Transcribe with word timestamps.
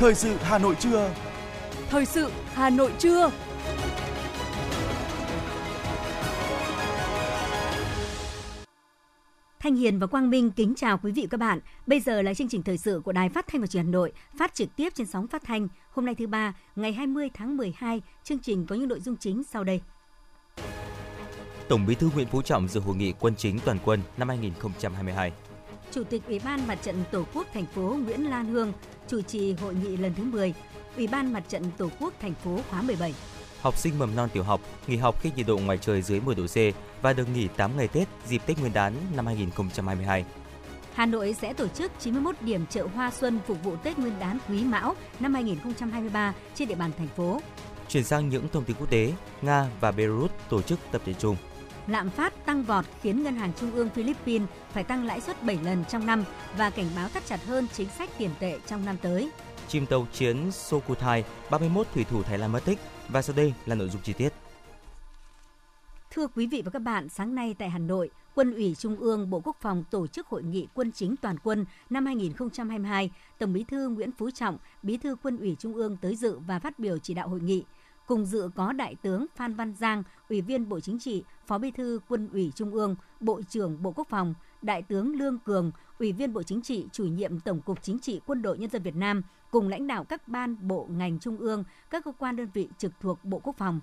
Thời 0.00 0.14
sự 0.14 0.36
Hà 0.42 0.58
Nội 0.58 0.74
trưa. 0.80 1.14
Thời 1.90 2.06
sự 2.06 2.30
Hà 2.52 2.70
Nội 2.70 2.92
trưa. 2.98 3.30
Thanh 9.58 9.76
Hiền 9.76 9.98
và 9.98 10.06
Quang 10.06 10.30
Minh 10.30 10.50
kính 10.50 10.74
chào 10.76 10.98
quý 10.98 11.12
vị 11.12 11.22
và 11.22 11.28
các 11.30 11.36
bạn. 11.36 11.60
Bây 11.86 12.00
giờ 12.00 12.22
là 12.22 12.34
chương 12.34 12.48
trình 12.48 12.62
thời 12.62 12.78
sự 12.78 13.02
của 13.04 13.12
Đài 13.12 13.28
Phát 13.28 13.46
thanh 13.46 13.60
và 13.60 13.66
Truyền 13.66 13.84
hình 13.84 13.92
Hà 13.92 13.98
Nội, 13.98 14.12
phát 14.38 14.54
trực 14.54 14.76
tiếp 14.76 14.88
trên 14.94 15.06
sóng 15.06 15.26
phát 15.26 15.42
thanh. 15.44 15.68
Hôm 15.90 16.06
nay 16.06 16.14
thứ 16.14 16.26
ba, 16.26 16.54
ngày 16.76 16.92
20 16.92 17.30
tháng 17.34 17.56
12, 17.56 18.02
chương 18.24 18.38
trình 18.38 18.66
có 18.66 18.76
những 18.76 18.88
nội 18.88 19.00
dung 19.00 19.16
chính 19.16 19.42
sau 19.44 19.64
đây. 19.64 19.80
Tổng 21.68 21.86
Bí 21.86 21.94
thư 21.94 22.10
Nguyễn 22.14 22.28
Phú 22.28 22.42
Trọng 22.42 22.68
dự 22.68 22.80
hội 22.80 22.96
nghị 22.96 23.12
quân 23.20 23.34
chính 23.36 23.58
toàn 23.64 23.78
quân 23.84 24.00
năm 24.16 24.28
2022. 24.28 25.32
Chủ 25.92 26.04
tịch 26.04 26.22
Ủy 26.26 26.40
ban 26.44 26.66
Mặt 26.66 26.78
trận 26.82 27.04
Tổ 27.10 27.24
quốc 27.34 27.46
thành 27.54 27.66
phố 27.66 27.96
Nguyễn 28.04 28.30
Lan 28.30 28.46
Hương 28.46 28.72
chủ 29.08 29.22
trì 29.22 29.52
hội 29.52 29.74
nghị 29.74 29.96
lần 29.96 30.14
thứ 30.14 30.24
10 30.24 30.54
Ủy 30.96 31.06
ban 31.06 31.32
Mặt 31.32 31.42
trận 31.48 31.62
Tổ 31.78 31.88
quốc 32.00 32.14
thành 32.20 32.34
phố 32.34 32.58
khóa 32.70 32.82
17. 32.82 33.14
Học 33.60 33.76
sinh 33.76 33.98
mầm 33.98 34.16
non 34.16 34.28
tiểu 34.32 34.42
học 34.42 34.60
nghỉ 34.86 34.96
học 34.96 35.22
khi 35.22 35.30
nhiệt 35.36 35.46
độ 35.46 35.58
ngoài 35.58 35.78
trời 35.78 36.02
dưới 36.02 36.20
10 36.20 36.34
độ 36.34 36.46
C 36.46 36.56
và 37.02 37.12
được 37.12 37.28
nghỉ 37.34 37.48
8 37.56 37.76
ngày 37.76 37.88
Tết 37.88 38.08
dịp 38.26 38.42
Tết 38.46 38.58
Nguyên 38.58 38.72
đán 38.72 38.94
năm 39.16 39.26
2022. 39.26 40.24
Hà 40.94 41.06
Nội 41.06 41.34
sẽ 41.40 41.52
tổ 41.52 41.68
chức 41.68 41.92
91 42.00 42.34
điểm 42.40 42.66
chợ 42.70 42.86
hoa 42.94 43.10
xuân 43.10 43.40
phục 43.46 43.64
vụ 43.64 43.76
Tết 43.76 43.98
Nguyên 43.98 44.18
đán 44.20 44.38
Quý 44.48 44.64
Mão 44.64 44.94
năm 45.20 45.34
2023 45.34 46.34
trên 46.54 46.68
địa 46.68 46.74
bàn 46.74 46.90
thành 46.98 47.08
phố. 47.08 47.40
Chuyển 47.88 48.04
sang 48.04 48.28
những 48.28 48.48
thông 48.52 48.64
tin 48.64 48.76
quốc 48.80 48.90
tế, 48.90 49.12
Nga 49.42 49.66
và 49.80 49.92
Belarus 49.92 50.30
tổ 50.48 50.62
chức 50.62 50.78
tập 50.92 51.02
trận 51.06 51.14
chung. 51.18 51.36
Lạm 51.86 52.10
phát 52.10 52.46
tăng 52.46 52.62
vọt 52.62 52.84
khiến 53.02 53.22
Ngân 53.22 53.36
hàng 53.36 53.52
Trung 53.60 53.72
ương 53.72 53.90
Philippines 53.90 54.48
phải 54.72 54.84
tăng 54.84 55.04
lãi 55.04 55.20
suất 55.20 55.42
7 55.42 55.58
lần 55.64 55.84
trong 55.84 56.06
năm 56.06 56.24
và 56.56 56.70
cảnh 56.70 56.86
báo 56.96 57.08
thắt 57.08 57.26
chặt 57.26 57.44
hơn 57.44 57.66
chính 57.72 57.88
sách 57.88 58.10
tiền 58.18 58.30
tệ 58.38 58.58
trong 58.66 58.84
năm 58.84 58.96
tới. 59.02 59.30
Chìm 59.68 59.86
tàu 59.86 60.06
chiến 60.12 60.52
Sukhothai, 60.52 61.24
31 61.50 61.86
thủy 61.94 62.04
thủ 62.04 62.22
Thái 62.22 62.38
Lan 62.38 62.52
mất 62.52 62.64
tích 62.64 62.78
và 63.08 63.22
sau 63.22 63.36
đây 63.36 63.54
là 63.66 63.74
nội 63.74 63.88
dung 63.88 64.02
chi 64.02 64.12
tiết. 64.12 64.32
Thưa 66.10 66.26
quý 66.26 66.46
vị 66.46 66.62
và 66.64 66.70
các 66.70 66.82
bạn, 66.82 67.08
sáng 67.08 67.34
nay 67.34 67.54
tại 67.58 67.70
Hà 67.70 67.78
Nội, 67.78 68.10
Quân 68.34 68.54
ủy 68.54 68.74
Trung 68.78 68.96
ương 68.96 69.30
Bộ 69.30 69.40
Quốc 69.44 69.56
phòng 69.60 69.84
tổ 69.90 70.06
chức 70.06 70.26
hội 70.26 70.42
nghị 70.42 70.68
quân 70.74 70.92
chính 70.92 71.16
toàn 71.16 71.36
quân 71.44 71.64
năm 71.90 72.06
2022. 72.06 73.10
Tổng 73.38 73.52
Bí 73.52 73.64
thư 73.64 73.88
Nguyễn 73.88 74.10
Phú 74.12 74.30
Trọng, 74.30 74.58
Bí 74.82 74.96
thư 74.96 75.16
Quân 75.22 75.38
ủy 75.38 75.56
Trung 75.58 75.74
ương 75.74 75.96
tới 75.96 76.16
dự 76.16 76.38
và 76.38 76.58
phát 76.58 76.78
biểu 76.78 76.98
chỉ 76.98 77.14
đạo 77.14 77.28
hội 77.28 77.40
nghị. 77.40 77.64
Cùng 78.10 78.24
dự 78.24 78.50
có 78.54 78.72
Đại 78.72 78.94
tướng 79.02 79.26
Phan 79.36 79.54
Văn 79.54 79.74
Giang, 79.74 80.02
Ủy 80.28 80.40
viên 80.40 80.68
Bộ 80.68 80.80
Chính 80.80 80.98
trị, 80.98 81.24
Phó 81.46 81.58
Bí 81.58 81.70
thư 81.70 82.00
Quân 82.08 82.28
ủy 82.32 82.52
Trung 82.54 82.72
ương, 82.72 82.96
Bộ 83.20 83.40
trưởng 83.48 83.82
Bộ 83.82 83.92
Quốc 83.96 84.08
phòng, 84.08 84.34
Đại 84.62 84.82
tướng 84.82 85.14
Lương 85.16 85.38
Cường, 85.38 85.70
Ủy 85.98 86.12
viên 86.12 86.32
Bộ 86.32 86.42
Chính 86.42 86.62
trị, 86.62 86.86
Chủ 86.92 87.04
nhiệm 87.04 87.40
Tổng 87.40 87.60
cục 87.60 87.82
Chính 87.82 87.98
trị 87.98 88.20
Quân 88.26 88.42
đội 88.42 88.58
Nhân 88.58 88.70
dân 88.70 88.82
Việt 88.82 88.96
Nam, 88.96 89.22
cùng 89.50 89.68
lãnh 89.68 89.86
đạo 89.86 90.04
các 90.04 90.28
ban, 90.28 90.68
bộ, 90.68 90.86
ngành 90.90 91.18
trung 91.18 91.38
ương, 91.38 91.64
các 91.90 92.04
cơ 92.04 92.12
quan 92.18 92.36
đơn 92.36 92.48
vị 92.54 92.68
trực 92.78 92.92
thuộc 93.00 93.24
Bộ 93.24 93.38
Quốc 93.38 93.56
phòng. 93.58 93.80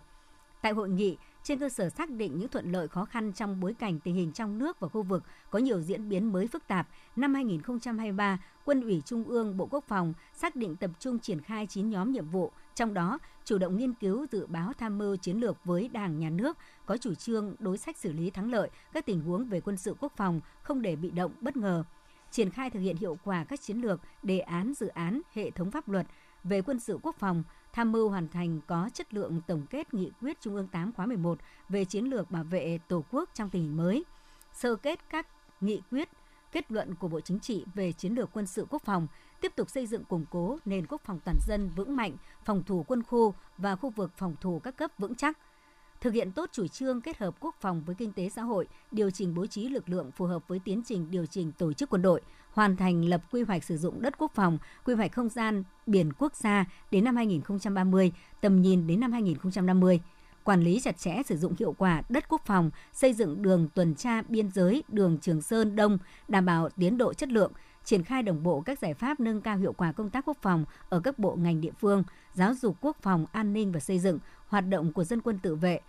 Tại 0.62 0.72
hội 0.72 0.90
nghị, 0.90 1.18
trên 1.44 1.60
cơ 1.60 1.70
sở 1.70 1.90
xác 1.90 2.10
định 2.10 2.40
những 2.40 2.50
thuận 2.50 2.72
lợi 2.72 2.88
khó 2.88 3.06
khăn 3.06 3.34
trong 3.34 3.60
bối 3.60 3.74
cảnh 3.74 4.00
tình 4.00 4.16
hình 4.16 4.32
trong 4.32 4.58
nước 4.58 4.80
và 4.80 4.88
khu 4.88 5.04
vực 5.04 5.24
có 5.50 5.60
nhiều 5.60 5.82
diễn 5.82 6.10
biến 6.10 6.32
mới 6.32 6.48
phức 6.48 6.68
tạp, 6.68 6.88
năm 7.16 7.34
2023, 7.34 8.40
Quân 8.66 8.82
ủy 8.82 9.02
Trung 9.06 9.24
ương 9.24 9.58
Bộ 9.58 9.68
Quốc 9.72 9.84
phòng 9.88 10.14
xác 10.34 10.56
định 10.56 10.76
tập 10.76 10.92
trung 11.00 11.20
triển 11.20 11.42
khai 11.42 11.68
9 11.68 11.90
nhóm 11.90 12.12
nhiệm 12.12 12.30
vụ, 12.30 12.52
trong 12.78 12.94
đó 12.94 13.20
chủ 13.46 13.58
động 13.58 13.78
nghiên 13.78 13.94
cứu 13.94 14.26
dự 14.32 14.46
báo 14.48 14.74
tham 14.74 14.98
mưu 14.98 15.16
chiến 15.16 15.40
lược 15.40 15.66
với 15.66 15.88
Đảng, 15.88 16.20
Nhà 16.20 16.30
nước, 16.30 16.58
có 16.86 16.98
chủ 16.98 17.16
trương 17.16 17.56
đối 17.60 17.78
sách 17.78 17.98
xử 17.98 18.12
lý 18.12 18.30
thắng 18.30 18.52
lợi 18.52 18.70
các 18.94 19.06
tình 19.06 19.22
huống 19.22 19.46
về 19.46 19.62
quân 19.62 19.78
sự 19.78 19.96
quốc 20.00 20.14
phòng, 20.18 20.42
không 20.62 20.82
để 20.82 20.96
bị 20.96 21.12
động, 21.12 21.32
bất 21.42 21.58
ngờ, 21.58 21.84
triển 22.32 22.50
khai 22.50 22.70
thực 22.70 22.80
hiện 22.80 22.96
hiệu 22.96 23.18
quả 23.24 23.44
các 23.44 23.62
chiến 23.62 23.82
lược, 23.82 24.02
đề 24.24 24.40
án, 24.40 24.74
dự 24.74 24.88
án, 24.88 25.22
hệ 25.34 25.52
thống 25.52 25.72
pháp 25.72 25.90
luật 25.90 26.08
về 26.44 26.62
quân 26.62 26.80
sự 26.80 27.00
quốc 27.02 27.16
phòng, 27.20 27.44
tham 27.74 27.92
mưu 27.92 28.10
hoàn 28.10 28.28
thành 28.28 28.60
có 28.68 28.90
chất 28.94 29.14
lượng 29.14 29.42
tổng 29.48 29.66
kết 29.70 29.94
nghị 29.94 30.12
quyết 30.22 30.42
Trung 30.42 30.56
ương 30.56 30.68
8 30.68 30.92
khóa 30.94 31.06
11 31.06 31.40
về 31.70 31.86
chiến 31.86 32.06
lược 32.06 32.32
bảo 32.32 32.44
vệ 32.44 32.80
Tổ 32.88 33.04
quốc 33.12 33.30
trong 33.34 33.50
tình 33.50 33.62
hình 33.62 33.78
mới, 33.78 34.06
sơ 34.54 34.76
kết 34.76 35.00
các 35.10 35.28
nghị 35.62 35.82
quyết, 35.92 36.10
kết 36.52 36.72
luận 36.72 36.96
của 36.96 37.08
Bộ 37.08 37.20
Chính 37.20 37.40
trị 37.40 37.66
về 37.76 37.92
chiến 37.92 38.14
lược 38.14 38.30
quân 38.34 38.46
sự 38.46 38.68
quốc 38.70 38.82
phòng, 38.86 39.08
tiếp 39.42 39.52
tục 39.56 39.70
xây 39.70 39.88
dựng 39.88 40.04
củng 40.04 40.26
cố 40.30 40.58
nền 40.66 40.86
quốc 40.88 41.02
phòng 41.06 41.20
toàn 41.26 41.38
dân 41.48 41.70
vững 41.76 41.96
mạnh, 41.96 42.18
phòng 42.46 42.64
thủ 42.64 42.86
quân 42.88 43.04
khu 43.04 43.34
và 43.58 43.76
khu 43.76 43.90
vực 43.90 44.12
phòng 44.18 44.36
thủ 44.42 44.60
các 44.60 44.78
cấp 44.78 44.92
vững 44.98 45.16
chắc, 45.16 45.38
thực 46.02 46.14
hiện 46.14 46.32
tốt 46.32 46.50
chủ 46.54 46.68
trương 46.68 47.02
kết 47.02 47.18
hợp 47.18 47.36
quốc 47.40 47.56
phòng 47.62 47.84
với 47.86 47.96
kinh 47.96 48.14
tế 48.14 48.30
xã 48.30 48.42
hội, 48.42 48.68
điều 48.92 49.12
chỉnh 49.12 49.36
bố 49.36 49.48
trí 49.48 49.70
lực 49.70 49.90
lượng 49.90 50.12
phù 50.12 50.26
hợp 50.26 50.48
với 50.48 50.60
tiến 50.60 50.82
trình 50.86 51.12
điều 51.12 51.26
chỉnh 51.26 51.52
tổ 51.52 51.74
chức 51.74 51.90
quân 51.90 52.02
đội, 52.02 52.22
hoàn 52.52 52.78
thành 52.78 53.06
lập 53.06 53.22
quy 53.32 53.42
hoạch 53.42 53.64
sử 53.64 53.78
dụng 53.78 54.02
đất 54.02 54.18
quốc 54.18 54.32
phòng, 54.36 54.58
quy 54.86 54.94
hoạch 54.94 55.12
không 55.12 55.30
gian 55.30 55.64
biển 55.86 56.14
quốc 56.14 56.36
gia 56.36 56.66
đến 56.92 57.04
năm 57.04 57.16
2030, 57.16 58.12
tầm 58.42 58.62
nhìn 58.62 58.88
đến 58.88 59.00
năm 59.00 59.12
2050 59.12 60.02
quản 60.48 60.62
lý 60.62 60.80
chặt 60.80 60.98
chẽ 60.98 61.22
sử 61.26 61.38
dụng 61.38 61.54
hiệu 61.60 61.76
quả 61.78 62.02
đất 62.10 62.30
quốc 62.30 62.42
phòng, 62.46 62.72
xây 62.94 63.14
dựng 63.14 63.42
đường 63.42 63.68
tuần 63.74 63.96
tra 63.96 64.22
biên 64.22 64.52
giới, 64.52 64.84
đường 64.88 65.18
Trường 65.22 65.42
Sơn 65.42 65.76
Đông, 65.76 65.98
đảm 66.28 66.46
bảo 66.46 66.70
tiến 66.70 66.98
độ 66.98 67.14
chất 67.14 67.30
lượng, 67.30 67.52
triển 67.84 68.04
khai 68.04 68.24
đồng 68.24 68.44
bộ 68.44 68.62
các 68.62 68.80
giải 68.80 68.94
pháp 68.94 69.20
nâng 69.20 69.42
cao 69.42 69.58
hiệu 69.58 69.74
quả 69.74 69.92
công 69.92 70.10
tác 70.10 70.26
quốc 70.26 70.38
phòng 70.42 70.66
ở 70.90 71.00
các 71.00 71.20
bộ 71.20 71.36
ngành 71.36 71.62
địa 71.62 71.72
phương, 71.80 72.04
giáo 72.34 72.54
dục 72.54 72.78
quốc 72.82 72.98
phòng, 73.02 73.26
an 73.32 73.54
ninh 73.54 73.72
và 73.72 73.80
xây 73.80 74.00
dựng, 74.00 74.20
hoạt 74.48 74.68
động 74.68 74.94
của 74.94 75.04
dân 75.04 75.22
quân 75.22 75.40
tự 75.40 75.56
vệ, 75.56 75.80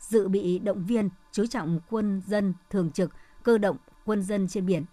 dự 0.00 0.28
bị 0.28 0.58
động 0.58 0.84
viên, 0.84 1.08
chú 1.32 1.46
trọng 1.46 1.80
quân 1.90 2.22
dân 2.26 2.54
thường 2.70 2.90
trực, 2.90 3.10
cơ 3.42 3.58
động, 3.58 3.76
quân 4.04 4.22
dân 4.22 4.48
trên 4.48 4.66
biển. 4.66 4.84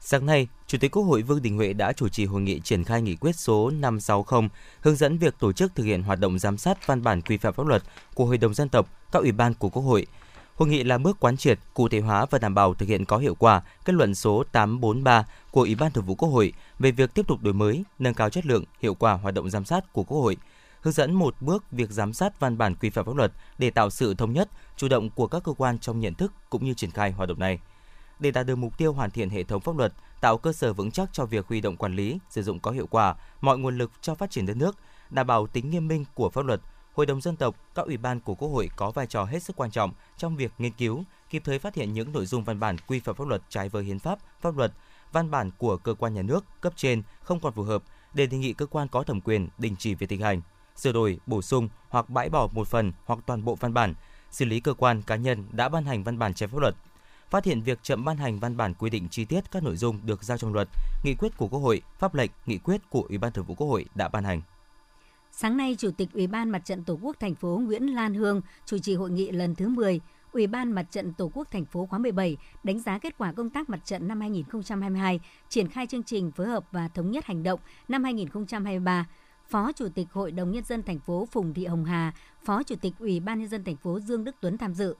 Sáng 0.00 0.26
nay, 0.26 0.48
Chủ 0.70 0.78
tịch 0.78 0.90
Quốc 0.90 1.02
hội 1.02 1.22
Vương 1.22 1.42
Đình 1.42 1.56
Huệ 1.56 1.72
đã 1.72 1.92
chủ 1.92 2.08
trì 2.08 2.24
hội 2.24 2.40
nghị 2.40 2.60
triển 2.60 2.84
khai 2.84 3.02
nghị 3.02 3.16
quyết 3.16 3.36
số 3.36 3.70
560 3.70 4.48
hướng 4.80 4.96
dẫn 4.96 5.18
việc 5.18 5.34
tổ 5.38 5.52
chức 5.52 5.74
thực 5.74 5.84
hiện 5.84 6.02
hoạt 6.02 6.20
động 6.20 6.38
giám 6.38 6.58
sát 6.58 6.86
văn 6.86 7.02
bản 7.02 7.22
quy 7.22 7.36
phạm 7.36 7.54
pháp 7.54 7.66
luật 7.66 7.82
của 8.14 8.24
Hội 8.24 8.38
đồng 8.38 8.54
dân 8.54 8.68
tộc, 8.68 8.88
các 9.12 9.18
ủy 9.18 9.32
ban 9.32 9.54
của 9.54 9.68
Quốc 9.68 9.82
hội. 9.82 10.06
Hội 10.54 10.68
nghị 10.68 10.84
là 10.84 10.98
bước 10.98 11.20
quán 11.20 11.36
triệt, 11.36 11.58
cụ 11.74 11.88
thể 11.88 12.00
hóa 12.00 12.26
và 12.30 12.38
đảm 12.38 12.54
bảo 12.54 12.74
thực 12.74 12.88
hiện 12.88 13.04
có 13.04 13.18
hiệu 13.18 13.34
quả 13.34 13.62
kết 13.84 13.92
luận 13.92 14.14
số 14.14 14.44
843 14.52 15.24
của 15.50 15.60
Ủy 15.60 15.74
ban 15.74 15.92
Thường 15.92 16.04
vụ 16.04 16.14
Quốc 16.14 16.28
hội 16.28 16.52
về 16.78 16.90
việc 16.90 17.14
tiếp 17.14 17.26
tục 17.28 17.42
đổi 17.42 17.54
mới, 17.54 17.84
nâng 17.98 18.14
cao 18.14 18.30
chất 18.30 18.46
lượng, 18.46 18.64
hiệu 18.80 18.94
quả 18.94 19.12
hoạt 19.12 19.34
động 19.34 19.50
giám 19.50 19.64
sát 19.64 19.92
của 19.92 20.04
Quốc 20.04 20.20
hội– 20.20 20.36
hướng 20.80 20.92
dẫn 20.92 21.14
một 21.14 21.34
bước 21.40 21.64
việc 21.72 21.90
giám 21.90 22.12
sát 22.12 22.40
văn 22.40 22.58
bản 22.58 22.74
quy 22.74 22.90
phạm 22.90 23.04
pháp 23.04 23.16
luật 23.16 23.32
để 23.58 23.70
tạo 23.70 23.90
sự 23.90 24.14
thống 24.14 24.32
nhất, 24.32 24.48
chủ 24.76 24.88
động 24.88 25.10
của 25.10 25.26
các 25.26 25.44
cơ 25.44 25.52
quan 25.52 25.78
trong 25.78 26.00
nhận 26.00 26.14
thức 26.14 26.32
cũng 26.50 26.64
như 26.64 26.74
triển 26.74 26.90
khai 26.90 27.12
hoạt 27.12 27.28
động 27.28 27.38
này. 27.38 27.58
Để 28.20 28.30
đạt 28.30 28.46
được 28.46 28.56
mục 28.56 28.78
tiêu 28.78 28.92
hoàn 28.92 29.10
thiện 29.10 29.30
hệ 29.30 29.42
thống 29.42 29.60
pháp 29.60 29.76
luật, 29.76 29.92
tạo 30.20 30.38
cơ 30.38 30.52
sở 30.52 30.72
vững 30.72 30.90
chắc 30.90 31.08
cho 31.12 31.24
việc 31.26 31.46
huy 31.48 31.60
động 31.60 31.76
quản 31.76 31.96
lý, 31.96 32.18
sử 32.30 32.42
dụng 32.42 32.60
có 32.60 32.70
hiệu 32.70 32.86
quả 32.90 33.14
mọi 33.40 33.58
nguồn 33.58 33.78
lực 33.78 33.90
cho 34.00 34.14
phát 34.14 34.30
triển 34.30 34.46
đất 34.46 34.56
nước, 34.56 34.76
đảm 35.10 35.26
bảo 35.26 35.46
tính 35.46 35.70
nghiêm 35.70 35.88
minh 35.88 36.04
của 36.14 36.30
pháp 36.30 36.44
luật, 36.44 36.60
Hội 36.94 37.06
đồng 37.06 37.20
dân 37.20 37.36
tộc, 37.36 37.56
các 37.74 37.86
ủy 37.86 37.96
ban 37.96 38.20
của 38.20 38.34
Quốc 38.34 38.48
hội 38.48 38.70
có 38.76 38.90
vai 38.90 39.06
trò 39.06 39.24
hết 39.24 39.42
sức 39.42 39.56
quan 39.56 39.70
trọng 39.70 39.92
trong 40.16 40.36
việc 40.36 40.52
nghiên 40.58 40.72
cứu, 40.72 41.04
kịp 41.30 41.42
thời 41.44 41.58
phát 41.58 41.74
hiện 41.74 41.92
những 41.92 42.12
nội 42.12 42.26
dung 42.26 42.44
văn 42.44 42.60
bản 42.60 42.76
quy 42.86 43.00
phạm 43.00 43.14
pháp 43.14 43.28
luật 43.28 43.42
trái 43.48 43.68
với 43.68 43.84
hiến 43.84 43.98
pháp, 43.98 44.18
pháp 44.40 44.56
luật, 44.56 44.72
văn 45.12 45.30
bản 45.30 45.50
của 45.58 45.76
cơ 45.76 45.94
quan 45.94 46.14
nhà 46.14 46.22
nước 46.22 46.44
cấp 46.60 46.72
trên 46.76 47.02
không 47.20 47.40
còn 47.40 47.52
phù 47.52 47.62
hợp 47.62 47.82
để 48.14 48.26
đề 48.26 48.38
nghị 48.38 48.52
cơ 48.52 48.66
quan 48.66 48.88
có 48.88 49.02
thẩm 49.02 49.20
quyền 49.20 49.48
đình 49.58 49.76
chỉ 49.78 49.94
việc 49.94 50.06
thi 50.08 50.20
hành 50.20 50.42
sửa 50.76 50.92
đổi, 50.92 51.20
bổ 51.26 51.42
sung 51.42 51.68
hoặc 51.88 52.10
bãi 52.10 52.28
bỏ 52.28 52.48
một 52.52 52.68
phần 52.68 52.92
hoặc 53.04 53.18
toàn 53.26 53.44
bộ 53.44 53.54
văn 53.54 53.74
bản, 53.74 53.94
xử 54.30 54.44
lý 54.44 54.60
cơ 54.60 54.74
quan 54.74 55.02
cá 55.02 55.16
nhân 55.16 55.44
đã 55.52 55.68
ban 55.68 55.84
hành 55.84 56.04
văn 56.04 56.18
bản 56.18 56.34
trái 56.34 56.48
pháp 56.48 56.58
luật, 56.58 56.74
phát 57.30 57.44
hiện 57.44 57.62
việc 57.62 57.78
chậm 57.82 58.04
ban 58.04 58.16
hành 58.16 58.38
văn 58.38 58.56
bản 58.56 58.74
quy 58.74 58.90
định 58.90 59.08
chi 59.10 59.24
tiết 59.24 59.50
các 59.50 59.62
nội 59.62 59.76
dung 59.76 60.00
được 60.04 60.24
giao 60.24 60.38
trong 60.38 60.52
luật, 60.52 60.68
nghị 61.04 61.14
quyết 61.14 61.36
của 61.36 61.48
Quốc 61.48 61.60
hội, 61.60 61.82
pháp 61.98 62.14
lệnh, 62.14 62.30
nghị 62.46 62.58
quyết 62.58 62.90
của 62.90 63.06
Ủy 63.08 63.18
ban 63.18 63.32
Thường 63.32 63.44
vụ 63.44 63.54
Quốc 63.54 63.66
hội 63.66 63.84
đã 63.94 64.08
ban 64.08 64.24
hành. 64.24 64.42
Sáng 65.32 65.56
nay, 65.56 65.76
Chủ 65.78 65.90
tịch 65.90 66.08
Ủy 66.12 66.26
ban 66.26 66.50
Mặt 66.50 66.64
trận 66.64 66.84
Tổ 66.84 66.98
quốc 67.02 67.16
thành 67.20 67.34
phố 67.34 67.60
Nguyễn 67.64 67.94
Lan 67.94 68.14
Hương 68.14 68.40
chủ 68.66 68.78
trì 68.78 68.94
hội 68.94 69.10
nghị 69.10 69.30
lần 69.30 69.54
thứ 69.54 69.68
10 69.68 70.00
Ủy 70.32 70.46
ban 70.46 70.72
Mặt 70.72 70.86
trận 70.90 71.12
Tổ 71.12 71.30
quốc 71.34 71.50
thành 71.50 71.64
phố 71.64 71.86
khóa 71.86 71.98
17 71.98 72.36
đánh 72.64 72.80
giá 72.80 72.98
kết 72.98 73.18
quả 73.18 73.32
công 73.32 73.50
tác 73.50 73.70
mặt 73.70 73.80
trận 73.84 74.08
năm 74.08 74.20
2022, 74.20 75.20
triển 75.48 75.68
khai 75.68 75.86
chương 75.86 76.02
trình 76.02 76.30
phối 76.30 76.46
hợp 76.46 76.64
và 76.72 76.88
thống 76.88 77.10
nhất 77.10 77.26
hành 77.26 77.42
động 77.42 77.60
năm 77.88 78.04
2023 78.04 79.06
Phó 79.50 79.72
Chủ 79.72 79.88
tịch 79.94 80.06
Hội 80.12 80.32
đồng 80.32 80.50
nhân 80.50 80.64
dân 80.64 80.82
thành 80.82 80.98
phố 80.98 81.28
Phùng 81.32 81.54
Thị 81.54 81.66
Hồng 81.66 81.84
Hà, 81.84 82.12
Phó 82.44 82.62
Chủ 82.62 82.74
tịch 82.80 82.92
Ủy 82.98 83.20
ban 83.20 83.38
nhân 83.38 83.48
dân 83.48 83.64
thành 83.64 83.76
phố 83.76 84.00
Dương 84.00 84.24
Đức 84.24 84.36
Tuấn 84.40 84.58
tham 84.58 84.74
dự. 84.74 84.94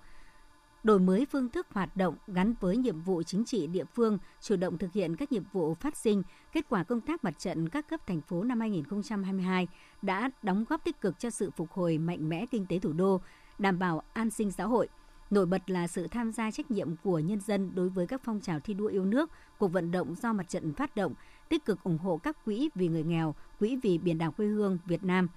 Đổi 0.84 0.98
mới 0.98 1.26
phương 1.26 1.48
thức 1.48 1.66
hoạt 1.72 1.96
động 1.96 2.16
gắn 2.26 2.54
với 2.60 2.76
nhiệm 2.76 3.00
vụ 3.00 3.22
chính 3.22 3.44
trị 3.44 3.66
địa 3.66 3.84
phương, 3.84 4.18
chủ 4.40 4.56
động 4.56 4.78
thực 4.78 4.92
hiện 4.92 5.16
các 5.16 5.32
nhiệm 5.32 5.42
vụ 5.52 5.74
phát 5.74 5.96
sinh, 5.96 6.22
kết 6.52 6.64
quả 6.68 6.82
công 6.82 7.00
tác 7.00 7.24
mặt 7.24 7.38
trận 7.38 7.68
các 7.68 7.88
cấp 7.88 8.00
thành 8.06 8.20
phố 8.20 8.42
năm 8.42 8.60
2022 8.60 9.68
đã 10.02 10.30
đóng 10.42 10.64
góp 10.68 10.84
tích 10.84 11.00
cực 11.00 11.18
cho 11.18 11.30
sự 11.30 11.50
phục 11.56 11.70
hồi 11.70 11.98
mạnh 11.98 12.28
mẽ 12.28 12.46
kinh 12.50 12.66
tế 12.66 12.78
thủ 12.78 12.92
đô, 12.92 13.20
đảm 13.58 13.78
bảo 13.78 14.02
an 14.12 14.30
sinh 14.30 14.50
xã 14.52 14.64
hội– 14.64 14.88
Nổi 15.30 15.46
bật 15.46 15.70
là 15.70 15.86
sự 15.86 16.06
tham 16.08 16.32
gia 16.32 16.50
trách 16.50 16.70
nhiệm 16.70 16.96
của 16.96 17.18
nhân 17.18 17.40
dân 17.40 17.74
đối 17.74 17.88
với 17.88 18.06
các 18.06 18.20
phong 18.24 18.40
trào 18.40 18.60
thi 18.60 18.74
đua 18.74 18.86
yêu 18.86 19.04
nước, 19.04 19.30
cuộc 19.58 19.68
vận 19.68 19.90
động 19.90 20.14
do 20.14 20.32
mặt 20.32 20.48
trận 20.48 20.74
phát 20.74 20.96
động, 20.96 21.14
tích 21.48 21.64
cực 21.64 21.82
ủng 21.84 21.98
hộ 21.98 22.16
các 22.16 22.44
quỹ 22.44 22.70
vì 22.74 22.88
người 22.88 23.02
nghèo, 23.02 23.34
quỹ 23.58 23.76
vì 23.82 23.98
biển 23.98 24.18
đảo 24.18 24.32
quê 24.32 24.46
hương 24.46 24.78
Việt 24.86 25.04
Nam, 25.04 25.28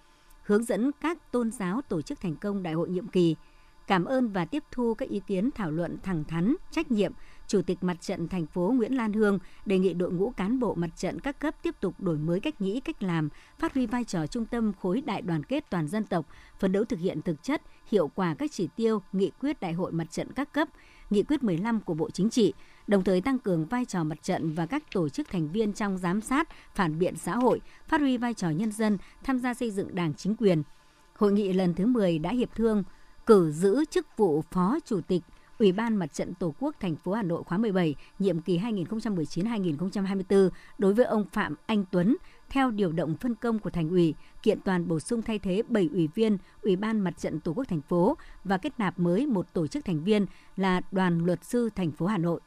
hướng 0.43 0.63
dẫn 0.63 0.91
các 1.01 1.31
tôn 1.31 1.51
giáo 1.51 1.81
tổ 1.81 2.01
chức 2.01 2.21
thành 2.21 2.35
công 2.35 2.63
đại 2.63 2.73
hội 2.73 2.89
nhiệm 2.89 3.07
kỳ 3.07 3.35
cảm 3.87 4.05
ơn 4.05 4.27
và 4.27 4.45
tiếp 4.45 4.63
thu 4.71 4.93
các 4.93 5.09
ý 5.09 5.21
kiến 5.27 5.49
thảo 5.55 5.71
luận 5.71 5.97
thẳng 6.03 6.23
thắn, 6.23 6.55
trách 6.71 6.91
nhiệm, 6.91 7.13
Chủ 7.47 7.61
tịch 7.61 7.83
Mặt 7.83 8.01
trận 8.01 8.27
thành 8.27 8.45
phố 8.45 8.73
Nguyễn 8.77 8.95
Lan 8.95 9.13
Hương 9.13 9.39
đề 9.65 9.79
nghị 9.79 9.93
đội 9.93 10.11
ngũ 10.11 10.29
cán 10.29 10.59
bộ 10.59 10.75
mặt 10.75 10.89
trận 10.97 11.19
các 11.19 11.39
cấp 11.39 11.55
tiếp 11.63 11.75
tục 11.79 11.93
đổi 11.99 12.17
mới 12.17 12.39
cách 12.39 12.61
nghĩ, 12.61 12.79
cách 12.79 13.03
làm, 13.03 13.29
phát 13.59 13.73
huy 13.73 13.85
vai 13.85 14.03
trò 14.03 14.27
trung 14.27 14.45
tâm 14.45 14.73
khối 14.81 15.01
đại 15.01 15.21
đoàn 15.21 15.43
kết 15.43 15.69
toàn 15.69 15.87
dân 15.87 16.03
tộc, 16.03 16.25
phấn 16.59 16.71
đấu 16.71 16.83
thực 16.85 16.99
hiện 16.99 17.21
thực 17.21 17.43
chất, 17.43 17.61
hiệu 17.91 18.07
quả 18.15 18.35
các 18.37 18.51
chỉ 18.51 18.69
tiêu, 18.75 19.01
nghị 19.11 19.31
quyết 19.39 19.59
đại 19.59 19.73
hội 19.73 19.91
mặt 19.91 20.11
trận 20.11 20.31
các 20.31 20.53
cấp, 20.53 20.67
nghị 21.09 21.23
quyết 21.23 21.43
15 21.43 21.81
của 21.81 21.93
Bộ 21.93 22.09
Chính 22.09 22.29
trị, 22.29 22.53
đồng 22.87 23.03
thời 23.03 23.21
tăng 23.21 23.39
cường 23.39 23.65
vai 23.65 23.85
trò 23.85 24.03
mặt 24.03 24.23
trận 24.23 24.53
và 24.53 24.65
các 24.65 24.83
tổ 24.93 25.09
chức 25.09 25.29
thành 25.29 25.51
viên 25.51 25.73
trong 25.73 25.97
giám 25.97 26.21
sát, 26.21 26.49
phản 26.75 26.99
biện 26.99 27.15
xã 27.15 27.35
hội, 27.35 27.61
phát 27.87 28.01
huy 28.01 28.17
vai 28.17 28.33
trò 28.33 28.49
nhân 28.49 28.71
dân, 28.71 28.97
tham 29.23 29.39
gia 29.39 29.53
xây 29.53 29.71
dựng 29.71 29.95
đảng 29.95 30.13
chính 30.13 30.35
quyền. 30.35 30.63
Hội 31.17 31.31
nghị 31.31 31.53
lần 31.53 31.73
thứ 31.73 31.85
10 31.85 32.19
đã 32.19 32.31
hiệp 32.31 32.55
thương 32.55 32.83
cử 33.25 33.51
giữ 33.51 33.85
chức 33.85 34.07
vụ 34.17 34.43
Phó 34.51 34.77
Chủ 34.85 35.01
tịch 35.01 35.21
Ủy 35.59 35.71
ban 35.71 35.95
Mặt 35.95 36.13
trận 36.13 36.33
Tổ 36.33 36.53
quốc 36.59 36.75
thành 36.79 36.95
phố 36.95 37.13
Hà 37.13 37.23
Nội 37.23 37.43
khóa 37.43 37.57
17, 37.57 37.95
nhiệm 38.19 38.41
kỳ 38.41 38.59
2019-2024 38.59 40.49
đối 40.77 40.93
với 40.93 41.05
ông 41.05 41.25
Phạm 41.31 41.55
Anh 41.65 41.85
Tuấn 41.91 42.17
theo 42.49 42.71
điều 42.71 42.91
động 42.91 43.15
phân 43.17 43.35
công 43.35 43.59
của 43.59 43.69
thành 43.69 43.89
ủy, 43.89 44.15
kiện 44.43 44.61
toàn 44.61 44.87
bổ 44.87 44.99
sung 44.99 45.21
thay 45.21 45.39
thế 45.39 45.61
7 45.67 45.89
ủy 45.93 46.09
viên 46.15 46.37
Ủy 46.61 46.75
ban 46.75 46.99
Mặt 46.99 47.13
trận 47.17 47.39
Tổ 47.39 47.53
quốc 47.53 47.67
thành 47.67 47.81
phố 47.81 48.17
và 48.43 48.57
kết 48.57 48.79
nạp 48.79 48.99
mới 48.99 49.25
một 49.25 49.53
tổ 49.53 49.67
chức 49.67 49.85
thành 49.85 50.03
viên 50.03 50.25
là 50.57 50.81
Đoàn 50.91 51.25
Luật 51.25 51.43
sư 51.43 51.69
thành 51.75 51.91
phố 51.91 52.05
Hà 52.05 52.17
Nội. 52.17 52.39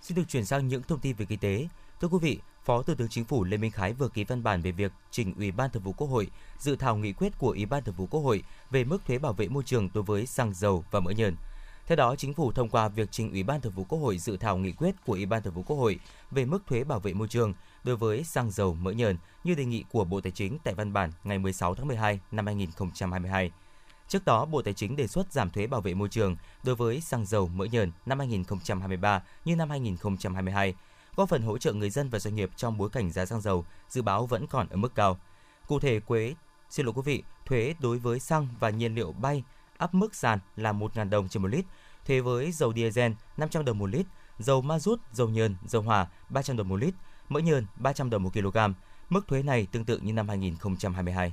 Xin 0.00 0.16
được 0.16 0.28
chuyển 0.28 0.44
sang 0.44 0.68
những 0.68 0.82
thông 0.82 1.00
tin 1.00 1.16
về 1.16 1.26
kinh 1.28 1.38
tế. 1.38 1.68
Thưa 2.00 2.08
quý 2.08 2.18
vị, 2.22 2.38
Phó 2.64 2.82
Thủ 2.82 2.94
tướng 2.94 3.08
Chính 3.08 3.24
phủ 3.24 3.44
Lê 3.44 3.56
Minh 3.56 3.70
Khái 3.70 3.92
vừa 3.92 4.08
ký 4.08 4.24
văn 4.24 4.42
bản 4.42 4.62
về 4.62 4.72
việc 4.72 4.92
trình 5.10 5.34
Ủy 5.36 5.50
ban 5.50 5.70
Thường 5.70 5.82
vụ 5.82 5.92
Quốc 5.92 6.08
hội 6.08 6.26
dự 6.58 6.76
thảo 6.76 6.96
nghị 6.96 7.12
quyết 7.12 7.38
của 7.38 7.50
Ủy 7.50 7.66
ban 7.66 7.84
Thường 7.84 7.94
vụ 7.94 8.06
Quốc 8.06 8.20
hội 8.20 8.42
về 8.70 8.84
mức 8.84 8.98
thuế 9.06 9.18
bảo 9.18 9.32
vệ 9.32 9.48
môi 9.48 9.62
trường 9.62 9.88
đối 9.94 10.04
với 10.04 10.26
xăng 10.26 10.54
dầu 10.54 10.84
và 10.90 11.00
mỡ 11.00 11.10
nhờn. 11.10 11.36
Theo 11.86 11.96
đó, 11.96 12.16
Chính 12.16 12.34
phủ 12.34 12.52
thông 12.52 12.68
qua 12.68 12.88
việc 12.88 13.08
trình 13.10 13.30
Ủy 13.30 13.42
ban 13.42 13.60
Thường 13.60 13.72
vụ 13.72 13.84
Quốc 13.84 13.98
hội 13.98 14.18
dự 14.18 14.36
thảo 14.36 14.56
nghị 14.56 14.72
quyết 14.72 14.94
của 15.06 15.12
Ủy 15.12 15.26
ban 15.26 15.42
Thường 15.42 15.54
vụ 15.54 15.62
Quốc 15.62 15.76
hội 15.76 15.98
về 16.30 16.44
mức 16.44 16.66
thuế 16.66 16.84
bảo 16.84 17.00
vệ 17.00 17.12
môi 17.12 17.28
trường 17.28 17.54
đối 17.84 17.96
với 17.96 18.24
xăng 18.24 18.50
dầu 18.50 18.74
mỡ 18.74 18.90
nhờn 18.90 19.16
như 19.44 19.54
đề 19.54 19.64
nghị 19.64 19.84
của 19.92 20.04
Bộ 20.04 20.20
Tài 20.20 20.32
chính 20.32 20.58
tại 20.64 20.74
văn 20.74 20.92
bản 20.92 21.10
ngày 21.24 21.38
16 21.38 21.74
tháng 21.74 21.88
12 21.88 22.20
năm 22.30 22.46
2022. 22.46 23.50
Trước 24.08 24.24
đó, 24.24 24.44
Bộ 24.44 24.62
Tài 24.62 24.74
chính 24.74 24.96
đề 24.96 25.06
xuất 25.06 25.32
giảm 25.32 25.50
thuế 25.50 25.66
bảo 25.66 25.80
vệ 25.80 25.94
môi 25.94 26.08
trường 26.08 26.36
đối 26.64 26.74
với 26.74 27.00
xăng 27.00 27.26
dầu 27.26 27.48
mỡ 27.48 27.64
nhờn 27.64 27.92
năm 28.06 28.18
2023 28.18 29.22
như 29.44 29.56
năm 29.56 29.70
2022 29.70 30.74
góp 31.16 31.28
phần 31.28 31.42
hỗ 31.42 31.58
trợ 31.58 31.72
người 31.72 31.90
dân 31.90 32.08
và 32.08 32.18
doanh 32.18 32.34
nghiệp 32.34 32.50
trong 32.56 32.78
bối 32.78 32.88
cảnh 32.90 33.10
giá 33.10 33.26
xăng 33.26 33.40
dầu 33.40 33.64
dự 33.88 34.02
báo 34.02 34.26
vẫn 34.26 34.46
còn 34.46 34.68
ở 34.68 34.76
mức 34.76 34.94
cao. 34.94 35.18
Cụ 35.66 35.80
thể, 35.80 36.00
quế, 36.00 36.34
xin 36.70 36.86
lỗi 36.86 36.94
quý 36.96 37.02
vị, 37.04 37.22
thuế 37.46 37.74
đối 37.80 37.98
với 37.98 38.20
xăng 38.20 38.48
và 38.60 38.70
nhiên 38.70 38.94
liệu 38.94 39.12
bay 39.12 39.44
áp 39.78 39.94
mức 39.94 40.14
sàn 40.14 40.38
là 40.56 40.72
1.000 40.72 41.10
đồng 41.10 41.28
trên 41.28 41.42
một 41.42 41.48
lít, 41.48 41.64
thuế 42.06 42.20
với 42.20 42.52
dầu 42.52 42.72
diesel 42.72 43.12
500 43.36 43.64
đồng 43.64 43.78
một 43.78 43.86
lít, 43.86 44.06
dầu 44.38 44.62
ma 44.62 44.78
rút, 44.78 45.00
dầu 45.12 45.28
nhờn, 45.28 45.56
dầu 45.66 45.82
hỏa 45.82 46.06
300 46.28 46.56
đồng 46.56 46.68
một 46.68 46.76
lít, 46.76 46.94
mỡ 47.28 47.40
nhờn 47.40 47.66
300 47.76 48.10
đồng 48.10 48.22
một 48.22 48.32
kg. 48.32 48.58
Mức 49.10 49.28
thuế 49.28 49.42
này 49.42 49.66
tương 49.72 49.84
tự 49.84 49.98
như 49.98 50.12
năm 50.12 50.28
2022. 50.28 51.32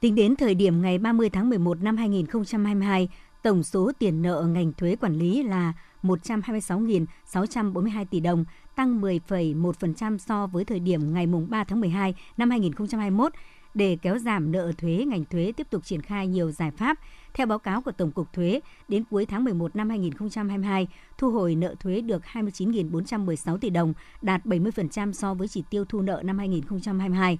Tính 0.00 0.14
đến 0.14 0.36
thời 0.36 0.54
điểm 0.54 0.82
ngày 0.82 0.98
30 0.98 1.30
tháng 1.30 1.50
11 1.50 1.82
năm 1.82 1.96
2022, 1.96 3.08
tổng 3.42 3.62
số 3.62 3.92
tiền 3.98 4.22
nợ 4.22 4.42
ngành 4.42 4.72
thuế 4.72 4.96
quản 4.96 5.14
lý 5.14 5.42
là 5.42 5.72
126.642 6.06 8.04
tỷ 8.04 8.20
đồng, 8.20 8.44
tăng 8.74 9.00
10,1% 9.00 10.18
so 10.18 10.46
với 10.46 10.64
thời 10.64 10.80
điểm 10.80 11.14
ngày 11.14 11.26
3 11.48 11.64
tháng 11.64 11.80
12 11.80 12.14
năm 12.36 12.50
2021. 12.50 13.32
Để 13.74 13.98
kéo 14.02 14.18
giảm 14.18 14.52
nợ 14.52 14.72
thuế, 14.78 15.04
ngành 15.08 15.24
thuế 15.24 15.52
tiếp 15.56 15.66
tục 15.70 15.84
triển 15.84 16.02
khai 16.02 16.26
nhiều 16.26 16.50
giải 16.50 16.70
pháp. 16.70 16.98
Theo 17.34 17.46
báo 17.46 17.58
cáo 17.58 17.82
của 17.82 17.92
Tổng 17.92 18.10
cục 18.10 18.32
Thuế, 18.32 18.60
đến 18.88 19.04
cuối 19.10 19.26
tháng 19.26 19.44
11 19.44 19.76
năm 19.76 19.88
2022, 19.88 20.88
thu 21.18 21.30
hồi 21.30 21.54
nợ 21.54 21.74
thuế 21.80 22.00
được 22.00 22.22
29.416 22.32 23.58
tỷ 23.58 23.70
đồng, 23.70 23.94
đạt 24.22 24.46
70% 24.46 25.12
so 25.12 25.34
với 25.34 25.48
chỉ 25.48 25.62
tiêu 25.70 25.84
thu 25.84 26.02
nợ 26.02 26.22
năm 26.24 26.38
2022 26.38 27.38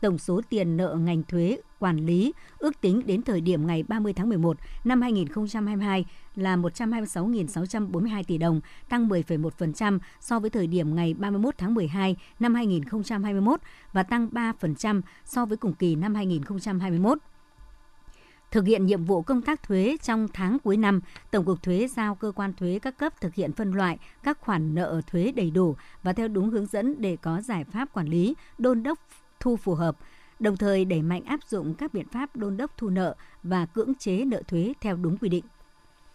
tổng 0.00 0.18
số 0.18 0.40
tiền 0.48 0.76
nợ 0.76 0.94
ngành 0.94 1.22
thuế 1.22 1.58
quản 1.78 1.96
lý 1.96 2.32
ước 2.58 2.80
tính 2.80 3.02
đến 3.06 3.22
thời 3.22 3.40
điểm 3.40 3.66
ngày 3.66 3.82
30 3.82 4.12
tháng 4.12 4.28
11 4.28 4.56
năm 4.84 5.02
2022 5.02 6.04
là 6.34 6.56
126.642 6.56 8.22
tỷ 8.26 8.38
đồng, 8.38 8.60
tăng 8.88 9.08
10,1% 9.08 9.98
so 10.20 10.38
với 10.40 10.50
thời 10.50 10.66
điểm 10.66 10.94
ngày 10.94 11.14
31 11.14 11.54
tháng 11.58 11.74
12 11.74 12.16
năm 12.38 12.54
2021 12.54 13.60
và 13.92 14.02
tăng 14.02 14.28
3% 14.28 15.00
so 15.24 15.46
với 15.46 15.56
cùng 15.56 15.74
kỳ 15.74 15.94
năm 15.94 16.14
2021. 16.14 17.18
Thực 18.50 18.66
hiện 18.66 18.86
nhiệm 18.86 19.04
vụ 19.04 19.22
công 19.22 19.42
tác 19.42 19.62
thuế 19.62 19.96
trong 20.02 20.28
tháng 20.32 20.58
cuối 20.58 20.76
năm, 20.76 21.00
Tổng 21.30 21.44
cục 21.44 21.62
Thuế 21.62 21.88
giao 21.88 22.14
cơ 22.14 22.32
quan 22.36 22.52
thuế 22.52 22.78
các 22.82 22.98
cấp 22.98 23.20
thực 23.20 23.34
hiện 23.34 23.52
phân 23.52 23.72
loại 23.72 23.98
các 24.22 24.40
khoản 24.40 24.74
nợ 24.74 25.00
thuế 25.06 25.32
đầy 25.32 25.50
đủ 25.50 25.76
và 26.02 26.12
theo 26.12 26.28
đúng 26.28 26.50
hướng 26.50 26.66
dẫn 26.66 26.94
để 26.98 27.16
có 27.16 27.40
giải 27.40 27.64
pháp 27.64 27.92
quản 27.92 28.08
lý, 28.08 28.34
đôn 28.58 28.82
đốc 28.82 28.98
thu 29.46 29.56
phù 29.56 29.74
hợp, 29.74 29.96
đồng 30.40 30.56
thời 30.56 30.84
đẩy 30.84 31.02
mạnh 31.02 31.24
áp 31.24 31.40
dụng 31.48 31.74
các 31.74 31.94
biện 31.94 32.08
pháp 32.12 32.36
đôn 32.36 32.56
đốc 32.56 32.70
thu 32.76 32.88
nợ 32.88 33.14
và 33.42 33.66
cưỡng 33.66 33.94
chế 33.94 34.24
nợ 34.24 34.42
thuế 34.48 34.72
theo 34.80 34.96
đúng 34.96 35.18
quy 35.18 35.28
định. 35.28 35.44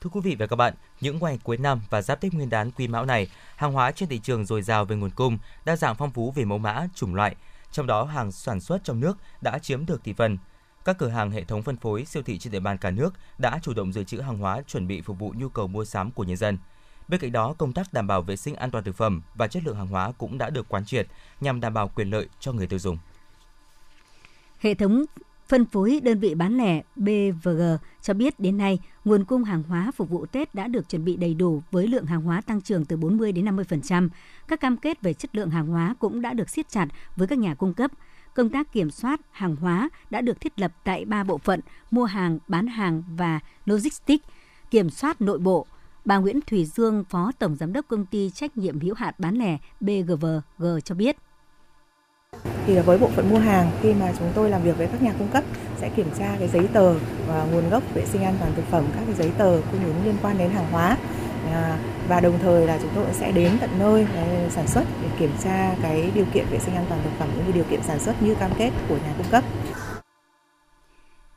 Thưa 0.02 0.10
quý 0.10 0.22
vị 0.22 0.36
và 0.40 0.48
các 0.48 0.56
bạn, 0.56 0.74
những 1.02 1.20
ngày 1.22 1.40
cuối 1.44 1.58
năm 1.58 1.82
và 1.90 2.02
giáp 2.02 2.22
Tết 2.22 2.34
Nguyên 2.34 2.50
đán 2.50 2.72
Quý 2.72 2.88
Mão 2.88 3.06
này, 3.06 3.28
hàng 3.56 3.74
hóa 3.74 3.92
trên 3.92 4.10
thị 4.10 4.20
trường 4.24 4.46
dồi 4.46 4.62
dào 4.62 4.86
về 4.86 4.96
nguồn 4.96 5.10
cung, 5.10 5.38
đa 5.66 5.76
dạng 5.76 5.96
phong 5.96 6.12
phú 6.12 6.32
về 6.36 6.46
mẫu 6.46 6.58
mã, 6.58 6.88
chủng 6.96 7.16
loại, 7.16 7.36
trong 7.72 7.88
đó 7.88 8.04
hàng 8.04 8.32
sản 8.32 8.60
xuất 8.60 8.84
trong 8.84 9.00
nước 9.00 9.18
đã 9.42 9.60
chiếm 9.60 9.86
được 9.86 10.04
thị 10.04 10.14
phần. 10.14 10.38
Các 10.86 10.98
cửa 10.98 11.10
hàng 11.10 11.32
hệ 11.32 11.44
thống 11.44 11.64
phân 11.64 11.78
phối 11.78 12.06
siêu 12.06 12.24
thị 12.24 12.38
trên 12.38 12.54
địa 12.54 12.60
bàn 12.60 12.78
cả 12.78 12.92
nước 12.92 13.14
đã 13.38 13.60
chủ 13.62 13.74
động 13.74 13.94
dự 13.94 14.04
trữ 14.04 14.20
hàng 14.20 14.38
hóa 14.38 14.62
chuẩn 14.68 14.88
bị 14.88 15.02
phục 15.02 15.20
vụ 15.20 15.34
nhu 15.38 15.50
cầu 15.50 15.68
mua 15.68 15.86
sắm 15.86 16.12
của 16.12 16.24
nhân 16.24 16.38
dân. 16.38 16.58
Bên 17.08 17.20
cạnh 17.20 17.32
đó, 17.32 17.56
công 17.58 17.74
tác 17.74 17.94
đảm 17.94 18.08
bảo 18.08 18.22
vệ 18.22 18.36
sinh 18.36 18.56
an 18.56 18.72
toàn 18.72 18.84
thực 18.84 18.96
phẩm 18.96 19.22
và 19.36 19.48
chất 19.48 19.64
lượng 19.66 19.76
hàng 19.76 19.88
hóa 19.88 20.12
cũng 20.18 20.38
đã 20.38 20.50
được 20.50 20.70
quán 20.70 20.86
triệt 20.86 21.08
nhằm 21.42 21.60
đảm 21.60 21.74
bảo 21.74 21.88
quyền 21.88 22.10
lợi 22.10 22.28
cho 22.40 22.52
người 22.52 22.68
tiêu 22.68 22.80
dùng. 22.80 22.98
Hệ 24.62 24.74
thống 24.74 25.04
phân 25.48 25.66
phối 25.66 26.00
đơn 26.04 26.20
vị 26.20 26.36
bán 26.36 26.58
lẻ 26.58 26.82
BVG 26.96 27.62
cho 28.02 28.14
biết 28.14 28.40
đến 28.40 28.58
nay, 28.58 28.80
nguồn 29.06 29.26
cung 29.26 29.44
hàng 29.44 29.64
hóa 29.64 29.92
phục 29.96 30.10
vụ 30.10 30.26
Tết 30.26 30.56
đã 30.56 30.68
được 30.68 30.90
chuẩn 30.90 31.06
bị 31.06 31.16
đầy 31.16 31.34
đủ 31.34 31.64
với 31.72 31.88
lượng 31.88 32.06
hàng 32.06 32.22
hóa 32.22 32.42
tăng 32.42 32.62
trưởng 32.62 32.86
từ 32.86 32.98
40 32.98 33.32
đến 33.32 33.46
50%. 33.46 34.10
Các 34.48 34.60
cam 34.60 34.78
kết 34.78 35.02
về 35.02 35.14
chất 35.14 35.36
lượng 35.36 35.50
hàng 35.50 35.68
hóa 35.68 35.96
cũng 36.00 36.22
đã 36.22 36.34
được 36.34 36.50
siết 36.50 36.70
chặt 36.70 36.88
với 37.16 37.28
các 37.28 37.40
nhà 37.40 37.56
cung 37.56 37.74
cấp. 37.74 37.92
Công 38.34 38.50
tác 38.50 38.74
kiểm 38.74 38.92
soát 38.92 39.20
hàng 39.32 39.56
hóa 39.56 39.90
đã 40.10 40.22
được 40.22 40.42
thiết 40.42 40.60
lập 40.60 40.72
tại 40.84 41.06
ba 41.06 41.24
bộ 41.24 41.38
phận 41.38 41.60
mua 41.92 42.06
hàng, 42.06 42.40
bán 42.48 42.68
hàng 42.68 43.04
và 43.18 43.40
logistics, 43.66 44.26
kiểm 44.72 44.90
soát 44.90 45.22
nội 45.22 45.40
bộ. 45.40 45.66
Bà 46.06 46.18
Nguyễn 46.18 46.40
Thủy 46.48 46.66
Dương, 46.66 47.04
Phó 47.10 47.32
Tổng 47.40 47.56
Giám 47.56 47.74
đốc 47.74 47.88
Công 47.88 48.06
ty 48.06 48.30
Trách 48.30 48.58
nhiệm 48.58 48.80
hữu 48.80 48.96
hạn 48.96 49.14
bán 49.18 49.36
lẻ 49.36 49.58
BGVG 49.80 50.66
cho 50.86 50.96
biết. 50.96 51.18
Thì 52.66 52.80
với 52.80 52.98
bộ 52.98 53.08
phận 53.08 53.30
mua 53.30 53.40
hàng 53.40 53.72
khi 53.82 53.94
mà 53.94 54.12
chúng 54.20 54.32
tôi 54.36 54.50
làm 54.50 54.64
việc 54.64 54.78
với 54.78 54.88
các 54.88 55.02
nhà 55.02 55.14
cung 55.20 55.28
cấp 55.28 55.44
sẽ 55.78 55.90
kiểm 55.90 56.08
tra 56.20 56.36
cái 56.40 56.48
giấy 56.48 56.68
tờ 56.74 56.94
và 57.28 57.48
nguồn 57.52 57.70
gốc 57.70 57.84
vệ 57.94 58.06
sinh 58.06 58.24
an 58.24 58.36
toàn 58.40 58.52
thực 58.56 58.66
phẩm, 58.66 58.86
các 58.96 59.02
cái 59.06 59.16
giấy 59.16 59.32
tờ 59.38 59.62
cung 59.72 59.84
ứng 59.84 60.06
liên 60.06 60.16
quan 60.22 60.38
đến 60.38 60.52
hàng 60.52 60.72
hóa 60.72 60.98
à, 61.52 61.78
và 62.08 62.20
đồng 62.20 62.40
thời 62.42 62.68
là 62.68 62.80
chúng 62.82 62.92
tôi 62.96 63.06
sẽ 63.12 63.32
đến 63.32 63.52
tận 63.62 63.70
nơi 63.80 64.08
à, 64.16 64.50
sản 64.50 64.68
xuất 64.68 64.84
để 65.02 65.08
kiểm 65.20 65.32
tra 65.44 65.76
cái 65.82 66.12
điều 66.16 66.26
kiện 66.34 66.46
vệ 66.52 66.60
sinh 66.60 66.76
an 66.76 66.86
toàn 66.90 67.02
thực 67.04 67.12
phẩm 67.20 67.30
cũng 67.36 67.46
như 67.46 67.52
điều 67.52 67.64
kiện 67.64 67.84
sản 67.84 68.00
xuất 68.00 68.24
như 68.24 68.36
cam 68.36 68.52
kết 68.58 68.72
của 68.90 68.96
nhà 68.96 69.14
cung 69.18 69.28
cấp. 69.32 69.44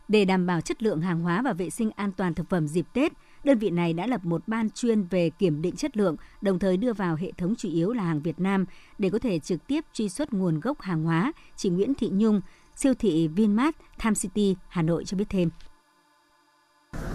Để 0.08 0.24
đảm 0.24 0.46
bảo 0.46 0.60
chất 0.60 0.82
lượng 0.82 1.00
hàng 1.00 1.20
hóa 1.20 1.42
và 1.42 1.52
vệ 1.52 1.70
sinh 1.70 1.90
an 1.96 2.12
toàn 2.12 2.34
thực 2.34 2.48
phẩm 2.48 2.68
dịp 2.68 2.86
Tết, 2.92 3.12
đơn 3.44 3.58
vị 3.58 3.70
này 3.70 3.92
đã 3.92 4.06
lập 4.06 4.24
một 4.24 4.42
ban 4.46 4.70
chuyên 4.70 5.02
về 5.02 5.30
kiểm 5.30 5.62
định 5.62 5.76
chất 5.76 5.96
lượng, 5.96 6.16
đồng 6.40 6.58
thời 6.58 6.76
đưa 6.76 6.92
vào 6.92 7.16
hệ 7.16 7.32
thống 7.38 7.54
chủ 7.58 7.68
yếu 7.68 7.92
là 7.92 8.02
hàng 8.02 8.22
Việt 8.22 8.40
Nam 8.40 8.64
để 8.98 9.10
có 9.10 9.18
thể 9.18 9.38
trực 9.38 9.66
tiếp 9.66 9.84
truy 9.92 10.08
xuất 10.08 10.32
nguồn 10.32 10.60
gốc 10.60 10.80
hàng 10.80 11.04
hóa. 11.04 11.32
Chị 11.56 11.68
Nguyễn 11.68 11.94
Thị 11.94 12.08
Nhung, 12.12 12.40
siêu 12.76 12.94
thị 12.94 13.28
Vinmart, 13.28 13.76
Tham 13.98 14.14
City, 14.14 14.56
Hà 14.68 14.82
Nội 14.82 15.04
cho 15.04 15.16
biết 15.16 15.28
thêm. 15.28 15.50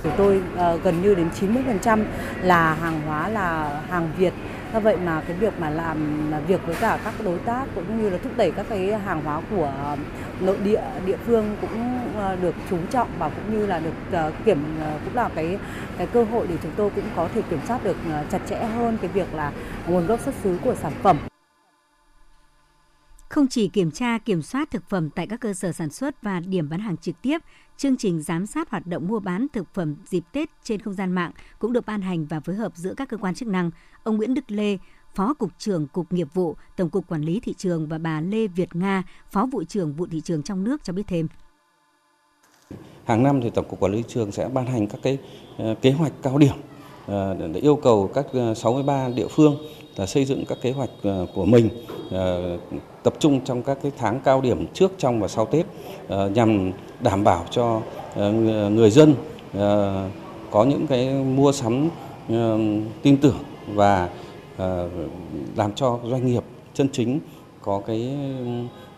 Của 0.04 0.12
tôi 0.18 0.38
uh, 0.38 0.84
gần 0.84 1.02
như 1.02 1.16
đến 1.16 1.30
90% 1.40 2.06
là 2.42 2.74
hàng 2.74 3.02
hóa 3.02 3.30
là 3.30 3.82
hàng 3.90 4.12
Việt 4.18 4.34
do 4.74 4.80
vậy 4.80 4.98
mà 5.06 5.22
cái 5.28 5.36
việc 5.38 5.54
mà 5.60 5.70
làm 5.70 6.32
việc 6.48 6.62
với 6.66 6.76
cả 6.82 7.00
các 7.04 7.14
đối 7.24 7.40
tác 7.40 7.66
cũng 7.76 8.02
như 8.02 8.10
là 8.10 8.18
thúc 8.24 8.32
đẩy 8.38 8.52
các 8.52 8.66
cái 8.70 9.00
hàng 9.00 9.22
hóa 9.24 9.42
của 9.52 9.72
ờ, 9.84 9.98
nội 10.40 10.58
địa 10.64 10.82
địa 11.06 11.18
phương 11.26 11.56
cũng 11.62 12.00
ờ, 12.18 12.36
được 12.36 12.56
chú 12.70 12.78
trọng 12.92 13.08
và 13.20 13.30
cũng 13.30 13.60
như 13.60 13.66
là 13.66 13.80
được 13.80 14.22
kiểm 14.46 14.64
cũng 15.06 15.16
là 15.16 15.30
cái 15.36 15.58
cái 15.98 16.08
cơ 16.08 16.24
hội 16.24 16.48
để 16.50 16.56
chúng 16.64 16.72
tôi 16.76 16.90
cũng 16.96 17.06
có 17.16 17.28
thể 17.36 17.42
kiểm 17.50 17.60
soát 17.68 17.84
được 17.84 17.98
chặt 18.32 18.40
chẽ 18.50 18.64
hơn 18.78 18.98
cái 19.02 19.12
việc 19.14 19.34
là 19.34 19.52
nguồn 19.88 20.08
gốc 20.08 20.20
xuất 20.20 20.36
xứ 20.44 20.58
của 20.64 20.76
sản 20.76 20.94
phẩm. 21.04 21.29
Không 23.30 23.48
chỉ 23.48 23.68
kiểm 23.68 23.92
tra 23.92 24.18
kiểm 24.18 24.42
soát 24.42 24.72
thực 24.72 24.90
phẩm 24.90 25.10
tại 25.10 25.28
các 25.28 25.40
cơ 25.40 25.54
sở 25.54 25.72
sản 25.72 25.90
xuất 25.90 26.24
và 26.24 26.40
điểm 26.40 26.70
bán 26.70 26.80
hàng 26.80 26.98
trực 26.98 27.16
tiếp, 27.22 27.42
chương 27.78 27.98
trình 27.98 28.22
giám 28.22 28.46
sát 28.46 28.70
hoạt 28.70 28.88
động 28.88 29.08
mua 29.08 29.20
bán 29.20 29.48
thực 29.54 29.74
phẩm 29.74 29.96
dịp 30.06 30.24
Tết 30.32 30.50
trên 30.64 30.80
không 30.80 30.94
gian 30.94 31.12
mạng 31.12 31.32
cũng 31.60 31.74
được 31.74 31.86
ban 31.86 32.02
hành 32.02 32.26
và 32.26 32.40
phối 32.40 32.56
hợp 32.56 32.72
giữa 32.76 32.94
các 32.98 33.10
cơ 33.10 33.18
quan 33.18 33.36
chức 33.36 33.48
năng. 33.48 33.72
Ông 34.04 34.18
Nguyễn 34.18 34.34
Đức 34.34 34.52
Lê, 34.52 34.78
Phó 35.16 35.34
Cục 35.34 35.52
trưởng 35.58 35.88
Cục 35.88 36.14
Nghiệp 36.14 36.28
vụ, 36.34 36.56
Tổng 36.78 36.90
cục 36.90 37.08
Quản 37.08 37.22
lý 37.22 37.40
Thị 37.40 37.54
trường 37.58 37.88
và 37.88 37.98
bà 37.98 38.22
Lê 38.22 38.48
Việt 38.48 38.76
Nga, 38.76 39.04
Phó 39.32 39.46
vụ 39.46 39.64
trưởng 39.64 39.94
vụ 39.94 40.08
thị 40.12 40.22
trường 40.22 40.44
trong 40.44 40.64
nước 40.64 40.84
cho 40.84 40.94
biết 40.94 41.04
thêm. 41.08 41.28
Hàng 43.06 43.24
năm 43.24 43.42
thì 43.42 43.50
Tổng 43.50 43.66
cục 43.70 43.80
Quản 43.80 43.92
lý 43.92 43.98
Thị 43.98 44.08
trường 44.08 44.32
sẽ 44.32 44.50
ban 44.54 44.66
hành 44.66 44.88
các 44.88 45.00
cái 45.04 45.18
ờ, 45.58 45.76
kế 45.82 45.92
hoạch 45.92 46.14
cao 46.22 46.38
điểm 46.38 46.56
ờ, 47.06 47.38
để 47.54 47.60
yêu 47.60 47.76
cầu 47.76 48.12
các 48.14 48.26
ờ, 48.34 48.54
63 48.54 49.10
địa 49.10 49.28
phương 49.28 49.58
là 49.96 50.06
xây 50.06 50.26
dựng 50.26 50.46
các 50.46 50.58
kế 50.62 50.72
hoạch 50.72 50.90
của 51.36 51.46
mình 51.46 51.70
tập 53.10 53.20
trung 53.20 53.40
trong 53.46 53.64
các 53.64 53.78
cái 53.84 53.92
tháng 53.98 54.20
cao 54.20 54.42
điểm 54.42 54.68
trước, 54.74 54.92
trong 54.98 55.20
và 55.22 55.28
sau 55.28 55.46
Tết 55.46 55.66
ờ, 56.08 56.30
nhằm 56.30 56.72
đảm 57.00 57.24
bảo 57.24 57.46
cho 57.52 57.82
ờ, 58.16 58.32
người 58.70 58.90
dân 58.90 59.16
ờ, 59.54 60.08
có 60.52 60.64
những 60.64 60.88
cái 60.88 61.14
mua 61.14 61.52
sắm 61.52 61.90
tin 63.02 63.18
tưởng 63.18 63.38
và 63.74 64.10
làm 65.56 65.74
cho 65.76 66.00
doanh 66.04 66.28
nghiệp 66.28 66.44
chân 66.74 66.90
chính 66.92 67.20
có 67.62 67.82
cái 67.88 68.18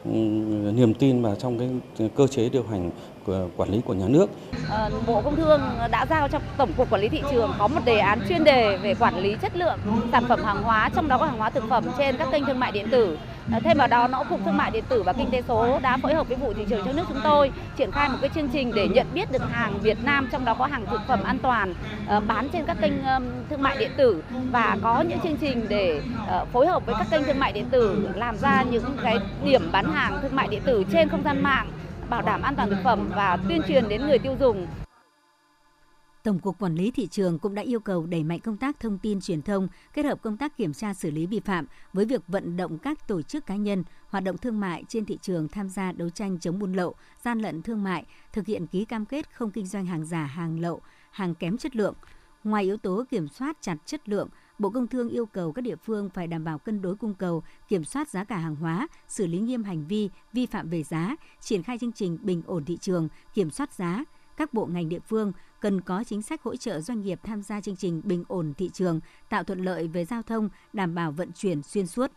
niềm 0.05 0.93
tin 0.93 1.21
vào 1.21 1.35
trong 1.35 1.59
cái 1.59 2.09
cơ 2.15 2.27
chế 2.27 2.49
điều 2.49 2.63
hành 2.71 2.91
của 3.25 3.47
quản 3.57 3.69
lý 3.69 3.81
của 3.85 3.93
nhà 3.93 4.05
nước. 4.07 4.29
Ờ, 4.69 4.89
Bộ 5.07 5.21
Công 5.21 5.35
Thương 5.35 5.61
đã 5.91 6.05
giao 6.09 6.27
cho 6.27 6.39
Tổng 6.57 6.73
cục 6.77 6.89
Quản 6.89 7.01
lý 7.01 7.09
thị 7.09 7.21
trường 7.31 7.53
có 7.59 7.67
một 7.67 7.79
đề 7.85 7.97
án 7.97 8.19
chuyên 8.29 8.43
đề 8.43 8.77
về 8.77 8.93
quản 8.93 9.17
lý 9.19 9.35
chất 9.41 9.57
lượng 9.57 9.77
sản 10.11 10.23
phẩm 10.27 10.43
hàng 10.43 10.63
hóa, 10.63 10.89
trong 10.95 11.07
đó 11.07 11.17
có 11.17 11.25
hàng 11.25 11.37
hóa 11.37 11.49
thực 11.49 11.63
phẩm 11.69 11.83
trên 11.97 12.17
các 12.17 12.27
kênh 12.31 12.45
thương 12.45 12.59
mại 12.59 12.71
điện 12.71 12.87
tử. 12.91 13.17
Ờ, 13.53 13.59
thêm 13.63 13.77
vào 13.77 13.87
đó, 13.87 14.07
Nỗ 14.07 14.23
cục 14.29 14.39
Thương 14.45 14.57
mại 14.57 14.71
điện 14.71 14.83
tử 14.89 15.03
và 15.03 15.13
Kinh 15.13 15.31
tế 15.31 15.41
số 15.47 15.79
đã 15.81 15.97
phối 15.97 16.13
hợp 16.13 16.27
với 16.27 16.37
vụ 16.37 16.53
thị 16.53 16.65
trường 16.69 16.85
trong 16.85 16.95
nước 16.95 17.03
chúng 17.09 17.21
tôi 17.23 17.51
triển 17.77 17.91
khai 17.91 18.09
một 18.09 18.17
cái 18.21 18.29
chương 18.35 18.49
trình 18.49 18.71
để 18.75 18.87
nhận 18.87 19.07
biết 19.13 19.31
được 19.31 19.41
hàng 19.51 19.79
Việt 19.81 19.97
Nam, 20.03 20.29
trong 20.31 20.45
đó 20.45 20.53
có 20.53 20.65
hàng 20.65 20.85
thực 20.91 21.01
phẩm 21.07 21.23
an 21.23 21.37
toàn 21.39 21.73
ờ, 22.07 22.19
bán 22.19 22.49
trên 22.49 22.65
các 22.65 22.77
kênh 22.81 22.93
thương 23.49 23.61
mại 23.61 23.77
điện 23.77 23.91
tử 23.97 24.23
và 24.51 24.77
có 24.83 25.01
những 25.01 25.19
chương 25.19 25.37
trình 25.37 25.65
để 25.69 26.01
phối 26.53 26.67
hợp 26.67 26.85
với 26.85 26.95
các 26.97 27.07
kênh 27.11 27.23
thương 27.23 27.39
mại 27.39 27.51
điện 27.51 27.65
tử 27.71 28.09
làm 28.15 28.37
ra 28.37 28.63
những 28.63 28.97
cái 29.03 29.17
điểm 29.43 29.69
bán 29.71 29.90
hàng 29.91 30.19
thương 30.21 30.35
mại 30.35 30.47
điện 30.47 30.61
tử 30.65 30.83
trên 30.91 31.09
không 31.09 31.23
gian 31.23 31.43
mạng 31.43 31.71
bảo 32.09 32.21
đảm 32.21 32.41
an 32.41 32.55
toàn 32.55 32.69
thực 32.69 32.79
phẩm 32.83 33.09
và 33.15 33.37
tuyên 33.49 33.61
truyền 33.67 33.89
đến 33.89 34.01
người 34.01 34.19
tiêu 34.19 34.35
dùng. 34.39 34.67
Tổng 36.23 36.39
cục 36.39 36.59
Quản 36.59 36.75
lý 36.75 36.91
thị 36.91 37.07
trường 37.07 37.39
cũng 37.39 37.55
đã 37.55 37.61
yêu 37.61 37.79
cầu 37.79 38.05
đẩy 38.05 38.23
mạnh 38.23 38.39
công 38.39 38.57
tác 38.57 38.79
thông 38.79 38.97
tin 38.97 39.21
truyền 39.21 39.41
thông, 39.41 39.67
kết 39.93 40.05
hợp 40.05 40.21
công 40.21 40.37
tác 40.37 40.57
kiểm 40.57 40.73
tra 40.73 40.93
xử 40.93 41.11
lý 41.11 41.25
vi 41.25 41.39
phạm 41.39 41.65
với 41.93 42.05
việc 42.05 42.21
vận 42.27 42.57
động 42.57 42.77
các 42.77 43.07
tổ 43.07 43.21
chức 43.21 43.45
cá 43.45 43.55
nhân 43.55 43.83
hoạt 44.07 44.23
động 44.23 44.37
thương 44.37 44.59
mại 44.59 44.83
trên 44.87 45.05
thị 45.05 45.17
trường 45.21 45.47
tham 45.47 45.69
gia 45.69 45.91
đấu 45.91 46.09
tranh 46.09 46.39
chống 46.39 46.59
buôn 46.59 46.73
lậu, 46.73 46.95
gian 47.23 47.39
lận 47.39 47.61
thương 47.61 47.83
mại, 47.83 48.05
thực 48.33 48.47
hiện 48.47 48.67
ký 48.67 48.85
cam 48.85 49.05
kết 49.05 49.35
không 49.35 49.51
kinh 49.51 49.65
doanh 49.65 49.85
hàng 49.85 50.05
giả, 50.05 50.23
hàng 50.23 50.59
lậu, 50.59 50.81
hàng 51.11 51.35
kém 51.35 51.57
chất 51.57 51.75
lượng. 51.75 51.93
Ngoài 52.43 52.63
yếu 52.63 52.77
tố 52.77 53.03
kiểm 53.09 53.27
soát 53.27 53.57
chặt 53.61 53.75
chất 53.85 54.09
lượng, 54.09 54.29
Bộ 54.61 54.69
Công 54.69 54.87
Thương 54.87 55.09
yêu 55.09 55.25
cầu 55.25 55.51
các 55.51 55.61
địa 55.61 55.75
phương 55.75 56.09
phải 56.09 56.27
đảm 56.27 56.43
bảo 56.43 56.59
cân 56.59 56.81
đối 56.81 56.95
cung 56.95 57.13
cầu, 57.13 57.43
kiểm 57.67 57.83
soát 57.83 58.09
giá 58.09 58.23
cả 58.23 58.37
hàng 58.37 58.55
hóa, 58.55 58.87
xử 59.07 59.27
lý 59.27 59.39
nghiêm 59.39 59.63
hành 59.63 59.87
vi 59.87 60.09
vi 60.33 60.45
phạm 60.45 60.69
về 60.69 60.83
giá, 60.83 61.15
triển 61.39 61.63
khai 61.63 61.77
chương 61.77 61.91
trình 61.91 62.17
bình 62.21 62.41
ổn 62.45 62.65
thị 62.65 62.77
trường, 62.77 63.07
kiểm 63.33 63.49
soát 63.51 63.73
giá. 63.73 64.03
Các 64.37 64.53
bộ 64.53 64.65
ngành 64.65 64.89
địa 64.89 64.99
phương 65.07 65.31
cần 65.59 65.81
có 65.81 66.03
chính 66.03 66.21
sách 66.21 66.43
hỗ 66.43 66.55
trợ 66.55 66.79
doanh 66.81 67.01
nghiệp 67.01 67.19
tham 67.23 67.41
gia 67.41 67.61
chương 67.61 67.75
trình 67.75 68.01
bình 68.03 68.23
ổn 68.27 68.53
thị 68.57 68.69
trường, 68.73 68.99
tạo 69.29 69.43
thuận 69.43 69.59
lợi 69.59 69.87
về 69.87 70.05
giao 70.05 70.21
thông, 70.21 70.49
đảm 70.73 70.95
bảo 70.95 71.11
vận 71.11 71.31
chuyển 71.31 71.63
xuyên 71.63 71.87
suốt. 71.87 72.11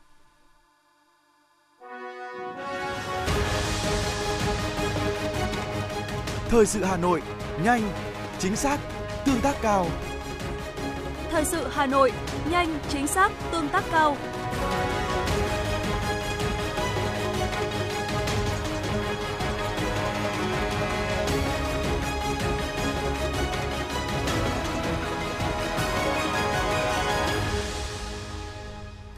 Thời 6.49 6.67
sự 6.67 6.85
Hà 6.85 6.97
Nội, 6.97 7.23
nhanh, 7.65 7.83
chính 8.39 8.57
xác, 8.57 8.79
tương 9.27 9.41
tác 9.41 9.57
cao. 9.63 9.87
Thời 11.35 11.45
sự 11.45 11.69
Hà 11.69 11.87
Nội, 11.87 12.13
nhanh, 12.51 12.79
chính 12.89 13.07
xác, 13.07 13.33
tương 13.53 13.69
tác 13.69 13.85
cao. 13.91 14.17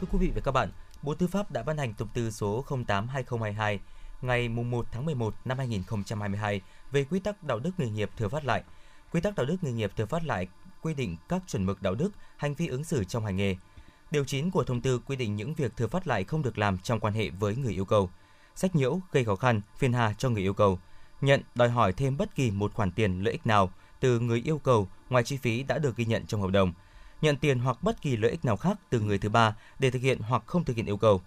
Thưa 0.01 0.07
quý 0.11 0.17
vị 0.19 0.31
và 0.35 0.41
các 0.43 0.51
bạn, 0.51 0.69
Bộ 1.01 1.13
Tư 1.13 1.27
pháp 1.27 1.51
đã 1.51 1.63
ban 1.63 1.77
hành 1.77 1.93
thông 1.93 2.07
tư 2.07 2.31
số 2.31 2.63
08/2022 2.67 3.79
ngày 4.21 4.49
1 4.49 4.85
tháng 4.91 5.05
11 5.05 5.33
năm 5.45 5.57
2022 5.57 6.61
về 6.91 7.03
quy 7.03 7.19
tắc 7.19 7.43
đạo 7.43 7.59
đức 7.59 7.71
nghề 7.77 7.89
nghiệp 7.89 8.09
thừa 8.17 8.29
phát 8.29 8.45
lại. 8.45 8.63
Quy 9.11 9.21
tắc 9.21 9.35
đạo 9.35 9.45
đức 9.45 9.63
nghề 9.63 9.71
nghiệp 9.71 9.91
thừa 9.97 10.05
phát 10.05 10.23
lại 10.25 10.47
quy 10.81 10.93
định 10.93 11.17
các 11.29 11.41
chuẩn 11.47 11.65
mực 11.65 11.81
đạo 11.81 11.95
đức, 11.95 12.09
hành 12.37 12.53
vi 12.53 12.67
ứng 12.67 12.83
xử 12.83 13.03
trong 13.03 13.25
hành 13.25 13.35
nghề. 13.35 13.55
Điều 14.11 14.25
9 14.25 14.51
của 14.51 14.63
thông 14.63 14.81
tư 14.81 14.99
quy 14.99 15.15
định 15.15 15.35
những 15.35 15.53
việc 15.53 15.75
thừa 15.77 15.87
phát 15.87 16.07
lại 16.07 16.23
không 16.23 16.41
được 16.41 16.57
làm 16.57 16.77
trong 16.77 16.99
quan 16.99 17.13
hệ 17.13 17.29
với 17.29 17.55
người 17.55 17.73
yêu 17.73 17.85
cầu. 17.85 18.09
Sách 18.55 18.75
nhiễu, 18.75 18.99
gây 19.11 19.25
khó 19.25 19.35
khăn, 19.35 19.61
phiền 19.77 19.93
hà 19.93 20.13
cho 20.17 20.29
người 20.29 20.41
yêu 20.41 20.53
cầu. 20.53 20.79
Nhận, 21.21 21.41
đòi 21.55 21.69
hỏi 21.69 21.93
thêm 21.93 22.17
bất 22.17 22.35
kỳ 22.35 22.51
một 22.51 22.73
khoản 22.73 22.91
tiền 22.91 23.21
lợi 23.21 23.31
ích 23.31 23.47
nào 23.47 23.71
từ 23.99 24.19
người 24.19 24.41
yêu 24.45 24.57
cầu 24.57 24.87
ngoài 25.09 25.23
chi 25.23 25.37
phí 25.37 25.63
đã 25.63 25.77
được 25.77 25.95
ghi 25.95 26.05
nhận 26.05 26.25
trong 26.25 26.41
hợp 26.41 26.51
đồng. 26.51 26.73
Nhận 27.21 27.37
tiền 27.37 27.59
hoặc 27.59 27.83
bất 27.83 28.01
kỳ 28.01 28.17
lợi 28.17 28.31
ích 28.31 28.45
nào 28.45 28.57
khác 28.57 28.77
từ 28.89 28.99
người 28.99 29.17
thứ 29.17 29.29
ba 29.29 29.55
để 29.79 29.91
thực 29.91 30.01
hiện 30.01 30.19
hoặc 30.19 30.43
không 30.45 30.63
thực 30.63 30.75
hiện 30.75 30.85
yêu 30.85 30.97
cầu. 30.97 31.21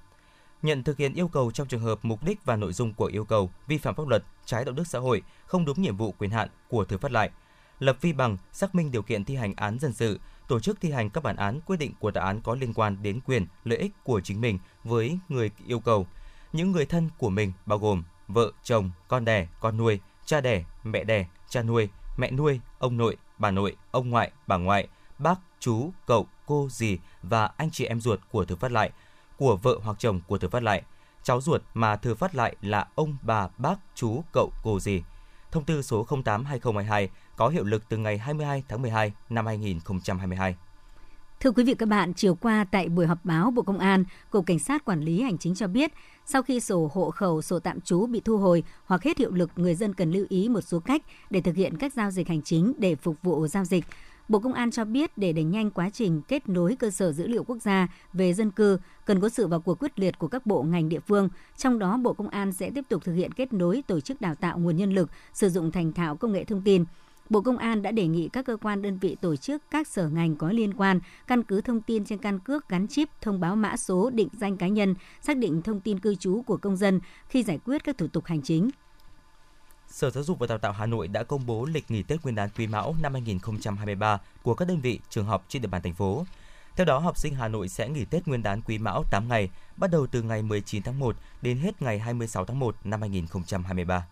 Nhận 0.62 0.83
thực 0.83 0.97
hiện 0.97 1.14
yêu 1.14 1.28
cầu 1.28 1.50
trong 1.50 1.69
trường 1.69 1.83
hợp 1.83 1.99
mục 2.02 2.25
đích 2.25 2.45
và 2.45 2.57
nội 2.57 2.73
dung 2.73 2.95
của 2.95 3.04
yêu 3.04 3.25
cầu 3.25 3.50
vi 3.66 3.78
phạm 3.78 3.95
pháp 3.95 4.09
luật, 4.09 4.25
trái 4.45 4.64
đạo 4.64 4.75
đức 4.75 4.87
xã 4.87 4.99
hội, 4.99 5.23
không 5.47 5.64
đúng 5.64 5.83
nhiệm 5.83 5.97
vụ 5.97 6.12
quyền 6.12 6.30
hạn 6.30 6.49
của 6.69 6.85
thừa 6.85 6.97
phát 6.97 7.12
lại– 7.12 7.30
lập 7.81 7.97
vi 8.01 8.13
bằng, 8.13 8.37
xác 8.53 8.75
minh 8.75 8.91
điều 8.91 9.03
kiện 9.03 9.25
thi 9.25 9.37
hành 9.37 9.55
án 9.57 9.79
dân 9.79 9.93
sự, 9.93 10.21
tổ 10.49 10.61
chức 10.61 10.81
thi 10.81 10.91
hành 10.91 11.11
các 11.11 11.25
bản 11.25 11.37
án 11.37 11.61
quyết 11.67 11.77
định 11.77 11.93
của 12.01 12.11
tòa 12.11 12.25
án 12.25 12.41
có 12.41 12.55
liên 12.55 12.75
quan 12.75 13.03
đến 13.03 13.21
quyền, 13.21 13.47
lợi 13.65 13.79
ích 13.79 13.93
của 14.05 14.21
chính 14.21 14.41
mình 14.41 14.59
với 14.85 15.19
người 15.29 15.51
yêu 15.67 15.81
cầu. 15.81 16.07
Những 16.53 16.73
người 16.73 16.87
thân 16.87 17.11
của 17.19 17.31
mình 17.31 17.53
bao 17.67 17.79
gồm 17.79 18.03
vợ, 18.29 18.53
chồng, 18.63 18.91
con 19.09 19.25
đẻ, 19.25 19.47
con 19.61 19.77
nuôi, 19.77 20.01
cha 20.25 20.41
đẻ, 20.41 20.65
mẹ 20.85 21.05
đẻ, 21.05 21.27
cha 21.49 21.63
nuôi, 21.63 21.89
mẹ 22.17 22.31
nuôi, 22.31 22.61
ông 22.79 22.97
nội, 22.97 23.17
bà 23.39 23.51
nội, 23.51 23.77
ông 23.91 24.11
ngoại, 24.11 24.31
bà 24.47 24.57
ngoại, 24.57 24.89
bác, 25.19 25.41
chú, 25.61 25.91
cậu, 26.07 26.27
cô, 26.47 26.69
dì 26.71 26.99
và 27.23 27.51
anh 27.57 27.71
chị 27.71 27.85
em 27.85 28.01
ruột 28.01 28.21
của 28.31 28.45
thừa 28.45 28.57
phát 28.57 28.73
lại, 28.73 28.91
của 29.37 29.57
vợ 29.57 29.79
hoặc 29.83 29.97
chồng 29.99 30.21
của 30.27 30.39
thừa 30.39 30.49
phát 30.49 30.63
lại, 30.63 30.83
cháu 31.23 31.41
ruột 31.41 31.63
mà 31.75 31.97
thừa 31.97 32.15
phát 32.15 32.35
lại 32.35 32.57
là 32.61 32.89
ông, 32.95 33.17
bà, 33.23 33.49
bác, 33.59 33.79
chú, 33.95 34.25
cậu, 34.33 34.53
cô, 34.63 34.81
dì. 34.81 35.03
Thông 35.53 35.65
tư 35.65 35.83
số 35.83 36.07
08/2022 36.09 37.09
có 37.40 37.49
hiệu 37.49 37.64
lực 37.64 37.88
từ 37.88 37.97
ngày 37.97 38.18
22 38.18 38.62
tháng 38.68 38.82
12 38.82 39.12
năm 39.30 39.47
2022. 39.47 40.56
Thưa 41.40 41.50
quý 41.50 41.64
vị 41.64 41.75
các 41.75 41.88
bạn, 41.88 42.14
chiều 42.14 42.35
qua 42.35 42.64
tại 42.70 42.88
buổi 42.88 43.06
họp 43.06 43.25
báo 43.25 43.50
Bộ 43.50 43.62
Công 43.62 43.78
an, 43.78 44.04
Cục 44.30 44.47
Cảnh 44.47 44.59
sát 44.59 44.85
Quản 44.85 45.00
lý 45.00 45.23
Hành 45.23 45.38
chính 45.38 45.54
cho 45.54 45.66
biết, 45.66 45.92
sau 46.26 46.42
khi 46.42 46.61
sổ 46.61 46.90
hộ 46.94 47.11
khẩu, 47.11 47.42
sổ 47.42 47.59
tạm 47.59 47.80
trú 47.80 48.06
bị 48.06 48.20
thu 48.20 48.38
hồi 48.38 48.64
hoặc 48.85 49.02
hết 49.02 49.18
hiệu 49.18 49.30
lực, 49.30 49.50
người 49.56 49.75
dân 49.75 49.94
cần 49.94 50.11
lưu 50.11 50.26
ý 50.28 50.49
một 50.49 50.61
số 50.61 50.80
cách 50.80 51.02
để 51.30 51.40
thực 51.40 51.56
hiện 51.56 51.76
các 51.76 51.92
giao 51.92 52.11
dịch 52.11 52.28
hành 52.28 52.42
chính 52.42 52.73
để 52.78 52.94
phục 52.94 53.16
vụ 53.23 53.47
giao 53.47 53.64
dịch. 53.64 53.85
Bộ 54.28 54.38
Công 54.38 54.52
an 54.52 54.70
cho 54.70 54.85
biết 54.85 55.18
để 55.18 55.32
đẩy 55.32 55.44
nhanh 55.44 55.70
quá 55.70 55.90
trình 55.92 56.23
kết 56.28 56.49
nối 56.49 56.76
cơ 56.76 56.90
sở 56.90 57.12
dữ 57.12 57.26
liệu 57.26 57.44
quốc 57.44 57.59
gia 57.62 57.88
về 58.12 58.35
dân 58.35 58.50
cư, 58.50 58.78
cần 59.04 59.20
có 59.20 59.28
sự 59.28 59.47
vào 59.47 59.61
cuộc 59.61 59.78
quyết 59.78 59.99
liệt 59.99 60.18
của 60.18 60.28
các 60.28 60.47
bộ 60.47 60.62
ngành 60.62 60.88
địa 60.88 61.00
phương. 61.00 61.28
Trong 61.56 61.78
đó, 61.78 61.97
Bộ 61.97 62.12
Công 62.12 62.28
an 62.28 62.52
sẽ 62.52 62.70
tiếp 62.70 62.85
tục 62.88 63.04
thực 63.04 63.14
hiện 63.14 63.32
kết 63.32 63.52
nối 63.52 63.82
tổ 63.87 64.00
chức 64.00 64.20
đào 64.20 64.35
tạo 64.35 64.59
nguồn 64.59 64.76
nhân 64.76 64.92
lực, 64.92 65.11
sử 65.32 65.49
dụng 65.49 65.73
thành 65.73 65.92
thạo 65.92 66.16
công 66.16 66.32
nghệ 66.32 66.44
thông 66.44 66.62
tin, 66.62 66.85
Bộ 67.31 67.41
Công 67.41 67.59
an 67.59 67.83
đã 67.83 67.91
đề 67.91 68.07
nghị 68.07 68.29
các 68.29 68.45
cơ 68.45 68.57
quan 68.57 68.83
đơn 68.83 68.99
vị 68.99 69.17
tổ 69.21 69.37
chức 69.37 69.63
các 69.71 69.89
sở 69.89 70.09
ngành 70.09 70.37
có 70.37 70.53
liên 70.53 70.75
quan 70.75 71.01
căn 71.27 71.43
cứ 71.43 71.61
thông 71.61 71.81
tin 71.81 72.05
trên 72.05 72.19
căn 72.19 72.39
cước 72.39 72.69
gắn 72.69 72.89
chip 72.89 73.09
thông 73.21 73.41
báo 73.41 73.57
mã 73.57 73.77
số 73.77 74.11
định 74.11 74.29
danh 74.33 74.57
cá 74.57 74.69
nhân, 74.69 74.95
xác 75.21 75.37
định 75.37 75.63
thông 75.63 75.81
tin 75.81 76.01
cư 76.01 76.15
trú 76.15 76.43
của 76.43 76.57
công 76.57 76.77
dân 76.77 77.01
khi 77.29 77.43
giải 77.43 77.59
quyết 77.65 77.85
các 77.85 77.99
thủ 77.99 78.07
tục 78.07 78.25
hành 78.25 78.43
chính. 78.43 78.71
Sở 79.89 80.11
Giáo 80.11 80.25
dục 80.25 80.39
và 80.39 80.47
Đào 80.47 80.59
tạo 80.59 80.73
Hà 80.73 80.87
Nội 80.87 81.09
đã 81.09 81.23
công 81.23 81.47
bố 81.47 81.65
lịch 81.65 81.91
nghỉ 81.91 82.03
Tết 82.03 82.23
Nguyên 82.23 82.35
đán 82.35 82.49
Quý 82.57 82.67
Mão 82.67 82.97
năm 83.03 83.13
2023 83.13 84.19
của 84.43 84.55
các 84.55 84.69
đơn 84.69 84.81
vị 84.81 85.01
trường 85.09 85.27
học 85.27 85.45
trên 85.49 85.63
địa 85.63 85.69
bàn 85.69 85.83
thành 85.83 85.95
phố. 85.95 86.25
Theo 86.77 86.85
đó, 86.85 86.99
học 86.99 87.19
sinh 87.19 87.35
Hà 87.35 87.49
Nội 87.49 87.69
sẽ 87.69 87.89
nghỉ 87.89 88.05
Tết 88.05 88.29
Nguyên 88.29 88.43
đán 88.43 88.63
Quý 88.63 88.79
Mão 88.79 89.05
8 89.11 89.29
ngày, 89.29 89.51
bắt 89.77 89.91
đầu 89.91 90.07
từ 90.07 90.23
ngày 90.23 90.43
19 90.43 90.83
tháng 90.83 90.99
1 90.99 91.17
đến 91.43 91.59
hết 91.59 91.83
ngày 91.83 91.99
26 91.99 92.45
tháng 92.45 92.59
1 92.59 92.77
năm 92.85 93.01
2023. 93.01 94.07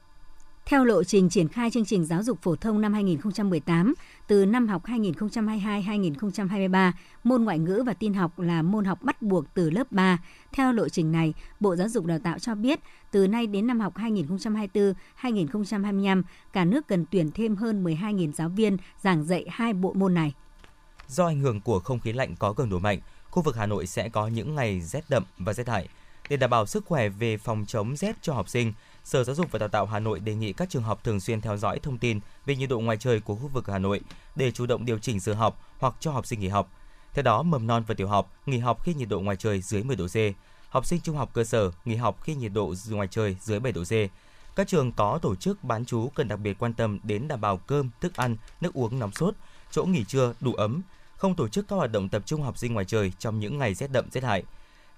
Theo 0.69 0.85
lộ 0.85 1.05
trình 1.05 1.29
triển 1.29 1.49
khai 1.49 1.71
chương 1.71 1.85
trình 1.85 2.05
giáo 2.05 2.23
dục 2.23 2.43
phổ 2.43 2.57
thông 2.57 2.81
năm 2.81 2.93
2018, 2.93 3.95
từ 4.27 4.47
năm 4.47 4.69
học 4.69 4.85
2022-2023, 4.85 6.93
môn 7.25 7.45
ngoại 7.45 7.59
ngữ 7.59 7.83
và 7.87 7.95
tin 7.95 8.15
học 8.15 8.39
là 8.39 8.63
môn 8.63 8.85
học 8.85 9.03
bắt 9.03 9.23
buộc 9.23 9.45
từ 9.55 9.71
lớp 9.71 9.93
3. 9.93 10.19
Theo 10.53 10.73
lộ 10.73 10.89
trình 10.89 11.13
này, 11.13 11.35
Bộ 11.61 11.77
Giáo 11.77 11.89
dục 11.89 12.05
Đào 12.05 12.19
tạo 12.19 12.39
cho 12.39 12.55
biết, 12.55 12.81
từ 13.11 13.27
nay 13.27 13.47
đến 13.47 13.67
năm 13.67 13.81
học 13.81 13.97
2024-2025, 13.97 16.23
cả 16.53 16.65
nước 16.65 16.87
cần 16.87 17.05
tuyển 17.11 17.31
thêm 17.31 17.57
hơn 17.57 17.85
12.000 17.85 18.33
giáo 18.33 18.49
viên 18.49 18.77
giảng 19.03 19.25
dạy 19.25 19.47
hai 19.51 19.73
bộ 19.73 19.93
môn 19.93 20.15
này. 20.15 20.33
Do 21.07 21.27
ảnh 21.27 21.41
hưởng 21.41 21.61
của 21.61 21.81
không 21.81 22.01
khí 22.01 22.13
lạnh 22.13 22.35
có 22.39 22.53
cường 22.53 22.71
độ 22.71 22.79
mạnh, 22.79 23.01
khu 23.31 23.43
vực 23.43 23.57
Hà 23.57 23.67
Nội 23.67 23.87
sẽ 23.87 24.09
có 24.09 24.29
những 24.29 24.55
ngày 24.55 24.81
rét 24.81 25.05
đậm 25.09 25.25
và 25.39 25.53
rét 25.53 25.69
hại. 25.69 25.89
Để 26.29 26.37
đảm 26.37 26.51
bảo 26.51 26.67
sức 26.67 26.85
khỏe 26.85 27.09
về 27.09 27.37
phòng 27.37 27.65
chống 27.67 27.97
rét 27.97 28.17
cho 28.23 28.35
học 28.35 28.49
sinh, 28.49 28.73
Sở 29.09 29.25
Giáo 29.25 29.37
dục 29.37 29.47
và 29.51 29.59
Đào 29.59 29.69
tạo 29.69 29.87
Hà 29.87 29.99
Nội 29.99 30.21
đề 30.21 30.35
nghị 30.35 30.53
các 30.53 30.71
trường 30.71 30.83
học 30.83 31.05
thường 31.05 31.21
xuyên 31.21 31.41
theo 31.41 31.57
dõi 31.57 31.79
thông 31.79 31.99
tin 31.99 32.21
về 32.47 32.57
nhiệt 32.57 32.69
độ 32.69 32.81
ngoài 32.81 32.97
trời 32.97 33.21
của 33.21 33.35
khu 33.35 33.49
vực 33.49 33.67
Hà 33.67 33.79
Nội 33.79 34.01
để 34.37 34.51
chủ 34.51 34.67
động 34.67 34.85
điều 34.85 34.99
chỉnh 34.99 35.21
giờ 35.21 35.35
học 35.35 35.65
hoặc 35.79 35.95
cho 36.01 36.11
học 36.11 36.27
sinh 36.27 36.41
nghỉ 36.41 36.49
học. 36.49 36.71
Theo 37.15 37.23
đó, 37.23 37.43
mầm 37.43 37.67
non 37.67 37.85
và 37.87 37.95
tiểu 37.95 38.09
học 38.09 38.33
nghỉ 38.47 38.59
học 38.59 38.85
khi 38.85 38.95
nhiệt 38.95 39.09
độ 39.09 39.21
ngoài 39.21 39.37
trời 39.37 39.61
dưới 39.61 39.83
10 39.83 39.97
độ 39.97 40.07
C. 40.07 40.17
Học 40.69 40.87
sinh 40.87 41.01
trung 41.01 41.17
học 41.17 41.31
cơ 41.33 41.45
sở 41.45 41.71
nghỉ 41.85 41.97
học 41.97 42.23
khi 42.23 42.35
nhiệt 42.35 42.53
độ 42.53 42.75
ngoài 42.91 43.09
trời 43.11 43.37
dưới 43.41 43.61
7 43.61 43.73
độ 43.73 43.85
C. 43.85 43.93
Các 44.57 44.69
trường 44.69 44.93
có 44.93 45.19
tổ 45.23 45.35
chức 45.35 45.65
bán 45.65 45.85
trú 45.85 46.11
cần 46.15 46.29
đặc 46.29 46.39
biệt 46.39 46.59
quan 46.59 46.73
tâm 46.73 46.99
đến 47.03 47.29
đảm 47.29 47.41
bảo 47.41 47.57
cơm, 47.57 47.91
thức 48.01 48.17
ăn, 48.17 48.37
nước 48.61 48.75
uống 48.75 48.99
nóng 48.99 49.13
sốt, 49.13 49.35
chỗ 49.71 49.85
nghỉ 49.85 50.05
trưa 50.05 50.33
đủ 50.41 50.55
ấm, 50.55 50.83
không 51.17 51.35
tổ 51.35 51.49
chức 51.49 51.69
các 51.69 51.77
hoạt 51.77 51.93
động 51.93 52.09
tập 52.09 52.23
trung 52.27 52.43
học 52.43 52.59
sinh 52.59 52.75
ngoài 52.75 52.85
trời 52.85 53.13
trong 53.19 53.41
những 53.41 53.59
ngày 53.59 53.75
rét 53.75 53.91
đậm 53.91 54.11
rét 54.11 54.25
hại. 54.25 54.43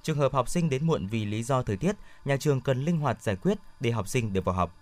Trường 0.03 0.19
hợp 0.19 0.33
học 0.33 0.49
sinh 0.49 0.71
đến 0.71 0.87
muộn 0.87 1.07
vì 1.07 1.25
lý 1.25 1.43
do 1.43 1.63
thời 1.63 1.77
tiết, 1.77 1.97
nhà 2.25 2.37
trường 2.37 2.61
cần 2.61 2.85
linh 2.85 2.97
hoạt 2.97 3.23
giải 3.23 3.37
quyết 3.37 3.59
để 3.81 3.91
học 3.91 4.09
sinh 4.09 4.33
được 4.33 4.45
vào 4.45 4.55
học. 4.55 4.77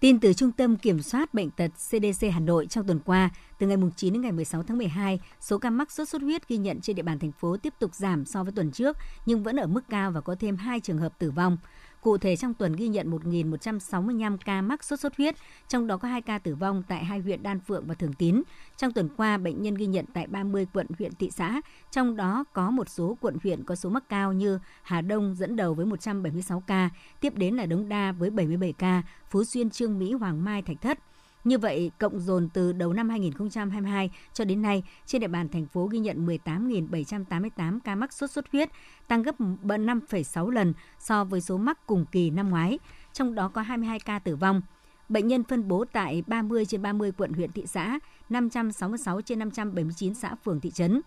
Tin 0.00 0.20
từ 0.20 0.32
Trung 0.32 0.52
tâm 0.52 0.76
Kiểm 0.76 1.02
soát 1.02 1.34
Bệnh 1.34 1.50
tật 1.50 1.68
CDC 1.68 2.26
Hà 2.32 2.40
Nội 2.40 2.66
trong 2.66 2.86
tuần 2.86 3.00
qua, 3.04 3.30
từ 3.58 3.66
ngày 3.66 3.76
9 3.96 4.12
đến 4.12 4.22
ngày 4.22 4.32
16 4.32 4.62
tháng 4.62 4.78
12, 4.78 5.20
số 5.40 5.58
ca 5.58 5.70
mắc 5.70 5.90
sốt 5.92 6.08
xuất 6.08 6.22
huyết 6.22 6.48
ghi 6.48 6.56
nhận 6.56 6.80
trên 6.80 6.96
địa 6.96 7.02
bàn 7.02 7.18
thành 7.18 7.32
phố 7.32 7.56
tiếp 7.56 7.74
tục 7.78 7.94
giảm 7.94 8.24
so 8.24 8.42
với 8.42 8.52
tuần 8.52 8.70
trước, 8.70 8.96
nhưng 9.26 9.42
vẫn 9.42 9.56
ở 9.56 9.66
mức 9.66 9.88
cao 9.88 10.10
và 10.10 10.20
có 10.20 10.34
thêm 10.40 10.56
2 10.56 10.80
trường 10.80 10.98
hợp 10.98 11.18
tử 11.18 11.30
vong. 11.30 11.58
Cụ 12.00 12.18
thể 12.18 12.36
trong 12.36 12.54
tuần 12.54 12.72
ghi 12.72 12.88
nhận 12.88 13.10
1.165 13.10 14.36
ca 14.44 14.62
mắc 14.62 14.84
sốt 14.84 15.00
xuất 15.00 15.16
huyết, 15.16 15.34
trong 15.68 15.86
đó 15.86 15.96
có 15.96 16.08
2 16.08 16.22
ca 16.22 16.38
tử 16.38 16.54
vong 16.54 16.82
tại 16.88 17.04
hai 17.04 17.18
huyện 17.18 17.42
Đan 17.42 17.60
Phượng 17.60 17.86
và 17.86 17.94
Thường 17.94 18.12
Tín. 18.12 18.42
Trong 18.76 18.92
tuần 18.92 19.08
qua, 19.16 19.36
bệnh 19.36 19.62
nhân 19.62 19.74
ghi 19.74 19.86
nhận 19.86 20.04
tại 20.14 20.26
30 20.26 20.66
quận 20.72 20.86
huyện 20.98 21.14
thị 21.14 21.30
xã, 21.30 21.60
trong 21.90 22.16
đó 22.16 22.44
có 22.52 22.70
một 22.70 22.88
số 22.88 23.16
quận 23.20 23.36
huyện 23.42 23.64
có 23.64 23.74
số 23.74 23.90
mắc 23.90 24.08
cao 24.08 24.32
như 24.32 24.58
Hà 24.82 25.00
Đông 25.00 25.34
dẫn 25.34 25.56
đầu 25.56 25.74
với 25.74 25.86
176 25.86 26.62
ca, 26.66 26.90
tiếp 27.20 27.32
đến 27.36 27.54
là 27.54 27.66
Đống 27.66 27.88
Đa 27.88 28.12
với 28.12 28.30
77 28.30 28.72
ca, 28.72 29.02
Phú 29.30 29.44
Xuyên, 29.44 29.70
Trương 29.70 29.98
Mỹ, 29.98 30.12
Hoàng 30.12 30.44
Mai, 30.44 30.62
Thạch 30.62 30.80
Thất– 30.80 30.98
như 31.44 31.58
vậy, 31.58 31.90
cộng 31.98 32.20
dồn 32.20 32.48
từ 32.48 32.72
đầu 32.72 32.92
năm 32.92 33.08
2022 33.08 34.10
cho 34.32 34.44
đến 34.44 34.62
nay, 34.62 34.82
trên 35.06 35.20
địa 35.20 35.28
bàn 35.28 35.48
thành 35.48 35.66
phố 35.66 35.86
ghi 35.86 35.98
nhận 35.98 36.26
18.788 36.26 37.78
ca 37.84 37.94
mắc 37.94 38.12
sốt 38.12 38.30
xuất 38.30 38.52
huyết, 38.52 38.68
tăng 39.08 39.22
gấp 39.22 39.40
5,6 39.40 40.50
lần 40.50 40.74
so 40.98 41.24
với 41.24 41.40
số 41.40 41.58
mắc 41.58 41.86
cùng 41.86 42.04
kỳ 42.12 42.30
năm 42.30 42.50
ngoái, 42.50 42.78
trong 43.12 43.34
đó 43.34 43.48
có 43.48 43.62
22 43.62 44.00
ca 44.00 44.18
tử 44.18 44.36
vong. 44.36 44.62
Bệnh 45.08 45.28
nhân 45.28 45.44
phân 45.44 45.68
bố 45.68 45.84
tại 45.92 46.22
30 46.26 46.66
trên 46.66 46.82
30 46.82 47.12
quận 47.12 47.32
huyện 47.32 47.52
thị 47.52 47.66
xã, 47.66 47.98
566 48.28 49.20
trên 49.20 49.38
579 49.38 50.14
xã 50.14 50.34
phường 50.44 50.60
thị 50.60 50.70
trấn. 50.70 51.00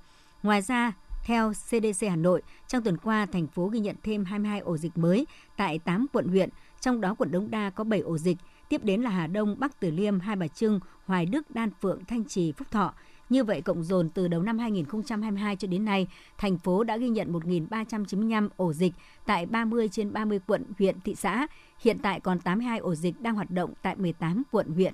Ngoài 0.44 0.62
ra, 0.62 0.94
theo 1.24 1.54
CDC 1.54 2.08
Hà 2.10 2.16
Nội, 2.16 2.42
trong 2.68 2.84
tuần 2.84 2.98
qua, 2.98 3.26
thành 3.26 3.48
phố 3.48 3.68
ghi 3.68 3.80
nhận 3.80 3.96
thêm 4.04 4.26
22 4.26 4.60
ổ 4.60 4.78
dịch 4.78 4.98
mới 4.98 5.28
tại 5.58 5.80
8 5.80 6.06
quận 6.14 6.28
huyện, 6.28 6.50
trong 6.82 7.02
đó 7.02 7.16
quận 7.18 7.32
Đống 7.32 7.52
Đa 7.52 7.70
có 7.70 7.84
7 7.84 8.00
ổ 8.00 8.18
dịch, 8.18 8.38
tiếp 8.70 8.84
đến 8.84 9.02
là 9.02 9.10
Hà 9.10 9.28
Đông, 9.28 9.56
Bắc 9.60 9.80
Từ 9.80 9.92
Liêm, 9.92 10.20
Hai 10.20 10.36
Bà 10.36 10.48
Trưng, 10.48 10.80
Hoài 11.06 11.26
Đức, 11.26 11.52
Đan 11.52 11.70
Phượng, 11.82 12.06
Thanh 12.06 12.26
Trì, 12.26 12.52
Phúc 12.52 12.68
Thọ. 12.72 12.94
Như 13.30 13.44
vậy, 13.44 13.62
cộng 13.62 13.84
dồn 13.84 14.10
từ 14.10 14.28
đầu 14.28 14.42
năm 14.42 14.60
2022 14.60 15.56
cho 15.56 15.68
đến 15.68 15.86
nay, 15.86 16.08
thành 16.38 16.58
phố 16.58 16.84
đã 16.84 16.98
ghi 16.98 17.10
nhận 17.10 17.34
1.395 17.34 18.50
ổ 18.58 18.74
dịch 18.74 18.94
tại 19.26 19.46
30 19.46 19.90
trên 19.92 20.14
30 20.14 20.40
quận, 20.48 20.66
huyện, 20.80 21.02
thị 21.02 21.16
xã. 21.16 21.48
Hiện 21.80 21.98
tại 22.00 22.20
còn 22.20 22.40
82 22.40 22.80
ổ 22.80 22.96
dịch 22.96 23.22
đang 23.22 23.36
hoạt 23.36 23.52
động 23.52 23.74
tại 23.82 23.96
18 23.96 24.44
quận, 24.52 24.68
huyện. 24.68 24.94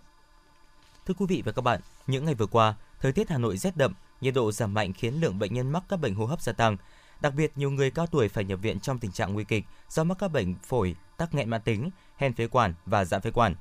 Thưa 1.05 1.13
quý 1.13 1.25
vị 1.29 1.41
và 1.45 1.51
các 1.51 1.61
bạn, 1.61 1.81
những 2.07 2.25
ngày 2.25 2.35
vừa 2.35 2.45
qua, 2.45 2.75
thời 2.99 3.11
tiết 3.11 3.29
Hà 3.29 3.37
Nội 3.37 3.57
rét 3.57 3.77
đậm, 3.77 3.93
nhiệt 4.21 4.33
độ 4.33 4.51
giảm 4.51 4.73
mạnh 4.73 4.93
khiến 4.93 5.13
lượng 5.21 5.39
bệnh 5.39 5.53
nhân 5.53 5.71
mắc 5.71 5.83
các 5.89 5.97
bệnh 5.97 6.15
hô 6.15 6.25
hấp 6.25 6.41
gia 6.41 6.53
tăng. 6.53 6.77
Đặc 7.21 7.33
biệt, 7.35 7.51
nhiều 7.55 7.71
người 7.71 7.91
cao 7.91 8.07
tuổi 8.07 8.29
phải 8.29 8.43
nhập 8.43 8.59
viện 8.61 8.79
trong 8.79 8.99
tình 8.99 9.11
trạng 9.11 9.33
nguy 9.33 9.43
kịch 9.43 9.63
do 9.89 10.03
mắc 10.03 10.17
các 10.19 10.27
bệnh 10.27 10.55
phổi, 10.63 10.95
tắc 11.17 11.33
nghẽn 11.33 11.49
mãn 11.49 11.61
tính, 11.61 11.89
hen 12.23 12.33
phế 12.33 12.47
quản 12.47 12.73
và 12.85 13.05
giãn 13.05 13.21
phế 13.21 13.31
quản. 13.31 13.55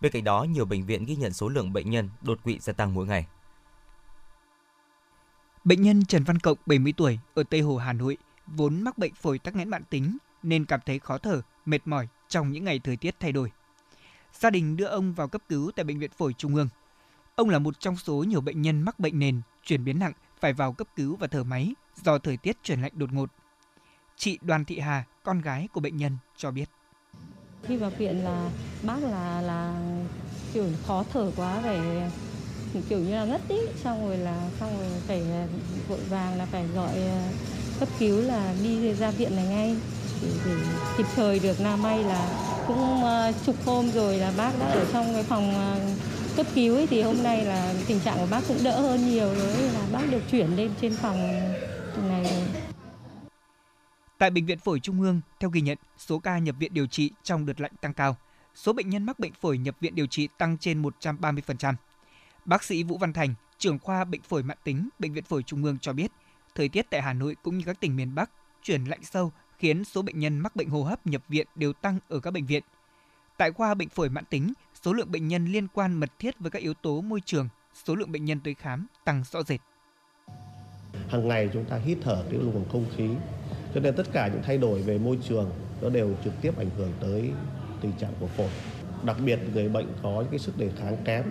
Bên 0.00 0.12
cạnh 0.12 0.24
đó, 0.24 0.44
nhiều 0.44 0.64
bệnh 0.64 0.86
viện 0.86 1.04
ghi 1.04 1.16
nhận 1.16 1.32
số 1.32 1.48
lượng 1.48 1.72
bệnh 1.72 1.90
nhân 1.90 2.10
đột 2.20 2.42
quỵ 2.44 2.58
gia 2.58 2.72
tăng 2.72 2.94
mỗi 2.94 3.06
ngày. 3.06 3.26
Bệnh 5.64 5.82
nhân 5.82 6.04
Trần 6.04 6.24
Văn 6.24 6.38
Cộng, 6.38 6.58
70 6.66 6.92
tuổi, 6.96 7.18
ở 7.34 7.42
Tây 7.50 7.60
Hồ, 7.60 7.76
Hà 7.76 7.92
Nội, 7.92 8.16
vốn 8.46 8.82
mắc 8.82 8.98
bệnh 8.98 9.14
phổi 9.14 9.38
tắc 9.38 9.56
nghẽn 9.56 9.68
mạng 9.68 9.82
tính 9.90 10.18
nên 10.42 10.64
cảm 10.64 10.80
thấy 10.86 10.98
khó 10.98 11.18
thở, 11.18 11.42
mệt 11.66 11.78
mỏi 11.84 12.08
trong 12.28 12.52
những 12.52 12.64
ngày 12.64 12.78
thời 12.78 12.96
tiết 12.96 13.14
thay 13.20 13.32
đổi. 13.32 13.52
Gia 14.32 14.50
đình 14.50 14.76
đưa 14.76 14.84
ông 14.84 15.14
vào 15.14 15.28
cấp 15.28 15.42
cứu 15.48 15.70
tại 15.76 15.84
Bệnh 15.84 15.98
viện 15.98 16.10
Phổi 16.16 16.32
Trung 16.32 16.54
ương. 16.54 16.68
Ông 17.36 17.50
là 17.50 17.58
một 17.58 17.80
trong 17.80 17.96
số 17.96 18.14
nhiều 18.14 18.40
bệnh 18.40 18.62
nhân 18.62 18.82
mắc 18.82 18.98
bệnh 18.98 19.18
nền, 19.18 19.40
chuyển 19.64 19.84
biến 19.84 19.98
nặng, 19.98 20.12
phải 20.40 20.52
vào 20.52 20.72
cấp 20.72 20.88
cứu 20.96 21.16
và 21.16 21.26
thở 21.26 21.44
máy 21.44 21.74
do 22.02 22.18
thời 22.18 22.36
tiết 22.36 22.56
chuyển 22.62 22.82
lạnh 22.82 22.92
đột 22.94 23.12
ngột. 23.12 23.30
Chị 24.16 24.38
Đoàn 24.42 24.64
Thị 24.64 24.78
Hà, 24.78 25.04
con 25.22 25.40
gái 25.40 25.68
của 25.72 25.80
bệnh 25.80 25.96
nhân, 25.96 26.18
cho 26.36 26.50
biết. 26.50 26.70
Khi 27.68 27.76
vào 27.76 27.90
viện 27.98 28.24
là 28.24 28.50
bác 28.82 29.02
là 29.02 29.40
là 29.40 29.74
kiểu 30.54 30.64
khó 30.86 31.04
thở 31.12 31.30
quá 31.36 31.60
phải 31.64 31.80
kiểu 32.88 32.98
như 32.98 33.14
là 33.14 33.24
ngất 33.24 33.48
ý. 33.48 33.56
Xong 33.84 34.08
rồi 34.08 34.18
là 34.18 34.48
xong 34.60 34.78
rồi 34.78 34.88
phải 35.06 35.22
vội 35.88 35.98
vàng 36.10 36.38
là 36.38 36.46
phải 36.46 36.64
gọi 36.74 36.92
ờ, 36.94 37.20
cấp 37.80 37.88
cứu 37.98 38.20
là 38.20 38.54
đi 38.62 38.94
ra 38.94 39.10
viện 39.10 39.36
này 39.36 39.46
ngay. 39.46 39.76
Để, 40.22 40.28
để 40.46 40.52
kịp 40.98 41.06
thời 41.16 41.38
được. 41.38 41.60
Na 41.60 41.76
may 41.76 42.04
là 42.04 42.28
cũng 42.66 43.04
ờ, 43.04 43.32
chục 43.46 43.56
hôm 43.66 43.90
rồi 43.90 44.16
là 44.16 44.32
bác 44.36 44.58
đã 44.60 44.66
ở 44.66 44.86
trong 44.92 45.14
cái 45.14 45.22
phòng 45.22 45.54
ờ, 45.54 45.80
cấp 46.36 46.46
cứu 46.54 46.76
ấy, 46.76 46.86
thì 46.86 47.02
hôm 47.02 47.22
nay 47.22 47.44
là 47.44 47.74
tình 47.86 48.00
trạng 48.00 48.18
của 48.18 48.26
bác 48.30 48.40
cũng 48.48 48.64
đỡ 48.64 48.80
hơn 48.80 49.10
nhiều. 49.10 49.34
Rồi 49.34 49.48
là 49.74 49.86
bác 49.92 50.10
được 50.10 50.22
chuyển 50.30 50.56
lên 50.56 50.70
trên 50.80 50.96
phòng 50.96 51.18
này. 52.08 52.24
rồi. 52.24 52.63
Tại 54.18 54.30
Bệnh 54.30 54.46
viện 54.46 54.58
Phổi 54.58 54.80
Trung 54.80 55.00
ương, 55.00 55.20
theo 55.40 55.50
ghi 55.50 55.60
nhận, 55.60 55.78
số 55.98 56.18
ca 56.18 56.38
nhập 56.38 56.56
viện 56.58 56.74
điều 56.74 56.86
trị 56.86 57.10
trong 57.22 57.46
đợt 57.46 57.60
lạnh 57.60 57.72
tăng 57.80 57.94
cao. 57.94 58.16
Số 58.54 58.72
bệnh 58.72 58.90
nhân 58.90 59.04
mắc 59.06 59.18
bệnh 59.18 59.32
phổi 59.32 59.58
nhập 59.58 59.76
viện 59.80 59.94
điều 59.94 60.06
trị 60.06 60.28
tăng 60.38 60.58
trên 60.58 60.82
130%. 60.82 61.74
Bác 62.44 62.64
sĩ 62.64 62.82
Vũ 62.82 62.98
Văn 62.98 63.12
Thành, 63.12 63.34
trưởng 63.58 63.78
khoa 63.78 64.04
bệnh 64.04 64.22
phổi 64.22 64.42
mãn 64.42 64.58
tính 64.64 64.88
Bệnh 64.98 65.12
viện 65.12 65.24
Phổi 65.24 65.42
Trung 65.42 65.64
ương 65.64 65.78
cho 65.78 65.92
biết, 65.92 66.12
thời 66.54 66.68
tiết 66.68 66.86
tại 66.90 67.02
Hà 67.02 67.12
Nội 67.12 67.36
cũng 67.42 67.58
như 67.58 67.64
các 67.64 67.80
tỉnh 67.80 67.96
miền 67.96 68.14
Bắc 68.14 68.30
chuyển 68.62 68.84
lạnh 68.84 69.04
sâu 69.04 69.32
khiến 69.58 69.84
số 69.84 70.02
bệnh 70.02 70.18
nhân 70.18 70.38
mắc 70.38 70.56
bệnh 70.56 70.68
hô 70.68 70.82
hấp 70.82 71.06
nhập 71.06 71.22
viện 71.28 71.46
đều 71.54 71.72
tăng 71.72 71.98
ở 72.08 72.20
các 72.20 72.30
bệnh 72.30 72.46
viện. 72.46 72.62
Tại 73.36 73.52
khoa 73.52 73.74
bệnh 73.74 73.88
phổi 73.88 74.08
mãn 74.08 74.24
tính, 74.24 74.52
số 74.82 74.92
lượng 74.92 75.12
bệnh 75.12 75.28
nhân 75.28 75.46
liên 75.46 75.68
quan 75.68 76.00
mật 76.00 76.10
thiết 76.18 76.38
với 76.38 76.50
các 76.50 76.62
yếu 76.62 76.74
tố 76.74 77.00
môi 77.00 77.20
trường, 77.24 77.48
số 77.84 77.94
lượng 77.94 78.12
bệnh 78.12 78.24
nhân 78.24 78.40
tới 78.44 78.54
khám 78.54 78.86
tăng 79.04 79.24
rõ 79.30 79.42
rệt. 79.42 79.60
Hàng 81.08 81.28
ngày 81.28 81.50
chúng 81.52 81.64
ta 81.64 81.76
hít 81.76 81.98
thở 82.02 82.24
cái 82.30 82.40
luồng 82.40 82.64
không 82.72 82.86
khí 82.96 83.08
cho 83.74 83.80
nên 83.80 83.94
tất 83.94 84.06
cả 84.12 84.28
những 84.28 84.42
thay 84.42 84.58
đổi 84.58 84.82
về 84.82 84.98
môi 84.98 85.18
trường 85.28 85.50
nó 85.82 85.88
đều 85.88 86.10
trực 86.24 86.32
tiếp 86.40 86.58
ảnh 86.58 86.70
hưởng 86.76 86.92
tới 87.00 87.30
tình 87.80 87.92
trạng 87.92 88.12
của 88.20 88.26
phổi. 88.26 88.48
Đặc 89.04 89.16
biệt 89.24 89.38
người 89.54 89.68
bệnh 89.68 89.86
có 90.02 90.10
những 90.10 90.30
cái 90.30 90.38
sức 90.38 90.58
đề 90.58 90.70
kháng 90.78 90.96
kém, 91.04 91.24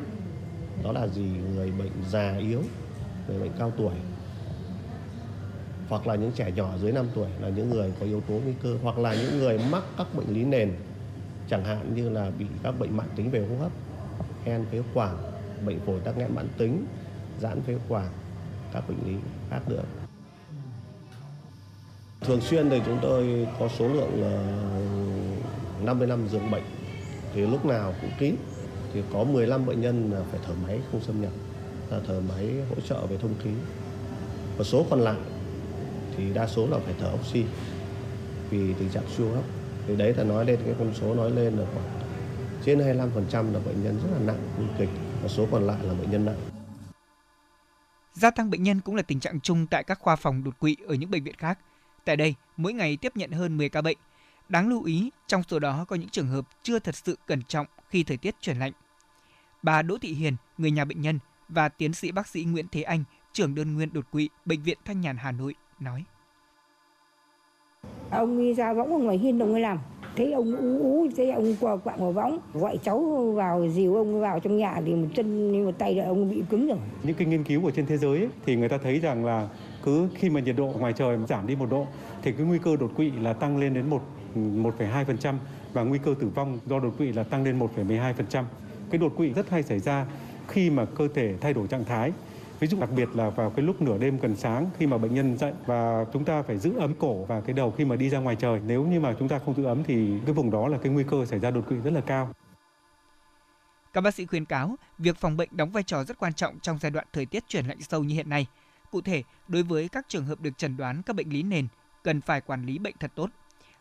đó 0.83 0.91
là 0.91 1.07
gì? 1.07 1.25
Người 1.55 1.71
bệnh 1.71 1.91
già 2.09 2.35
yếu, 2.37 2.61
người 3.27 3.39
bệnh 3.39 3.51
cao 3.59 3.71
tuổi, 3.77 3.93
hoặc 5.89 6.07
là 6.07 6.15
những 6.15 6.31
trẻ 6.31 6.51
nhỏ 6.55 6.73
dưới 6.81 6.91
5 6.91 7.07
tuổi 7.15 7.27
là 7.41 7.49
những 7.49 7.69
người 7.69 7.93
có 7.99 8.05
yếu 8.05 8.21
tố 8.21 8.33
nguy 8.33 8.53
cơ, 8.63 8.75
hoặc 8.83 8.97
là 8.97 9.15
những 9.15 9.39
người 9.39 9.59
mắc 9.71 9.83
các 9.97 10.07
bệnh 10.15 10.27
lý 10.33 10.43
nền, 10.43 10.73
chẳng 11.49 11.65
hạn 11.65 11.95
như 11.95 12.09
là 12.09 12.31
bị 12.39 12.45
các 12.63 12.79
bệnh 12.79 12.97
mãn 12.97 13.07
tính 13.15 13.31
về 13.31 13.47
hô 13.49 13.55
hấp, 13.63 13.71
hen 14.45 14.65
phế 14.71 14.81
quản, 14.93 15.17
bệnh 15.65 15.79
phổi 15.79 15.99
tắc 15.99 16.17
nghẽn 16.17 16.35
mãn 16.35 16.47
tính, 16.57 16.85
giãn 17.39 17.61
phế 17.61 17.75
quản, 17.89 18.07
các 18.73 18.83
bệnh 18.89 18.97
lý 19.07 19.15
khác 19.49 19.69
nữa. 19.69 20.02
Thường 22.23 22.41
xuyên 22.41 22.69
thì 22.69 22.81
chúng 22.85 22.99
tôi 23.01 23.47
có 23.59 23.67
số 23.67 23.87
lượng 23.87 24.21
ờ, 24.23 24.29
là 24.29 25.85
55 25.85 26.27
giường 26.27 26.51
bệnh. 26.51 26.63
Thì 27.33 27.41
lúc 27.41 27.65
nào 27.65 27.93
cũng 28.01 28.11
kín. 28.19 28.35
Thì 28.93 29.01
có 29.13 29.23
15 29.23 29.65
bệnh 29.65 29.81
nhân 29.81 30.11
là 30.13 30.21
phải 30.31 30.39
thở 30.45 30.53
máy 30.67 30.79
không 30.91 31.01
xâm 31.01 31.21
nhập, 31.21 31.31
là 31.89 31.99
thở 32.07 32.21
máy 32.29 32.49
hỗ 32.69 32.75
trợ 32.81 33.05
về 33.05 33.17
thông 33.17 33.33
khí. 33.43 33.49
Và 34.57 34.63
số 34.63 34.85
còn 34.89 34.99
lại 34.99 35.17
thì 36.17 36.33
đa 36.33 36.47
số 36.47 36.67
là 36.67 36.77
phải 36.85 36.93
thở 36.99 37.11
oxy, 37.19 37.43
vì 38.49 38.73
tình 38.73 38.89
trạng 38.89 39.03
siêu 39.17 39.29
hấp. 39.35 39.43
Thì 39.87 39.95
đấy 39.95 40.13
là 40.17 40.23
nói 40.23 40.45
lên, 40.45 40.59
cái 40.65 40.75
con 40.79 40.93
số 40.93 41.15
nói 41.15 41.31
lên 41.31 41.57
là 41.57 41.65
khoảng 41.73 41.85
trên 42.65 42.79
25% 42.79 43.53
là 43.53 43.59
bệnh 43.65 43.83
nhân 43.83 43.99
rất 44.03 44.09
là 44.13 44.25
nặng, 44.25 44.47
nguy 44.57 44.67
kịch. 44.79 44.89
Và 45.21 45.27
số 45.27 45.47
còn 45.51 45.67
lại 45.67 45.77
là 45.83 45.93
bệnh 45.93 46.11
nhân 46.11 46.25
nặng. 46.25 46.37
Gia 48.13 48.31
tăng 48.31 48.49
bệnh 48.49 48.63
nhân 48.63 48.81
cũng 48.81 48.95
là 48.95 49.01
tình 49.01 49.19
trạng 49.19 49.39
chung 49.39 49.67
tại 49.67 49.83
các 49.83 49.99
khoa 49.99 50.15
phòng 50.15 50.43
đột 50.43 50.59
quỵ 50.59 50.77
ở 50.87 50.95
những 50.95 51.11
bệnh 51.11 51.23
viện 51.23 51.35
khác. 51.37 51.59
Tại 52.05 52.17
đây, 52.17 52.35
mỗi 52.57 52.73
ngày 52.73 52.97
tiếp 52.97 53.11
nhận 53.15 53.31
hơn 53.31 53.57
10 53.57 53.69
ca 53.69 53.81
bệnh. 53.81 53.97
Đáng 54.49 54.69
lưu 54.69 54.83
ý, 54.83 55.09
trong 55.27 55.43
số 55.43 55.59
đó 55.59 55.85
có 55.87 55.95
những 55.95 56.09
trường 56.09 56.27
hợp 56.27 56.45
chưa 56.63 56.79
thật 56.79 56.95
sự 56.95 57.17
cẩn 57.25 57.41
trọng 57.47 57.65
khi 57.89 58.03
thời 58.03 58.17
tiết 58.17 58.35
chuyển 58.41 58.59
lạnh. 58.59 58.71
Bà 59.63 59.81
Đỗ 59.81 59.97
Thị 59.97 60.13
Hiền, 60.13 60.35
người 60.57 60.71
nhà 60.71 60.85
bệnh 60.85 61.01
nhân 61.01 61.19
và 61.49 61.69
tiến 61.69 61.93
sĩ 61.93 62.11
bác 62.11 62.27
sĩ 62.27 62.43
Nguyễn 62.43 62.65
Thế 62.71 62.81
Anh, 62.81 63.03
trưởng 63.33 63.55
đơn 63.55 63.73
nguyên 63.73 63.93
đột 63.93 64.05
quỵ 64.11 64.29
Bệnh 64.45 64.63
viện 64.63 64.77
Thanh 64.85 65.01
Nhàn 65.01 65.17
Hà 65.17 65.31
Nội 65.31 65.55
nói. 65.79 66.03
Ông 68.09 68.37
đi 68.37 68.53
ra 68.53 68.73
võng 68.73 68.93
ở 68.93 68.97
ngoài 68.97 69.17
hiên 69.17 69.37
đồng 69.37 69.51
ấy 69.53 69.61
làm, 69.61 69.79
thấy 70.15 70.33
ông 70.33 70.55
ú 70.55 70.79
ú, 70.81 71.07
thấy 71.17 71.31
ông 71.31 71.55
qua 71.59 71.77
quạng 71.77 71.99
vào 71.99 72.11
võng, 72.11 72.39
gọi 72.53 72.77
cháu 72.83 73.31
vào 73.35 73.67
dìu 73.69 73.95
ông 73.95 74.21
vào 74.21 74.39
trong 74.39 74.57
nhà 74.57 74.81
thì 74.85 74.93
một 74.93 75.07
chân 75.15 75.65
một 75.65 75.75
tay 75.77 75.95
là 75.95 76.05
ông 76.05 76.31
bị 76.31 76.43
cứng 76.49 76.67
rồi. 76.67 76.77
Những 77.03 77.15
cái 77.15 77.27
nghiên 77.27 77.43
cứu 77.43 77.65
ở 77.65 77.71
trên 77.71 77.85
thế 77.85 77.97
giới 77.97 78.17
ấy, 78.17 78.29
thì 78.45 78.55
người 78.55 78.69
ta 78.69 78.77
thấy 78.77 78.99
rằng 78.99 79.25
là 79.25 79.47
cứ 79.83 80.09
khi 80.15 80.29
mà 80.29 80.39
nhiệt 80.39 80.55
độ 80.55 80.65
ngoài 80.65 80.93
trời 80.93 81.17
giảm 81.27 81.47
đi 81.47 81.55
một 81.55 81.69
độ 81.69 81.87
thì 82.21 82.31
cái 82.31 82.45
nguy 82.45 82.59
cơ 82.59 82.75
đột 82.75 82.91
quỵ 82.95 83.11
là 83.11 83.33
tăng 83.33 83.57
lên 83.57 83.73
đến 83.73 83.89
1 83.89 84.01
1,2% 84.35 85.35
và 85.73 85.83
nguy 85.83 85.99
cơ 85.99 86.15
tử 86.19 86.27
vong 86.35 86.59
do 86.65 86.79
đột 86.79 86.97
quỵ 86.97 87.11
là 87.11 87.23
tăng 87.23 87.43
lên 87.43 87.59
1,12%. 87.59 88.43
Cái 88.89 88.97
đột 88.97 89.13
quỵ 89.17 89.33
rất 89.33 89.49
hay 89.49 89.63
xảy 89.63 89.79
ra 89.79 90.05
khi 90.47 90.69
mà 90.69 90.85
cơ 90.85 91.07
thể 91.13 91.35
thay 91.41 91.53
đổi 91.53 91.67
trạng 91.67 91.85
thái 91.85 92.11
ví 92.59 92.67
dụ 92.67 92.77
đặc 92.79 92.89
biệt 92.95 93.09
là 93.13 93.29
vào 93.29 93.49
cái 93.49 93.65
lúc 93.65 93.81
nửa 93.81 93.97
đêm 93.97 94.19
gần 94.19 94.35
sáng 94.35 94.69
khi 94.77 94.87
mà 94.87 94.97
bệnh 94.97 95.13
nhân 95.13 95.37
dậy 95.37 95.53
và 95.65 96.05
chúng 96.13 96.25
ta 96.25 96.41
phải 96.41 96.57
giữ 96.57 96.79
ấm 96.79 96.93
cổ 96.99 97.25
và 97.27 97.41
cái 97.41 97.53
đầu 97.53 97.71
khi 97.77 97.85
mà 97.85 97.95
đi 97.95 98.09
ra 98.09 98.19
ngoài 98.19 98.35
trời 98.39 98.61
nếu 98.67 98.83
như 98.83 98.99
mà 98.99 99.15
chúng 99.19 99.27
ta 99.27 99.39
không 99.45 99.55
giữ 99.55 99.63
ấm 99.63 99.83
thì 99.83 100.19
cái 100.25 100.33
vùng 100.33 100.51
đó 100.51 100.67
là 100.67 100.77
cái 100.77 100.91
nguy 100.91 101.03
cơ 101.03 101.25
xảy 101.25 101.39
ra 101.39 101.51
đột 101.51 101.67
quỵ 101.69 101.75
rất 101.75 101.93
là 101.93 102.01
cao 102.01 102.33
các 103.93 104.01
bác 104.01 104.13
sĩ 104.13 104.25
khuyến 104.25 104.45
cáo, 104.45 104.75
việc 104.97 105.17
phòng 105.17 105.37
bệnh 105.37 105.49
đóng 105.51 105.71
vai 105.71 105.83
trò 105.83 106.03
rất 106.03 106.17
quan 106.19 106.33
trọng 106.33 106.59
trong 106.59 106.77
giai 106.81 106.91
đoạn 106.91 107.07
thời 107.13 107.25
tiết 107.25 107.43
chuyển 107.47 107.65
lạnh 107.65 107.81
sâu 107.81 108.03
như 108.03 108.15
hiện 108.15 108.29
nay. 108.29 108.47
Cụ 108.93 109.01
thể, 109.01 109.23
đối 109.47 109.63
với 109.63 109.89
các 109.89 110.05
trường 110.09 110.25
hợp 110.25 110.41
được 110.41 110.57
chẩn 110.57 110.77
đoán 110.77 111.01
các 111.03 111.15
bệnh 111.15 111.29
lý 111.29 111.43
nền, 111.43 111.67
cần 112.03 112.21
phải 112.21 112.41
quản 112.41 112.65
lý 112.65 112.77
bệnh 112.77 112.95
thật 112.99 113.11
tốt. 113.15 113.29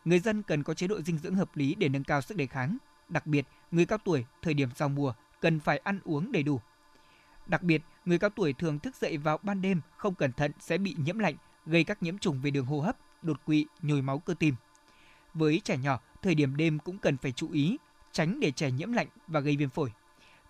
Người 0.05 0.19
dân 0.19 0.43
cần 0.43 0.63
có 0.63 0.73
chế 0.73 0.87
độ 0.87 1.01
dinh 1.01 1.17
dưỡng 1.17 1.35
hợp 1.35 1.57
lý 1.57 1.75
để 1.75 1.89
nâng 1.89 2.03
cao 2.03 2.21
sức 2.21 2.37
đề 2.37 2.47
kháng. 2.47 2.77
Đặc 3.09 3.27
biệt, 3.27 3.45
người 3.71 3.85
cao 3.85 3.97
tuổi 4.05 4.25
thời 4.41 4.53
điểm 4.53 4.69
giao 4.75 4.89
mùa 4.89 5.13
cần 5.41 5.59
phải 5.59 5.77
ăn 5.77 5.99
uống 6.03 6.31
đầy 6.31 6.43
đủ. 6.43 6.61
Đặc 7.45 7.63
biệt, 7.63 7.81
người 8.05 8.19
cao 8.19 8.29
tuổi 8.29 8.53
thường 8.53 8.79
thức 8.79 8.95
dậy 8.95 9.17
vào 9.17 9.39
ban 9.43 9.61
đêm 9.61 9.81
không 9.97 10.15
cẩn 10.15 10.33
thận 10.33 10.51
sẽ 10.59 10.77
bị 10.77 10.95
nhiễm 10.97 11.19
lạnh, 11.19 11.35
gây 11.65 11.83
các 11.83 12.03
nhiễm 12.03 12.17
trùng 12.17 12.41
về 12.41 12.51
đường 12.51 12.65
hô 12.65 12.79
hấp, 12.81 12.97
đột 13.21 13.45
quỵ, 13.45 13.65
nhồi 13.81 14.01
máu 14.01 14.19
cơ 14.19 14.33
tim. 14.39 14.55
Với 15.33 15.61
trẻ 15.63 15.77
nhỏ, 15.77 15.99
thời 16.21 16.35
điểm 16.35 16.57
đêm 16.57 16.79
cũng 16.79 16.97
cần 16.97 17.17
phải 17.17 17.31
chú 17.31 17.51
ý, 17.51 17.77
tránh 18.11 18.39
để 18.39 18.51
trẻ 18.51 18.71
nhiễm 18.71 18.91
lạnh 18.91 19.07
và 19.27 19.39
gây 19.39 19.57
viêm 19.57 19.69
phổi 19.69 19.91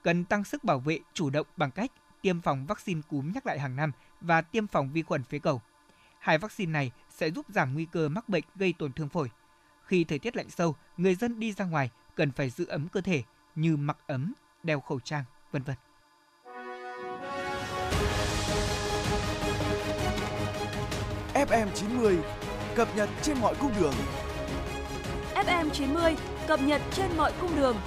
cần 0.04 0.26
tăng 0.26 0.44
sức 0.44 0.64
bảo 0.64 0.80
vệ 0.80 1.00
chủ 1.14 1.30
động 1.30 1.48
bằng 1.58 1.72
cách 1.72 1.92
tiêm 2.22 2.42
phòng 2.42 2.66
vaccine 2.66 3.02
cúm 3.10 3.32
nhắc 3.32 3.46
lại 3.46 3.60
hàng 3.60 3.76
năm 3.76 3.92
và 4.24 4.42
tiêm 4.42 4.68
phòng 4.68 4.90
vi 4.94 5.02
khuẩn 5.02 5.24
phế 5.24 5.40
cầu. 5.40 5.62
Hai 6.20 6.38
vaccine 6.38 6.72
này 6.72 6.92
sẽ 7.10 7.32
giúp 7.32 7.46
giảm 7.50 7.74
nguy 7.74 7.86
cơ 7.86 8.10
mắc 8.10 8.30
bệnh 8.30 8.44
gây 8.56 8.74
tổn 8.80 8.94
thương 8.94 9.10
phổi. 9.10 9.30
Khi 9.86 10.04
thời 10.04 10.20
tiết 10.20 10.36
lạnh 10.36 10.50
sâu, 10.50 10.76
người 10.98 11.16
dân 11.16 11.40
đi 11.40 11.52
ra 11.52 11.66
ngoài 11.66 11.90
cần 12.16 12.32
phải 12.32 12.50
giữ 12.50 12.66
ấm 12.66 12.88
cơ 12.88 13.02
thể 13.02 13.24
như 13.56 13.78
mặc 13.78 13.98
ấm, 14.08 14.34
đeo 14.64 14.80
khẩu 14.80 15.00
trang, 15.00 15.24
vân 15.52 15.64
vân. 15.64 15.76
FM 21.34 21.68
90 21.76 22.18
cập 22.76 22.96
nhật 22.96 23.10
trên 23.22 23.38
mọi 23.42 23.56
cung 23.60 23.72
đường. 23.80 23.94
FM 25.36 25.70
90 25.70 26.16
cập 26.48 26.62
nhật 26.62 26.82
trên 26.92 27.18
mọi 27.18 27.34
cung 27.42 27.56
đường. 27.56 27.78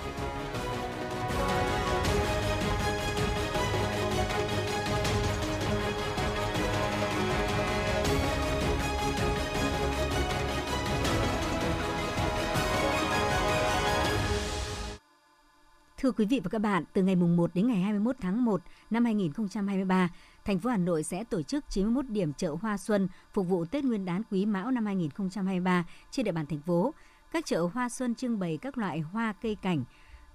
Thưa 15.99 16.13
quý 16.13 16.27
vị 16.27 16.41
và 16.45 16.49
các 16.49 16.59
bạn, 16.59 16.85
từ 16.93 17.03
ngày 17.03 17.17
mùng 17.17 17.37
1 17.37 17.51
đến 17.55 17.67
ngày 17.67 17.77
21 17.77 18.17
tháng 18.21 18.45
1 18.45 18.63
năm 18.91 19.05
2023, 19.05 20.09
thành 20.45 20.59
phố 20.59 20.71
Hà 20.71 20.77
Nội 20.77 21.03
sẽ 21.03 21.25
tổ 21.25 21.43
chức 21.43 21.65
91 21.71 22.09
điểm 22.09 22.33
chợ 22.33 22.57
hoa 22.63 22.77
xuân 22.77 23.09
phục 23.33 23.49
vụ 23.49 23.65
Tết 23.65 23.85
Nguyên 23.85 24.05
đán 24.05 24.23
Quý 24.31 24.47
Mão 24.47 24.71
năm 24.71 24.87
2023 24.87 25.85
trên 26.11 26.25
địa 26.25 26.33
bàn 26.33 26.47
thành 26.47 26.61
phố. 26.61 26.95
Các 27.33 27.47
chợ 27.47 27.69
hoa 27.75 27.89
xuân 27.89 28.15
trưng 28.15 28.39
bày 28.39 28.57
các 28.57 28.79
loại 28.79 29.01
hoa 29.01 29.33
cây 29.43 29.57
cảnh, 29.63 29.85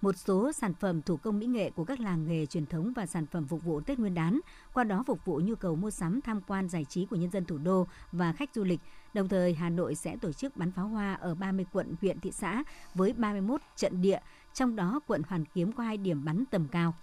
một 0.02 0.18
số 0.18 0.52
sản 0.52 0.74
phẩm 0.74 1.02
thủ 1.02 1.18
công 1.18 1.40
mỹ 1.40 1.46
nghệ 1.46 1.70
của 1.70 1.84
các 1.84 2.00
làng 2.00 2.28
nghề 2.28 2.46
truyền 2.46 2.66
thống 2.66 2.94
và 2.96 3.06
sản 3.06 3.26
phẩm 3.26 3.48
phục 3.48 3.64
vụ 3.64 3.82
Tết 3.82 4.00
Nguyên 4.00 4.14
đán, 4.14 4.40
qua 4.74 4.84
đó 4.84 5.04
phục 5.08 5.26
vụ 5.26 5.42
nhu 5.44 5.56
cầu 5.56 5.76
mua 5.76 5.92
sắm, 5.92 6.22
tham 6.22 6.42
quan, 6.48 6.70
giải 6.70 6.86
trí 6.86 7.06
của 7.06 7.16
nhân 7.16 7.32
dân 7.32 7.46
thủ 7.46 7.58
đô 7.58 7.88
và 8.12 8.34
khách 8.34 8.50
du 8.56 8.64
lịch. 8.64 8.80
Đồng 9.14 9.28
thời, 9.28 9.54
Hà 9.54 9.70
Nội 9.70 9.96
sẽ 9.96 10.18
tổ 10.22 10.32
chức 10.32 10.58
bắn 10.58 10.72
pháo 10.72 10.88
hoa 10.88 11.14
ở 11.14 11.36
30 11.36 11.66
quận, 11.72 11.96
huyện, 12.02 12.20
thị 12.20 12.32
xã 12.32 12.64
với 12.96 13.14
31 13.14 13.62
trận 13.76 14.02
địa, 14.02 14.20
trong 14.54 14.76
đó 14.76 15.00
quận 15.08 15.22
Hoàn 15.30 15.46
Kiếm 15.46 15.72
có 15.72 15.84
hai 15.84 15.98
điểm 15.98 16.26
bắn 16.26 16.44
tầm 16.52 16.68
cao. 16.68 16.94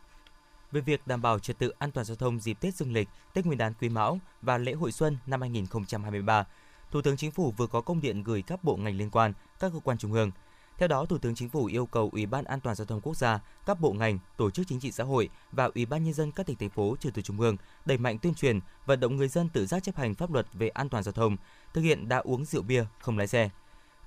Về 0.72 0.80
việc 0.80 1.06
đảm 1.06 1.22
bảo 1.22 1.38
trật 1.38 1.58
tự 1.58 1.72
an 1.78 1.92
toàn 1.92 2.04
giao 2.04 2.16
thông 2.16 2.40
dịp 2.40 2.60
Tết 2.60 2.74
Dương 2.74 2.92
lịch, 2.92 3.08
Tết 3.34 3.46
Nguyên 3.46 3.58
đán 3.58 3.72
Quý 3.80 3.88
Mão 3.88 4.18
và 4.42 4.58
lễ 4.58 4.72
hội 4.72 4.92
xuân 4.92 5.16
năm 5.26 5.40
2023, 5.40 6.46
Thủ 6.90 7.02
tướng 7.02 7.16
Chính 7.16 7.30
phủ 7.30 7.54
vừa 7.56 7.66
có 7.66 7.80
công 7.80 8.00
điện 8.00 8.22
gửi 8.22 8.42
các 8.42 8.64
bộ 8.64 8.76
ngành 8.76 8.96
liên 8.96 9.10
quan, 9.10 9.32
các 9.60 9.72
cơ 9.72 9.80
quan 9.80 9.98
trung 9.98 10.12
ương. 10.12 10.30
Theo 10.78 10.88
đó, 10.88 11.04
Thủ 11.04 11.18
tướng 11.18 11.34
Chính 11.34 11.48
phủ 11.48 11.66
yêu 11.66 11.86
cầu 11.86 12.10
Ủy 12.12 12.26
ban 12.26 12.44
An 12.44 12.60
toàn 12.60 12.76
giao 12.76 12.86
thông 12.86 13.00
quốc 13.00 13.16
gia, 13.16 13.40
các 13.66 13.80
bộ 13.80 13.92
ngành, 13.92 14.18
tổ 14.36 14.50
chức 14.50 14.66
chính 14.68 14.80
trị 14.80 14.92
xã 14.92 15.04
hội 15.04 15.28
và 15.52 15.70
Ủy 15.74 15.86
ban 15.86 16.04
nhân 16.04 16.14
dân 16.14 16.32
các 16.32 16.46
tỉnh 16.46 16.56
thành 16.56 16.70
phố 16.70 16.96
trực 17.00 17.14
thuộc 17.14 17.24
trung 17.24 17.40
ương 17.40 17.56
đẩy 17.84 17.98
mạnh 17.98 18.18
tuyên 18.18 18.34
truyền, 18.34 18.60
vận 18.86 19.00
động 19.00 19.16
người 19.16 19.28
dân 19.28 19.48
tự 19.48 19.66
giác 19.66 19.82
chấp 19.82 19.96
hành 19.96 20.14
pháp 20.14 20.32
luật 20.32 20.46
về 20.52 20.68
an 20.68 20.88
toàn 20.88 21.02
giao 21.02 21.12
thông, 21.12 21.36
thực 21.74 21.80
hiện 21.80 22.08
đã 22.08 22.18
uống 22.18 22.44
rượu 22.44 22.62
bia 22.62 22.84
không 22.98 23.18
lái 23.18 23.26
xe 23.26 23.50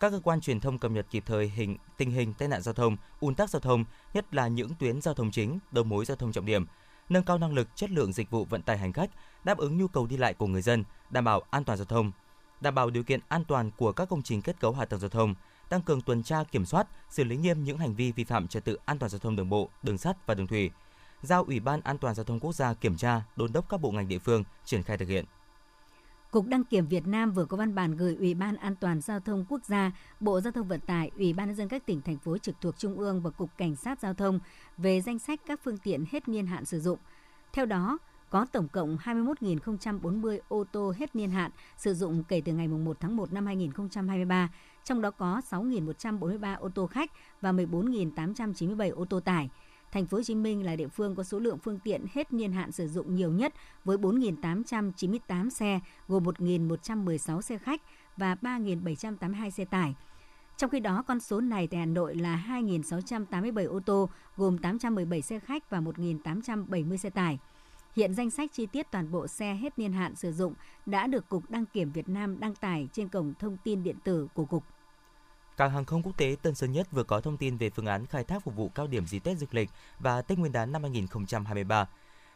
các 0.02 0.10
cơ 0.10 0.20
quan 0.24 0.42
truyền 0.42 0.60
thông 0.60 0.78
cập 0.78 0.92
nhật 0.92 1.06
kịp 1.10 1.24
thời 1.26 1.48
hình 1.48 1.78
tình 1.98 2.12
hình 2.12 2.34
tai 2.34 2.48
nạn 2.48 2.62
giao 2.62 2.74
thông, 2.74 2.98
ùn 3.20 3.36
tắc 3.36 3.50
giao 3.50 3.60
thông, 3.60 3.86
nhất 4.14 4.34
là 4.34 4.48
những 4.48 4.76
tuyến 4.80 5.02
giao 5.02 5.14
thông 5.14 5.32
chính, 5.32 5.60
đầu 5.72 5.84
mối 5.84 6.06
giao 6.06 6.18
thông 6.18 6.32
trọng 6.32 6.46
điểm, 6.46 6.66
nâng 7.10 7.24
cao 7.24 7.38
năng 7.38 7.54
lực, 7.54 7.68
chất 7.76 7.90
lượng 7.90 8.14
dịch 8.14 8.30
vụ 8.30 8.46
vận 8.46 8.62
tải 8.62 8.78
hành 8.78 8.94
khách, 8.94 9.10
đáp 9.44 9.58
ứng 9.58 9.78
nhu 9.78 9.88
cầu 9.88 10.06
đi 10.06 10.18
lại 10.18 10.34
của 10.34 10.48
người 10.48 10.62
dân, 10.62 10.84
đảm 11.10 11.24
bảo 11.24 11.42
an 11.50 11.64
toàn 11.64 11.78
giao 11.78 11.86
thông, 11.86 12.12
đảm 12.62 12.76
bảo 12.76 12.90
điều 12.90 13.04
kiện 13.04 13.20
an 13.28 13.46
toàn 13.46 13.72
của 13.78 13.92
các 13.92 14.10
công 14.10 14.22
trình 14.22 14.42
kết 14.42 14.60
cấu 14.60 14.74
hạ 14.74 14.86
tầng 14.86 15.00
giao 15.00 15.10
thông, 15.10 15.36
tăng 15.70 15.82
cường 15.82 16.02
tuần 16.02 16.24
tra 16.24 16.44
kiểm 16.44 16.66
soát, 16.66 16.88
xử 17.10 17.24
lý 17.24 17.38
nghiêm 17.38 17.64
những 17.64 17.78
hành 17.78 17.96
vi 17.96 18.12
vi 18.12 18.24
phạm 18.24 18.48
trật 18.48 18.66
tự 18.66 18.78
an 18.86 19.00
toàn 19.00 19.10
giao 19.10 19.20
thông 19.20 19.36
đường 19.36 19.50
bộ, 19.50 19.70
đường 19.84 19.98
sắt 19.98 20.28
và 20.28 20.34
đường 20.34 20.48
thủy. 20.48 20.72
Giao 21.22 21.44
Ủy 21.44 21.60
ban 21.60 21.82
An 21.82 21.98
toàn 21.98 22.16
giao 22.16 22.24
thông 22.24 22.40
quốc 22.40 22.56
gia 22.56 22.74
kiểm 22.74 22.98
tra, 22.98 23.22
đôn 23.36 23.54
đốc 23.54 23.70
các 23.70 23.82
bộ 23.82 23.92
ngành 23.92 24.08
địa 24.08 24.20
phương 24.20 24.44
triển 24.66 24.84
khai 24.84 24.98
thực 24.98 25.10
hiện. 25.10 25.26
Cục 26.32 26.48
Đăng 26.48 26.64
kiểm 26.64 26.88
Việt 26.88 27.08
Nam 27.08 27.32
vừa 27.32 27.46
có 27.46 27.58
văn 27.58 27.76
bản 27.76 27.98
gửi 27.98 28.16
Ủy 28.16 28.34
ban 28.34 28.56
An 28.56 28.76
toàn 28.76 29.02
giao 29.02 29.20
thông 29.20 29.46
quốc 29.50 29.66
gia, 29.66 29.92
Bộ 30.20 30.42
Giao 30.42 30.52
thông 30.52 30.68
Vận 30.68 30.80
tải, 30.80 31.12
Ủy 31.18 31.34
ban 31.34 31.48
nhân 31.48 31.56
dân 31.56 31.68
các 31.68 31.86
tỉnh 31.86 32.02
thành 32.02 32.18
phố 32.18 32.38
trực 32.38 32.56
thuộc 32.62 32.78
Trung 32.78 32.98
ương 32.98 33.22
và 33.22 33.30
Cục 33.30 33.58
Cảnh 33.58 33.76
sát 33.76 34.00
giao 34.00 34.14
thông 34.14 34.40
về 34.78 35.02
danh 35.02 35.20
sách 35.20 35.40
các 35.46 35.60
phương 35.64 35.78
tiện 35.78 36.06
hết 36.12 36.28
niên 36.28 36.48
hạn 36.48 36.66
sử 36.66 36.80
dụng. 36.80 37.00
Theo 37.54 37.66
đó, 37.66 37.98
có 38.30 38.46
tổng 38.52 38.68
cộng 38.68 38.98
21.040 38.98 40.40
ô 40.48 40.64
tô 40.72 40.94
hết 40.98 41.16
niên 41.16 41.32
hạn 41.32 41.52
sử 41.78 41.94
dụng 41.94 42.24
kể 42.24 42.42
từ 42.46 42.54
ngày 42.54 42.68
1 42.68 42.98
tháng 43.00 43.16
1 43.16 43.34
năm 43.34 43.46
2023, 43.46 44.50
trong 44.84 45.02
đó 45.02 45.12
có 45.12 45.42
6.143 45.50 46.58
ô 46.60 46.70
tô 46.70 46.88
khách 46.88 47.12
và 47.42 47.52
14.897 47.52 48.96
ô 48.96 49.06
tô 49.06 49.20
tải. 49.20 49.50
Thành 49.92 50.06
phố 50.06 50.18
Hồ 50.18 50.24
Chí 50.24 50.36
Minh 50.36 50.66
là 50.66 50.76
địa 50.76 50.88
phương 50.88 51.16
có 51.16 51.24
số 51.24 51.40
lượng 51.40 51.58
phương 51.58 51.80
tiện 51.80 52.06
hết 52.14 52.34
niên 52.34 52.52
hạn 52.52 52.72
sử 52.72 52.88
dụng 52.88 53.16
nhiều 53.16 53.32
nhất 53.32 53.54
với 53.86 53.98
4.898 53.98 55.50
xe, 55.50 55.80
gồm 56.08 56.24
1.116 56.24 57.42
xe 57.42 57.58
khách 57.58 57.82
và 58.18 58.36
3.782 58.42 59.50
xe 59.50 59.66
tải. 59.66 59.96
Trong 60.58 60.70
khi 60.70 60.80
đó, 60.80 61.04
con 61.08 61.20
số 61.20 61.42
này 61.42 61.68
tại 61.68 61.80
Hà 61.80 61.86
Nội 61.86 62.16
là 62.16 62.46
2.687 62.48 63.70
ô 63.70 63.80
tô, 63.80 64.10
gồm 64.38 64.58
817 64.58 65.22
xe 65.22 65.40
khách 65.40 65.70
và 65.70 65.80
1.870 65.80 66.98
xe 66.98 67.10
tải. 67.10 67.40
Hiện 67.96 68.14
danh 68.14 68.30
sách 68.30 68.54
chi 68.54 68.66
tiết 68.66 68.92
toàn 68.92 69.12
bộ 69.12 69.28
xe 69.28 69.54
hết 69.56 69.80
niên 69.80 69.94
hạn 69.94 70.16
sử 70.16 70.32
dụng 70.32 70.54
đã 70.86 71.08
được 71.08 71.30
Cục 71.30 71.52
Đăng 71.52 71.66
kiểm 71.66 71.92
Việt 71.92 72.10
Nam 72.10 72.40
đăng 72.40 72.56
tải 72.56 72.90
trên 72.94 73.10
cổng 73.10 73.34
thông 73.40 73.58
tin 73.64 73.84
điện 73.84 73.96
tử 74.04 74.28
của 74.34 74.46
Cục. 74.46 74.64
Cảng 75.62 75.72
hàng 75.72 75.86
không 75.86 76.04
quốc 76.04 76.18
tế 76.18 76.36
Tân 76.42 76.56
Sơn 76.56 76.72
Nhất 76.72 76.92
vừa 76.92 77.04
có 77.04 77.22
thông 77.22 77.38
tin 77.38 77.58
về 77.58 77.70
phương 77.70 77.86
án 77.86 78.06
khai 78.06 78.24
thác 78.24 78.44
phục 78.44 78.56
vụ 78.56 78.70
cao 78.70 78.88
điểm 78.88 79.06
dịp 79.06 79.20
Tết 79.20 79.38
Dương 79.38 79.50
lịch 79.52 79.70
và 80.00 80.22
Tết 80.22 80.38
Nguyên 80.38 80.52
đán 80.52 80.72
năm 80.72 80.82
2023. 80.82 81.88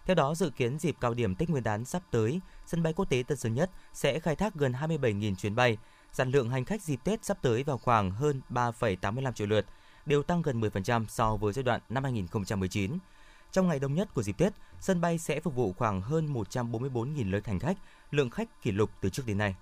Theo 0.06 0.16
đó, 0.16 0.36
dự 0.36 0.50
kiến 0.50 0.80
dịp 0.80 0.96
cao 1.02 1.14
điểm 1.14 1.36
Tết 1.36 1.50
Nguyên 1.50 1.64
đán 1.64 1.86
sắp 1.86 2.02
tới, 2.12 2.40
sân 2.66 2.84
bay 2.84 2.94
quốc 2.94 3.10
tế 3.10 3.24
Tân 3.28 3.38
Sơn 3.38 3.54
Nhất 3.54 3.70
sẽ 3.94 4.20
khai 4.20 4.36
thác 4.36 4.56
gần 4.56 4.72
27.000 4.72 5.36
chuyến 5.36 5.56
bay. 5.56 5.78
Sản 6.12 6.32
lượng 6.32 6.50
hành 6.50 6.66
khách 6.66 6.82
dịp 6.82 7.00
Tết 7.04 7.26
sắp 7.26 7.38
tới 7.42 7.64
vào 7.64 7.78
khoảng 7.78 8.12
hơn 8.12 8.42
3,85 8.50 9.32
triệu 9.32 9.48
lượt, 9.48 9.66
đều 10.06 10.24
tăng 10.24 10.42
gần 10.42 10.62
10% 10.62 11.06
so 11.08 11.36
với 11.36 11.54
giai 11.54 11.64
đoạn 11.64 11.82
năm 11.90 12.04
2019. 12.04 12.98
Trong 13.52 13.68
ngày 13.68 13.80
đông 13.80 13.94
nhất 13.94 14.14
của 14.14 14.24
dịp 14.24 14.38
Tết, 14.38 14.54
sân 14.80 15.02
bay 15.02 15.18
sẽ 15.18 15.40
phục 15.40 15.56
vụ 15.56 15.74
khoảng 15.78 16.02
hơn 16.02 16.34
144.000 16.34 17.32
lượt 17.32 17.48
hành 17.48 17.60
khách, 17.60 17.78
lượng 18.12 18.30
khách 18.30 18.62
kỷ 18.62 18.72
lục 18.72 18.90
từ 19.02 19.10
trước 19.10 19.24
đến 19.26 19.38
nay. 19.38 19.56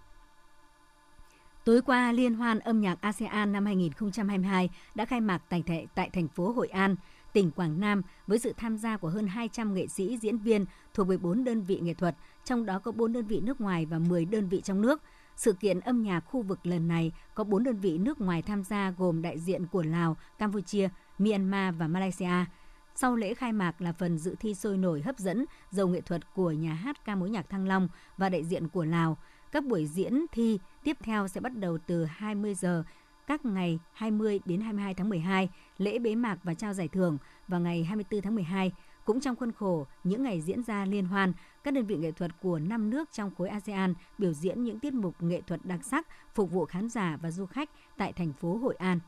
Tối 1.63 1.81
qua, 1.81 2.11
Liên 2.11 2.33
hoan 2.33 2.59
âm 2.59 2.81
nhạc 2.81 3.01
ASEAN 3.01 3.51
năm 3.51 3.65
2022 3.65 4.69
đã 4.95 5.05
khai 5.05 5.21
mạc 5.21 5.41
tại, 5.49 5.63
thể, 5.65 5.85
tại 5.95 6.09
thành 6.09 6.27
phố 6.27 6.51
Hội 6.51 6.67
An, 6.67 6.95
tỉnh 7.33 7.51
Quảng 7.51 7.79
Nam 7.79 8.01
với 8.27 8.39
sự 8.39 8.53
tham 8.57 8.77
gia 8.77 8.97
của 8.97 9.09
hơn 9.09 9.27
200 9.27 9.73
nghệ 9.73 9.87
sĩ, 9.87 10.17
diễn 10.17 10.37
viên 10.37 10.65
thuộc 10.93 11.07
14 11.07 11.43
đơn 11.43 11.61
vị 11.61 11.79
nghệ 11.79 11.93
thuật, 11.93 12.15
trong 12.45 12.65
đó 12.65 12.79
có 12.79 12.91
4 12.91 13.13
đơn 13.13 13.25
vị 13.25 13.39
nước 13.39 13.61
ngoài 13.61 13.85
và 13.85 13.99
10 13.99 14.25
đơn 14.25 14.47
vị 14.49 14.61
trong 14.61 14.81
nước. 14.81 15.01
Sự 15.35 15.53
kiện 15.53 15.79
âm 15.79 16.03
nhạc 16.03 16.19
khu 16.19 16.41
vực 16.41 16.59
lần 16.63 16.87
này 16.87 17.11
có 17.35 17.43
4 17.43 17.63
đơn 17.63 17.75
vị 17.75 17.97
nước 17.97 18.21
ngoài 18.21 18.41
tham 18.41 18.63
gia 18.63 18.93
gồm 18.97 19.21
đại 19.21 19.39
diện 19.39 19.67
của 19.67 19.83
Lào, 19.83 20.17
Campuchia, 20.39 20.89
Myanmar 21.19 21.75
và 21.77 21.87
Malaysia. 21.87 22.45
Sau 22.95 23.15
lễ 23.15 23.33
khai 23.33 23.53
mạc 23.53 23.81
là 23.81 23.93
phần 23.93 24.17
dự 24.17 24.35
thi 24.39 24.55
sôi 24.55 24.77
nổi 24.77 25.01
hấp 25.01 25.17
dẫn, 25.17 25.45
giàu 25.71 25.87
nghệ 25.87 26.01
thuật 26.01 26.33
của 26.33 26.51
nhà 26.51 26.73
hát 26.73 27.05
ca 27.05 27.15
mối 27.15 27.29
nhạc 27.29 27.49
Thăng 27.49 27.67
Long 27.67 27.87
và 28.17 28.29
đại 28.29 28.43
diện 28.43 28.67
của 28.67 28.85
Lào– 28.85 29.17
các 29.53 29.65
buổi 29.65 29.87
diễn 29.87 30.25
thi 30.31 30.59
tiếp 30.83 30.97
theo 31.03 31.27
sẽ 31.27 31.41
bắt 31.41 31.55
đầu 31.55 31.77
từ 31.87 32.05
20 32.05 32.55
giờ 32.55 32.83
các 33.27 33.45
ngày 33.45 33.79
20 33.93 34.39
đến 34.45 34.61
22 34.61 34.93
tháng 34.93 35.09
12, 35.09 35.49
lễ 35.77 35.99
bế 35.99 36.15
mạc 36.15 36.37
và 36.43 36.53
trao 36.53 36.73
giải 36.73 36.87
thưởng 36.87 37.17
vào 37.47 37.59
ngày 37.59 37.83
24 37.83 38.21
tháng 38.21 38.35
12. 38.35 38.71
Cũng 39.05 39.21
trong 39.21 39.35
khuôn 39.35 39.51
khổ 39.51 39.87
những 40.03 40.23
ngày 40.23 40.41
diễn 40.41 40.63
ra 40.63 40.85
liên 40.85 41.05
hoan, 41.05 41.33
các 41.63 41.73
đơn 41.73 41.85
vị 41.85 41.95
nghệ 41.95 42.11
thuật 42.11 42.31
của 42.41 42.59
năm 42.59 42.89
nước 42.89 43.09
trong 43.11 43.35
khối 43.35 43.49
ASEAN 43.49 43.93
biểu 44.17 44.33
diễn 44.33 44.63
những 44.63 44.79
tiết 44.79 44.93
mục 44.93 45.15
nghệ 45.19 45.41
thuật 45.47 45.65
đặc 45.65 45.79
sắc 45.83 46.07
phục 46.35 46.51
vụ 46.51 46.65
khán 46.65 46.89
giả 46.89 47.17
và 47.21 47.31
du 47.31 47.45
khách 47.45 47.69
tại 47.97 48.13
thành 48.13 48.33
phố 48.33 48.57
Hội 48.57 48.75
An. 48.75 48.99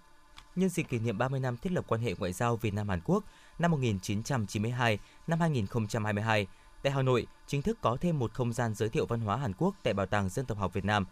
Nhân 0.55 0.69
dịp 0.69 0.83
kỷ 0.83 0.99
niệm 0.99 1.17
30 1.17 1.39
năm 1.39 1.57
thiết 1.57 1.71
lập 1.71 1.85
quan 1.87 2.01
hệ 2.01 2.15
ngoại 2.19 2.33
giao 2.33 2.55
Việt 2.55 2.73
Nam 2.73 2.89
Hàn 2.89 2.99
Quốc 3.05 3.23
năm 3.59 3.71
1992 3.71 4.99
năm 5.27 5.39
2022, 5.39 6.47
tại 6.85 6.93
Hà 6.93 7.01
Nội 7.01 7.27
chính 7.47 7.61
thức 7.61 7.77
có 7.81 7.97
thêm 8.01 8.19
một 8.19 8.33
không 8.33 8.53
gian 8.53 8.73
giới 8.73 8.89
thiệu 8.89 9.05
văn 9.05 9.19
hóa 9.19 9.37
Hàn 9.37 9.53
Quốc 9.57 9.75
tại 9.83 9.93
Bảo 9.93 10.05
tàng 10.05 10.29
Dân 10.29 10.45
tộc 10.45 10.57
học 10.57 10.73
Việt 10.73 10.85
Nam. 10.85 11.05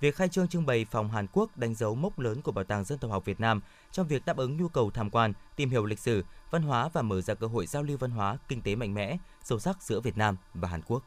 Việc 0.00 0.16
khai 0.16 0.28
trương 0.28 0.48
trưng 0.48 0.66
bày 0.66 0.84
phòng 0.84 1.10
Hàn 1.10 1.26
Quốc 1.32 1.56
đánh 1.56 1.74
dấu 1.74 1.94
mốc 1.94 2.18
lớn 2.18 2.42
của 2.42 2.52
Bảo 2.52 2.64
tàng 2.64 2.84
Dân 2.84 2.98
tộc 2.98 3.10
học 3.10 3.24
Việt 3.24 3.40
Nam 3.40 3.60
trong 3.92 4.06
việc 4.06 4.26
đáp 4.26 4.36
ứng 4.36 4.56
nhu 4.56 4.68
cầu 4.68 4.90
tham 4.90 5.10
quan, 5.10 5.32
tìm 5.56 5.70
hiểu 5.70 5.84
lịch 5.84 5.98
sử, 5.98 6.24
văn 6.50 6.62
hóa 6.62 6.88
và 6.92 7.02
mở 7.02 7.20
ra 7.20 7.34
cơ 7.34 7.46
hội 7.46 7.66
giao 7.66 7.82
lưu 7.82 7.98
văn 7.98 8.10
hóa, 8.10 8.38
kinh 8.48 8.62
tế 8.62 8.76
mạnh 8.76 8.94
mẽ, 8.94 9.16
sâu 9.42 9.58
sắc 9.58 9.82
giữa 9.82 10.00
Việt 10.00 10.16
Nam 10.16 10.36
và 10.54 10.68
Hàn 10.68 10.80
Quốc. 10.86 11.02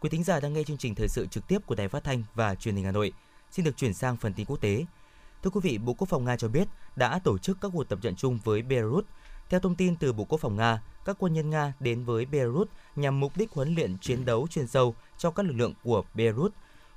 Quý 0.00 0.10
thính 0.10 0.24
giả 0.24 0.40
đang 0.40 0.52
nghe 0.52 0.64
chương 0.64 0.78
trình 0.78 0.94
thời 0.94 1.08
sự 1.08 1.26
trực 1.26 1.48
tiếp 1.48 1.58
của 1.66 1.74
Đài 1.74 1.88
Phát 1.88 2.04
thanh 2.04 2.22
và 2.34 2.54
Truyền 2.54 2.76
hình 2.76 2.84
Hà 2.84 2.92
Nội. 2.92 3.12
Xin 3.50 3.64
được 3.64 3.76
chuyển 3.76 3.94
sang 3.94 4.16
phần 4.16 4.32
tin 4.34 4.46
quốc 4.46 4.60
tế. 4.60 4.84
Thưa 5.44 5.50
quý 5.50 5.60
vị, 5.62 5.78
Bộ 5.78 5.94
Quốc 5.94 6.08
phòng 6.08 6.24
Nga 6.24 6.36
cho 6.36 6.48
biết 6.48 6.68
đã 6.96 7.18
tổ 7.18 7.38
chức 7.38 7.58
các 7.60 7.70
cuộc 7.74 7.84
tập 7.84 7.98
trận 8.02 8.16
chung 8.16 8.38
với 8.44 8.62
Belarus. 8.62 9.04
Theo 9.48 9.60
thông 9.60 9.74
tin 9.74 9.96
từ 9.96 10.12
Bộ 10.12 10.24
Quốc 10.24 10.40
phòng 10.40 10.56
Nga, 10.56 10.82
các 11.04 11.16
quân 11.18 11.32
nhân 11.32 11.50
Nga 11.50 11.72
đến 11.80 12.04
với 12.04 12.26
Belarus 12.26 12.68
nhằm 12.96 13.20
mục 13.20 13.36
đích 13.36 13.52
huấn 13.52 13.74
luyện 13.74 13.98
chiến 13.98 14.24
đấu 14.24 14.46
chuyên 14.50 14.66
sâu 14.66 14.94
cho 15.18 15.30
các 15.30 15.46
lực 15.46 15.52
lượng 15.52 15.72
của 15.82 16.04
Belarus. 16.14 16.52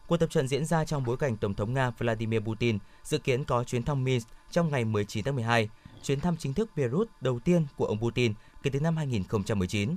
Cuộc 0.08 0.18
tập 0.18 0.30
trận 0.30 0.48
diễn 0.48 0.66
ra 0.66 0.86
trong 0.86 1.04
bối 1.06 1.18
cảnh 1.18 1.38
Tổng 1.38 1.54
thống 1.54 1.74
Nga 1.74 1.90
Vladimir 1.90 2.42
Putin 2.42 2.78
dự 3.04 3.18
kiến 3.18 3.46
có 3.46 3.64
chuyến 3.64 3.84
thăm 3.84 4.04
Minsk 4.04 4.28
trong 4.52 4.70
ngày 4.72 4.86
19 4.86 5.24
tháng 5.24 5.36
12, 5.36 5.70
chuyến 6.04 6.20
thăm 6.20 6.38
chính 6.38 6.54
thức 6.54 6.70
Belarus 6.76 7.08
đầu 7.22 7.40
tiên 7.40 7.66
của 7.78 7.86
ông 7.86 8.00
Putin 8.00 8.34
kể 8.64 8.70
từ 8.70 8.80
năm 8.80 8.98
2019. 8.98 9.96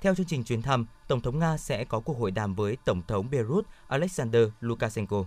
Theo 0.00 0.14
chương 0.14 0.26
trình 0.26 0.44
chuyến 0.44 0.62
thăm, 0.62 0.86
Tổng 1.08 1.20
thống 1.20 1.38
Nga 1.38 1.56
sẽ 1.56 1.84
có 1.84 2.00
cuộc 2.00 2.18
hội 2.18 2.30
đàm 2.30 2.54
với 2.54 2.76
Tổng 2.84 3.02
thống 3.08 3.30
Belarus 3.30 3.64
Alexander 3.88 4.48
Lukashenko. 4.60 5.24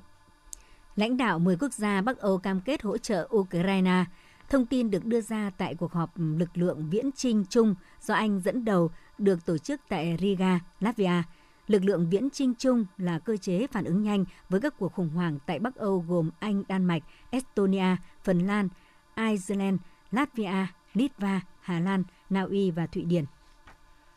Lãnh 0.99 1.17
đạo 1.17 1.39
10 1.39 1.57
quốc 1.57 1.73
gia 1.73 2.01
Bắc 2.01 2.17
Âu 2.17 2.38
cam 2.38 2.62
kết 2.62 2.81
hỗ 2.81 2.97
trợ 2.97 3.27
Ukraine. 3.35 4.05
Thông 4.49 4.65
tin 4.65 4.91
được 4.91 5.05
đưa 5.05 5.21
ra 5.21 5.51
tại 5.57 5.75
cuộc 5.75 5.93
họp 5.93 6.09
lực 6.15 6.49
lượng 6.53 6.89
viễn 6.89 7.12
trinh 7.15 7.45
chung 7.49 7.75
do 8.01 8.13
Anh 8.13 8.39
dẫn 8.39 8.65
đầu 8.65 8.91
được 9.17 9.45
tổ 9.45 9.57
chức 9.57 9.81
tại 9.89 10.17
Riga, 10.19 10.59
Latvia. 10.79 11.23
Lực 11.67 11.83
lượng 11.83 12.09
viễn 12.09 12.29
trinh 12.29 12.53
chung 12.59 12.85
là 12.97 13.19
cơ 13.19 13.38
chế 13.38 13.67
phản 13.67 13.85
ứng 13.85 14.03
nhanh 14.03 14.25
với 14.49 14.62
các 14.62 14.73
cuộc 14.79 14.93
khủng 14.93 15.09
hoảng 15.09 15.39
tại 15.45 15.59
Bắc 15.59 15.75
Âu 15.75 16.05
gồm 16.07 16.29
Anh, 16.39 16.63
Đan 16.67 16.85
Mạch, 16.85 17.03
Estonia, 17.29 17.95
Phần 18.23 18.39
Lan, 18.39 18.69
Iceland, 19.15 19.79
Latvia, 20.12 20.67
Litva, 20.93 21.41
Hà 21.62 21.79
Lan, 21.79 22.03
Na 22.29 22.41
Uy 22.41 22.71
và 22.71 22.88
Thụy 22.88 23.03
Điển. 23.03 23.25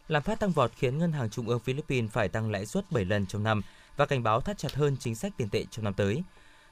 Lạm 0.08 0.22
phát 0.22 0.40
tăng 0.40 0.50
vọt 0.50 0.72
khiến 0.76 0.98
Ngân 0.98 1.12
hàng 1.12 1.30
Trung 1.30 1.48
ương 1.48 1.60
Philippines 1.60 2.10
phải 2.10 2.28
tăng 2.28 2.50
lãi 2.50 2.66
suất 2.66 2.92
7 2.92 3.04
lần 3.04 3.26
trong 3.26 3.42
năm 3.42 3.62
và 3.96 4.06
cảnh 4.06 4.22
báo 4.22 4.40
thắt 4.40 4.58
chặt 4.58 4.74
hơn 4.74 4.96
chính 5.00 5.14
sách 5.14 5.32
tiền 5.36 5.48
tệ 5.48 5.64
trong 5.70 5.84
năm 5.84 5.94
tới. 5.94 6.22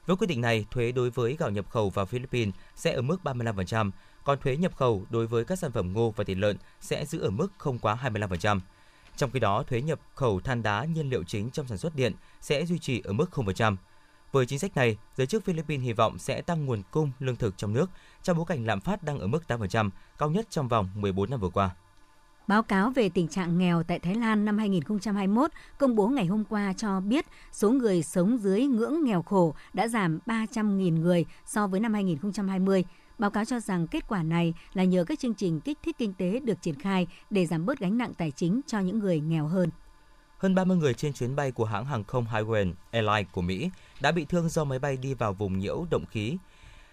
Với 0.05 0.17
quyết 0.17 0.27
định 0.27 0.41
này, 0.41 0.65
thuế 0.71 0.91
đối 0.91 1.09
với 1.09 1.35
gạo 1.39 1.49
nhập 1.49 1.69
khẩu 1.69 1.89
vào 1.89 2.05
Philippines 2.05 2.55
sẽ 2.75 2.93
ở 2.93 3.01
mức 3.01 3.17
35%, 3.23 3.91
còn 4.23 4.39
thuế 4.39 4.57
nhập 4.57 4.75
khẩu 4.75 5.05
đối 5.09 5.27
với 5.27 5.45
các 5.45 5.59
sản 5.59 5.71
phẩm 5.71 5.93
ngô 5.93 6.13
và 6.15 6.23
thịt 6.23 6.37
lợn 6.37 6.57
sẽ 6.81 7.05
giữ 7.05 7.19
ở 7.19 7.29
mức 7.29 7.47
không 7.57 7.79
quá 7.79 7.97
25%. 8.03 8.59
Trong 9.17 9.31
khi 9.31 9.39
đó, 9.39 9.63
thuế 9.63 9.81
nhập 9.81 9.99
khẩu 10.15 10.39
than 10.39 10.63
đá 10.63 10.85
nhiên 10.85 11.09
liệu 11.09 11.23
chính 11.23 11.49
trong 11.49 11.67
sản 11.67 11.77
xuất 11.77 11.95
điện 11.95 12.13
sẽ 12.41 12.65
duy 12.65 12.79
trì 12.79 13.01
ở 13.03 13.13
mức 13.13 13.29
0%. 13.31 13.75
Với 14.31 14.45
chính 14.45 14.59
sách 14.59 14.75
này, 14.75 14.97
giới 15.15 15.27
chức 15.27 15.45
Philippines 15.45 15.85
hy 15.85 15.93
vọng 15.93 16.19
sẽ 16.19 16.41
tăng 16.41 16.65
nguồn 16.65 16.81
cung 16.91 17.11
lương 17.19 17.35
thực 17.35 17.57
trong 17.57 17.73
nước 17.73 17.89
trong 18.23 18.37
bối 18.37 18.45
cảnh 18.49 18.65
lạm 18.65 18.81
phát 18.81 19.03
đang 19.03 19.19
ở 19.19 19.27
mức 19.27 19.43
8%, 19.47 19.89
cao 20.17 20.29
nhất 20.29 20.47
trong 20.49 20.67
vòng 20.67 20.89
14 20.95 21.29
năm 21.29 21.39
vừa 21.39 21.49
qua. 21.49 21.75
Báo 22.51 22.63
cáo 22.63 22.89
về 22.89 23.09
tình 23.09 23.27
trạng 23.27 23.57
nghèo 23.57 23.83
tại 23.83 23.99
Thái 23.99 24.15
Lan 24.15 24.45
năm 24.45 24.57
2021 24.57 25.51
công 25.77 25.95
bố 25.95 26.07
ngày 26.07 26.25
hôm 26.25 26.43
qua 26.49 26.73
cho 26.77 26.99
biết 26.99 27.25
số 27.51 27.71
người 27.71 28.03
sống 28.03 28.37
dưới 28.37 28.65
ngưỡng 28.65 29.03
nghèo 29.03 29.21
khổ 29.21 29.55
đã 29.73 29.87
giảm 29.87 30.19
300.000 30.25 30.99
người 30.99 31.25
so 31.45 31.67
với 31.67 31.79
năm 31.79 31.93
2020. 31.93 32.85
Báo 33.17 33.31
cáo 33.31 33.45
cho 33.45 33.59
rằng 33.59 33.87
kết 33.87 34.07
quả 34.07 34.23
này 34.23 34.53
là 34.73 34.83
nhờ 34.83 35.03
các 35.03 35.19
chương 35.19 35.33
trình 35.33 35.59
kích 35.59 35.77
thích 35.83 35.95
kinh 35.97 36.13
tế 36.13 36.39
được 36.39 36.61
triển 36.61 36.79
khai 36.79 37.07
để 37.29 37.45
giảm 37.45 37.65
bớt 37.65 37.79
gánh 37.79 37.97
nặng 37.97 38.13
tài 38.17 38.31
chính 38.31 38.61
cho 38.67 38.79
những 38.79 38.99
người 38.99 39.19
nghèo 39.19 39.47
hơn. 39.47 39.69
Hơn 40.37 40.55
30 40.55 40.77
người 40.77 40.93
trên 40.93 41.13
chuyến 41.13 41.35
bay 41.35 41.51
của 41.51 41.65
hãng 41.65 41.85
hàng 41.85 42.03
không 42.03 42.25
Hawaiian 42.25 42.73
Airlines 42.91 43.31
của 43.31 43.41
Mỹ 43.41 43.69
đã 44.01 44.11
bị 44.11 44.25
thương 44.25 44.49
do 44.49 44.63
máy 44.63 44.79
bay 44.79 44.97
đi 44.97 45.13
vào 45.13 45.33
vùng 45.33 45.59
nhiễu 45.59 45.85
động 45.91 46.05
khí 46.05 46.37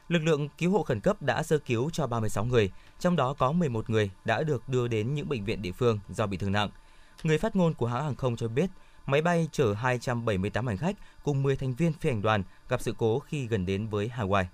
Lực 0.09 0.25
lượng 0.25 0.49
cứu 0.59 0.73
hộ 0.73 0.83
khẩn 0.83 1.01
cấp 1.01 1.23
đã 1.23 1.43
sơ 1.43 1.59
cứu 1.59 1.91
cho 1.91 2.07
36 2.07 2.45
người, 2.45 2.73
trong 2.99 3.17
đó 3.17 3.35
có 3.39 3.53
11 3.53 3.91
người 3.91 4.11
đã 4.25 4.43
được 4.43 4.69
đưa 4.69 4.89
đến 4.89 5.15
những 5.15 5.29
bệnh 5.29 5.45
viện 5.45 5.63
địa 5.63 5.73
phương 5.73 5.99
do 6.09 6.27
bị 6.27 6.37
thương 6.37 6.53
nặng. 6.53 6.71
Người 7.23 7.39
phát 7.39 7.57
ngôn 7.57 7.75
của 7.75 7.87
hãng 7.87 8.05
hàng 8.05 8.15
không 8.15 8.37
cho 8.37 8.49
biết, 8.49 8.71
máy 9.07 9.23
bay 9.23 9.49
chở 9.53 9.75
278 9.75 10.67
hành 10.67 10.77
khách 10.77 10.97
cùng 11.25 11.43
10 11.43 11.57
thành 11.57 11.75
viên 11.75 11.93
phi 11.93 12.11
hành 12.11 12.23
đoàn 12.23 12.43
gặp 12.69 12.81
sự 12.81 12.95
cố 12.99 13.19
khi 13.19 13.47
gần 13.47 13.67
đến 13.67 13.89
với 13.89 14.11
Hawaii. 14.17 14.45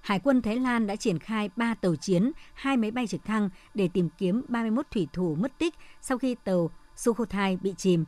Hải 0.00 0.18
quân 0.18 0.42
Thái 0.42 0.56
Lan 0.56 0.86
đã 0.86 0.96
triển 0.96 1.18
khai 1.18 1.50
3 1.56 1.74
tàu 1.74 1.96
chiến, 1.96 2.32
2 2.54 2.76
máy 2.76 2.90
bay 2.90 3.06
trực 3.06 3.24
thăng 3.24 3.50
để 3.74 3.88
tìm 3.88 4.08
kiếm 4.18 4.42
31 4.48 4.86
thủy 4.90 5.08
thủ 5.12 5.34
mất 5.34 5.58
tích 5.58 5.74
sau 6.00 6.18
khi 6.18 6.36
tàu 6.44 6.70
Sukhothai 6.96 7.56
bị 7.56 7.74
chìm. 7.76 8.04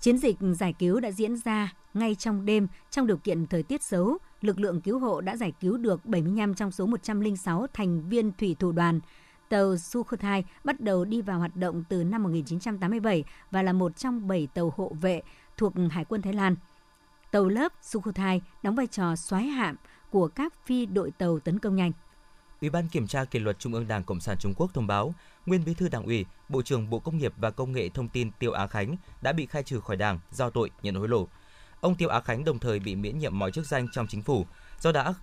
Chiến 0.00 0.18
dịch 0.18 0.36
giải 0.40 0.74
cứu 0.78 1.00
đã 1.00 1.10
diễn 1.10 1.36
ra 1.36 1.72
ngay 1.98 2.14
trong 2.14 2.44
đêm 2.44 2.68
trong 2.90 3.06
điều 3.06 3.16
kiện 3.16 3.46
thời 3.46 3.62
tiết 3.62 3.82
xấu, 3.82 4.18
lực 4.40 4.58
lượng 4.58 4.80
cứu 4.80 4.98
hộ 4.98 5.20
đã 5.20 5.36
giải 5.36 5.52
cứu 5.60 5.76
được 5.76 6.06
75 6.06 6.54
trong 6.54 6.70
số 6.70 6.86
106 6.86 7.66
thành 7.72 8.08
viên 8.08 8.32
thủy 8.32 8.56
thủ 8.58 8.72
đoàn. 8.72 9.00
Tàu 9.48 9.76
Sukhothai 9.76 10.44
bắt 10.64 10.80
đầu 10.80 11.04
đi 11.04 11.22
vào 11.22 11.38
hoạt 11.38 11.56
động 11.56 11.84
từ 11.88 12.04
năm 12.04 12.22
1987 12.22 13.24
và 13.50 13.62
là 13.62 13.72
một 13.72 13.96
trong 13.96 14.28
7 14.28 14.48
tàu 14.54 14.72
hộ 14.76 14.92
vệ 15.00 15.22
thuộc 15.56 15.72
Hải 15.90 16.04
quân 16.04 16.22
Thái 16.22 16.32
Lan. 16.32 16.56
Tàu 17.30 17.48
lớp 17.48 17.72
Sukhothai 17.82 18.40
đóng 18.62 18.74
vai 18.74 18.86
trò 18.86 19.16
xoáy 19.16 19.44
hạm 19.44 19.76
của 20.10 20.28
các 20.28 20.54
phi 20.66 20.86
đội 20.86 21.10
tàu 21.10 21.38
tấn 21.38 21.58
công 21.58 21.76
nhanh. 21.76 21.92
Ủy 22.60 22.70
ban 22.70 22.88
Kiểm 22.88 23.06
tra 23.06 23.24
Kỷ 23.24 23.38
luật 23.38 23.58
Trung 23.58 23.72
ương 23.74 23.88
Đảng 23.88 24.04
Cộng 24.04 24.20
sản 24.20 24.36
Trung 24.40 24.54
Quốc 24.56 24.74
thông 24.74 24.86
báo, 24.86 25.14
nguyên 25.46 25.64
Bí 25.64 25.74
thư 25.74 25.88
Đảng 25.88 26.04
ủy, 26.04 26.26
Bộ 26.48 26.62
trưởng 26.62 26.90
Bộ 26.90 26.98
Công 26.98 27.18
nghiệp 27.18 27.32
và 27.36 27.50
Công 27.50 27.72
nghệ 27.72 27.88
Thông 27.88 28.08
tin 28.08 28.30
Tiêu 28.38 28.52
Á 28.52 28.66
Khánh 28.66 28.96
đã 29.22 29.32
bị 29.32 29.46
khai 29.46 29.62
trừ 29.62 29.80
khỏi 29.80 29.96
Đảng 29.96 30.18
do 30.30 30.50
tội 30.50 30.70
nhận 30.82 30.94
hối 30.94 31.08
lộ. 31.08 31.28
Ông 31.80 31.94
Tiêu 31.94 32.08
Á 32.08 32.20
Khánh 32.20 32.44
đồng 32.44 32.58
thời 32.58 32.78
bị 32.78 32.96
miễn 32.96 33.18
nhiệm 33.18 33.38
mọi 33.38 33.50
chức 33.50 33.66
danh 33.66 33.88
trong 33.92 34.06
chính 34.06 34.22
phủ 34.22 34.46
do 34.80 34.92
đã 34.92 35.14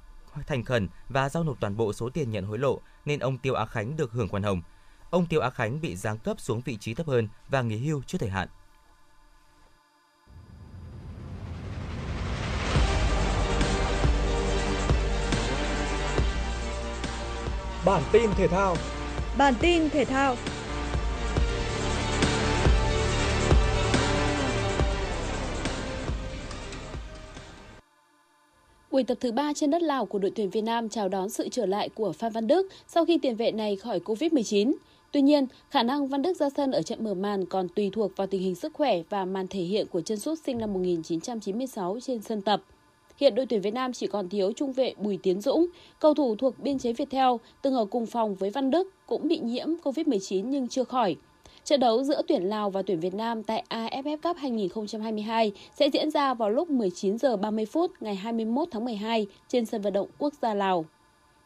thành 0.47 0.63
khẩn 0.63 0.87
và 1.09 1.29
giao 1.29 1.43
nộp 1.43 1.59
toàn 1.59 1.77
bộ 1.77 1.93
số 1.93 2.09
tiền 2.09 2.31
nhận 2.31 2.45
hối 2.45 2.57
lộ 2.57 2.81
nên 3.05 3.19
ông 3.19 3.37
Tiêu 3.37 3.53
Á 3.53 3.65
Khánh 3.65 3.97
được 3.97 4.11
hưởng 4.11 4.27
khoan 4.27 4.43
hồng. 4.43 4.61
Ông 5.09 5.25
Tiêu 5.25 5.41
Á 5.41 5.49
Khánh 5.49 5.81
bị 5.81 5.95
giáng 5.95 6.17
cấp 6.17 6.39
xuống 6.39 6.61
vị 6.61 6.77
trí 6.77 6.93
thấp 6.93 7.07
hơn 7.07 7.27
và 7.49 7.61
nghỉ 7.61 7.77
hưu 7.77 8.01
trước 8.03 8.17
thời 8.17 8.29
hạn. 8.29 8.47
Bản 17.85 18.03
tin 18.11 18.29
thể 18.37 18.47
thao 18.47 18.75
Bản 19.37 19.53
tin 19.59 19.89
thể 19.89 20.05
thao 20.05 20.35
Buổi 28.95 29.03
tập 29.03 29.17
thứ 29.21 29.31
3 29.31 29.53
trên 29.53 29.71
đất 29.71 29.81
Lào 29.81 30.05
của 30.05 30.19
đội 30.19 30.31
tuyển 30.35 30.49
Việt 30.49 30.61
Nam 30.61 30.89
chào 30.89 31.09
đón 31.09 31.29
sự 31.29 31.49
trở 31.49 31.65
lại 31.65 31.89
của 31.89 32.11
Phan 32.11 32.31
Văn 32.31 32.47
Đức 32.47 32.67
sau 32.87 33.05
khi 33.05 33.17
tiền 33.17 33.35
vệ 33.35 33.51
này 33.51 33.75
khỏi 33.75 33.99
Covid-19. 33.99 34.73
Tuy 35.11 35.21
nhiên, 35.21 35.47
khả 35.69 35.83
năng 35.83 36.07
Văn 36.07 36.21
Đức 36.21 36.37
ra 36.37 36.49
sân 36.49 36.71
ở 36.71 36.81
trận 36.81 37.03
mở 37.03 37.13
màn 37.13 37.45
còn 37.45 37.67
tùy 37.69 37.89
thuộc 37.93 38.11
vào 38.17 38.27
tình 38.27 38.41
hình 38.41 38.55
sức 38.55 38.73
khỏe 38.73 39.01
và 39.09 39.25
màn 39.25 39.47
thể 39.47 39.59
hiện 39.59 39.87
của 39.87 40.01
chân 40.01 40.19
sút 40.19 40.39
sinh 40.45 40.57
năm 40.57 40.73
1996 40.73 41.97
trên 42.01 42.21
sân 42.21 42.41
tập. 42.41 42.61
Hiện 43.17 43.35
đội 43.35 43.45
tuyển 43.45 43.61
Việt 43.61 43.73
Nam 43.73 43.93
chỉ 43.93 44.07
còn 44.07 44.29
thiếu 44.29 44.51
trung 44.51 44.73
vệ 44.73 44.93
Bùi 44.97 45.17
Tiến 45.17 45.41
Dũng, 45.41 45.67
cầu 45.99 46.13
thủ 46.13 46.35
thuộc 46.35 46.59
biên 46.59 46.79
chế 46.79 46.93
Viettel 46.93 47.29
từng 47.61 47.73
ở 47.73 47.85
cùng 47.85 48.05
phòng 48.05 48.35
với 48.35 48.49
Văn 48.49 48.71
Đức 48.71 48.93
cũng 49.05 49.27
bị 49.27 49.39
nhiễm 49.39 49.67
Covid-19 49.83 50.45
nhưng 50.45 50.67
chưa 50.67 50.83
khỏi. 50.83 51.15
Trận 51.65 51.79
đấu 51.79 52.03
giữa 52.03 52.21
tuyển 52.27 52.43
Lào 52.43 52.69
và 52.69 52.81
tuyển 52.81 52.99
Việt 52.99 53.13
Nam 53.13 53.43
tại 53.43 53.63
AFF 53.69 54.17
Cup 54.17 54.37
2022 54.37 55.51
sẽ 55.75 55.89
diễn 55.89 56.11
ra 56.11 56.33
vào 56.33 56.49
lúc 56.49 56.69
19 56.69 57.17
giờ 57.17 57.37
30 57.37 57.65
phút 57.65 57.91
ngày 57.99 58.15
21 58.15 58.67
tháng 58.71 58.85
12 58.85 59.27
trên 59.47 59.65
sân 59.65 59.81
vận 59.81 59.93
động 59.93 60.07
quốc 60.17 60.33
gia 60.41 60.53
Lào. 60.53 60.85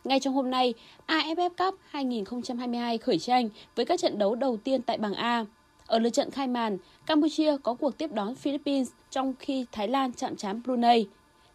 Ngay 0.03 0.19
trong 0.19 0.33
hôm 0.33 0.49
nay, 0.49 0.73
AFF 1.07 1.49
Cup 1.49 1.79
2022 1.89 2.97
khởi 2.97 3.19
tranh 3.19 3.49
với 3.75 3.85
các 3.85 3.99
trận 3.99 4.19
đấu 4.19 4.35
đầu 4.35 4.57
tiên 4.57 4.81
tại 4.81 4.97
bảng 4.97 5.13
A. 5.13 5.45
Ở 5.87 5.99
lượt 5.99 6.09
trận 6.09 6.31
khai 6.31 6.47
màn, 6.47 6.77
Campuchia 7.05 7.57
có 7.63 7.73
cuộc 7.73 7.97
tiếp 7.97 8.11
đón 8.13 8.35
Philippines 8.35 8.89
trong 9.09 9.33
khi 9.39 9.65
Thái 9.71 9.87
Lan 9.87 10.13
chạm 10.13 10.35
trán 10.35 10.61
Brunei. 10.65 11.07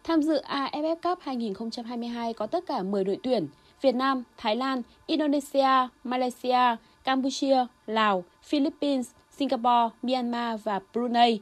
Tham 0.03 0.21
dự 0.21 0.41
AFF 0.41 0.95
Cup 0.95 1.19
2022 1.21 2.33
có 2.33 2.47
tất 2.47 2.65
cả 2.67 2.83
10 2.83 3.03
đội 3.03 3.17
tuyển 3.23 3.47
Việt 3.81 3.95
Nam, 3.95 4.23
Thái 4.37 4.55
Lan, 4.55 4.81
Indonesia, 5.07 5.87
Malaysia, 6.03 6.75
Campuchia, 7.05 7.65
Lào, 7.87 8.23
Philippines, 8.43 9.11
Singapore, 9.31 9.89
Myanmar 10.01 10.61
và 10.63 10.79
Brunei. 10.93 11.39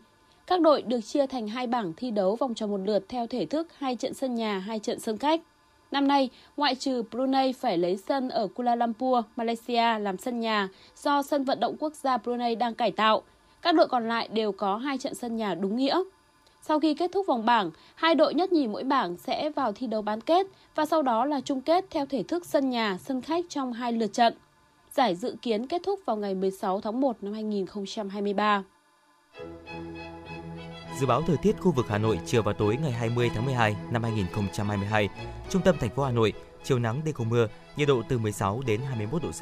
Các 0.48 0.62
đội 0.62 0.82
được 0.82 1.02
chia 1.02 1.28
thành 1.28 1.48
hai 1.48 1.68
bảng 1.68 1.94
thi 1.98 2.12
đấu 2.12 2.36
vòng 2.36 2.54
tròn 2.54 2.72
một 2.72 2.80
lượt 2.86 3.06
theo 3.10 3.28
thể 3.28 3.46
thức 3.46 3.68
hai 3.78 3.96
trận 3.96 4.14
sân 4.14 4.36
nhà, 4.36 4.60
hai 4.60 4.80
trận 4.80 5.00
sân 5.00 5.18
khách. 5.18 5.42
Năm 5.92 6.08
nay, 6.08 6.30
ngoại 6.58 6.76
trừ 6.76 7.04
Brunei 7.12 7.54
phải 7.54 7.78
lấy 7.78 7.98
sân 7.98 8.30
ở 8.30 8.48
Kuala 8.48 8.76
Lumpur, 8.76 9.26
Malaysia 9.36 10.00
làm 10.00 10.18
sân 10.18 10.40
nhà 10.40 10.70
do 11.04 11.24
sân 11.24 11.44
vận 11.44 11.60
động 11.60 11.76
quốc 11.80 11.96
gia 11.96 12.18
Brunei 12.18 12.56
đang 12.56 12.76
cải 12.76 12.92
tạo. 12.92 13.22
Các 13.62 13.76
đội 13.76 13.88
còn 13.88 14.08
lại 14.08 14.28
đều 14.28 14.52
có 14.52 14.78
hai 14.78 14.98
trận 14.98 15.16
sân 15.16 15.36
nhà 15.36 15.56
đúng 15.56 15.76
nghĩa. 15.76 16.04
Sau 16.62 16.80
khi 16.80 16.94
kết 16.94 17.12
thúc 17.12 17.28
vòng 17.28 17.46
bảng, 17.46 17.72
hai 17.96 18.16
đội 18.16 18.34
nhất 18.34 18.52
nhì 18.52 18.68
mỗi 18.68 18.84
bảng 18.84 19.18
sẽ 19.18 19.50
vào 19.50 19.72
thi 19.72 19.88
đấu 19.88 20.02
bán 20.02 20.22
kết 20.22 20.48
và 20.76 20.86
sau 20.86 21.02
đó 21.02 21.26
là 21.26 21.42
chung 21.42 21.62
kết 21.62 21.86
theo 21.90 22.06
thể 22.06 22.24
thức 22.24 22.46
sân 22.46 22.70
nhà, 22.70 22.98
sân 23.02 23.22
khách 23.22 23.46
trong 23.50 23.74
hai 23.74 23.94
lượt 23.94 24.14
trận. 24.14 24.34
Giải 24.96 25.16
dự 25.16 25.36
kiến 25.42 25.68
kết 25.68 25.82
thúc 25.86 26.00
vào 26.06 26.16
ngày 26.18 26.36
16 26.36 26.82
tháng 26.82 27.02
1 27.02 27.24
năm 27.24 27.34
2023. 27.34 28.64
Dự 31.00 31.06
báo 31.06 31.22
thời 31.28 31.38
tiết 31.38 31.56
khu 31.60 31.72
vực 31.72 31.86
Hà 31.90 31.98
Nội 31.98 32.20
chiều 32.26 32.44
và 32.44 32.54
tối 32.54 32.78
ngày 32.82 32.92
20 32.92 33.32
tháng 33.36 33.46
12 33.46 33.76
năm 33.92 34.04
2022. 34.04 35.10
Trung 35.50 35.62
tâm 35.66 35.76
thành 35.80 35.90
phố 35.90 36.04
Hà 36.04 36.12
Nội, 36.12 36.34
chiều 36.64 36.80
nắng 36.80 37.02
đêm 37.06 37.14
không 37.14 37.30
mưa, 37.30 37.48
nhiệt 37.76 37.88
độ 37.88 38.02
từ 38.10 38.18
16 38.18 38.62
đến 38.66 38.82
21 38.82 39.24
độ 39.24 39.32
C. 39.32 39.42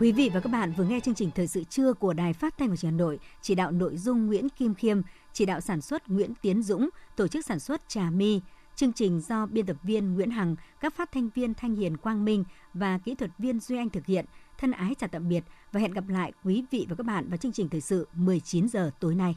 Quý 0.00 0.12
vị 0.12 0.30
và 0.34 0.40
các 0.40 0.52
bạn 0.52 0.72
vừa 0.76 0.84
nghe 0.84 1.00
chương 1.00 1.14
trình 1.14 1.30
Thời 1.34 1.46
sự 1.46 1.64
trưa 1.64 1.92
của 1.92 2.12
Đài 2.12 2.32
Phát 2.32 2.58
thanh 2.58 2.68
và 2.70 2.76
Truyền 2.76 2.92
hình 2.92 2.98
Hà 2.98 3.04
Nội, 3.04 3.18
chỉ 3.42 3.54
đạo 3.54 3.70
nội 3.70 3.96
dung 3.96 4.26
Nguyễn 4.26 4.48
Kim 4.48 4.74
Khiêm, 4.74 5.00
chỉ 5.32 5.46
đạo 5.46 5.60
sản 5.60 5.80
xuất 5.80 6.08
Nguyễn 6.08 6.34
Tiến 6.42 6.62
Dũng, 6.62 6.88
tổ 7.16 7.28
chức 7.28 7.46
sản 7.46 7.60
xuất 7.60 7.88
Trà 7.88 8.10
My. 8.10 8.40
Chương 8.76 8.92
trình 8.92 9.20
do 9.20 9.46
biên 9.46 9.66
tập 9.66 9.76
viên 9.82 10.14
Nguyễn 10.14 10.30
Hằng, 10.30 10.56
các 10.80 10.94
phát 10.94 11.12
thanh 11.12 11.28
viên 11.34 11.54
Thanh 11.54 11.74
Hiền 11.74 11.96
Quang 11.96 12.24
Minh 12.24 12.44
và 12.74 12.98
kỹ 12.98 13.14
thuật 13.14 13.30
viên 13.38 13.60
Duy 13.60 13.76
Anh 13.76 13.90
thực 13.90 14.06
hiện. 14.06 14.24
Thân 14.58 14.70
ái 14.70 14.94
chào 14.98 15.08
tạm 15.08 15.28
biệt 15.28 15.44
và 15.72 15.80
hẹn 15.80 15.92
gặp 15.92 16.08
lại 16.08 16.32
quý 16.44 16.64
vị 16.70 16.86
và 16.88 16.94
các 16.96 17.06
bạn 17.06 17.28
vào 17.28 17.36
chương 17.36 17.52
trình 17.52 17.68
thời 17.68 17.80
sự 17.80 18.08
19 18.14 18.68
giờ 18.68 18.90
tối 19.00 19.14
nay. 19.14 19.36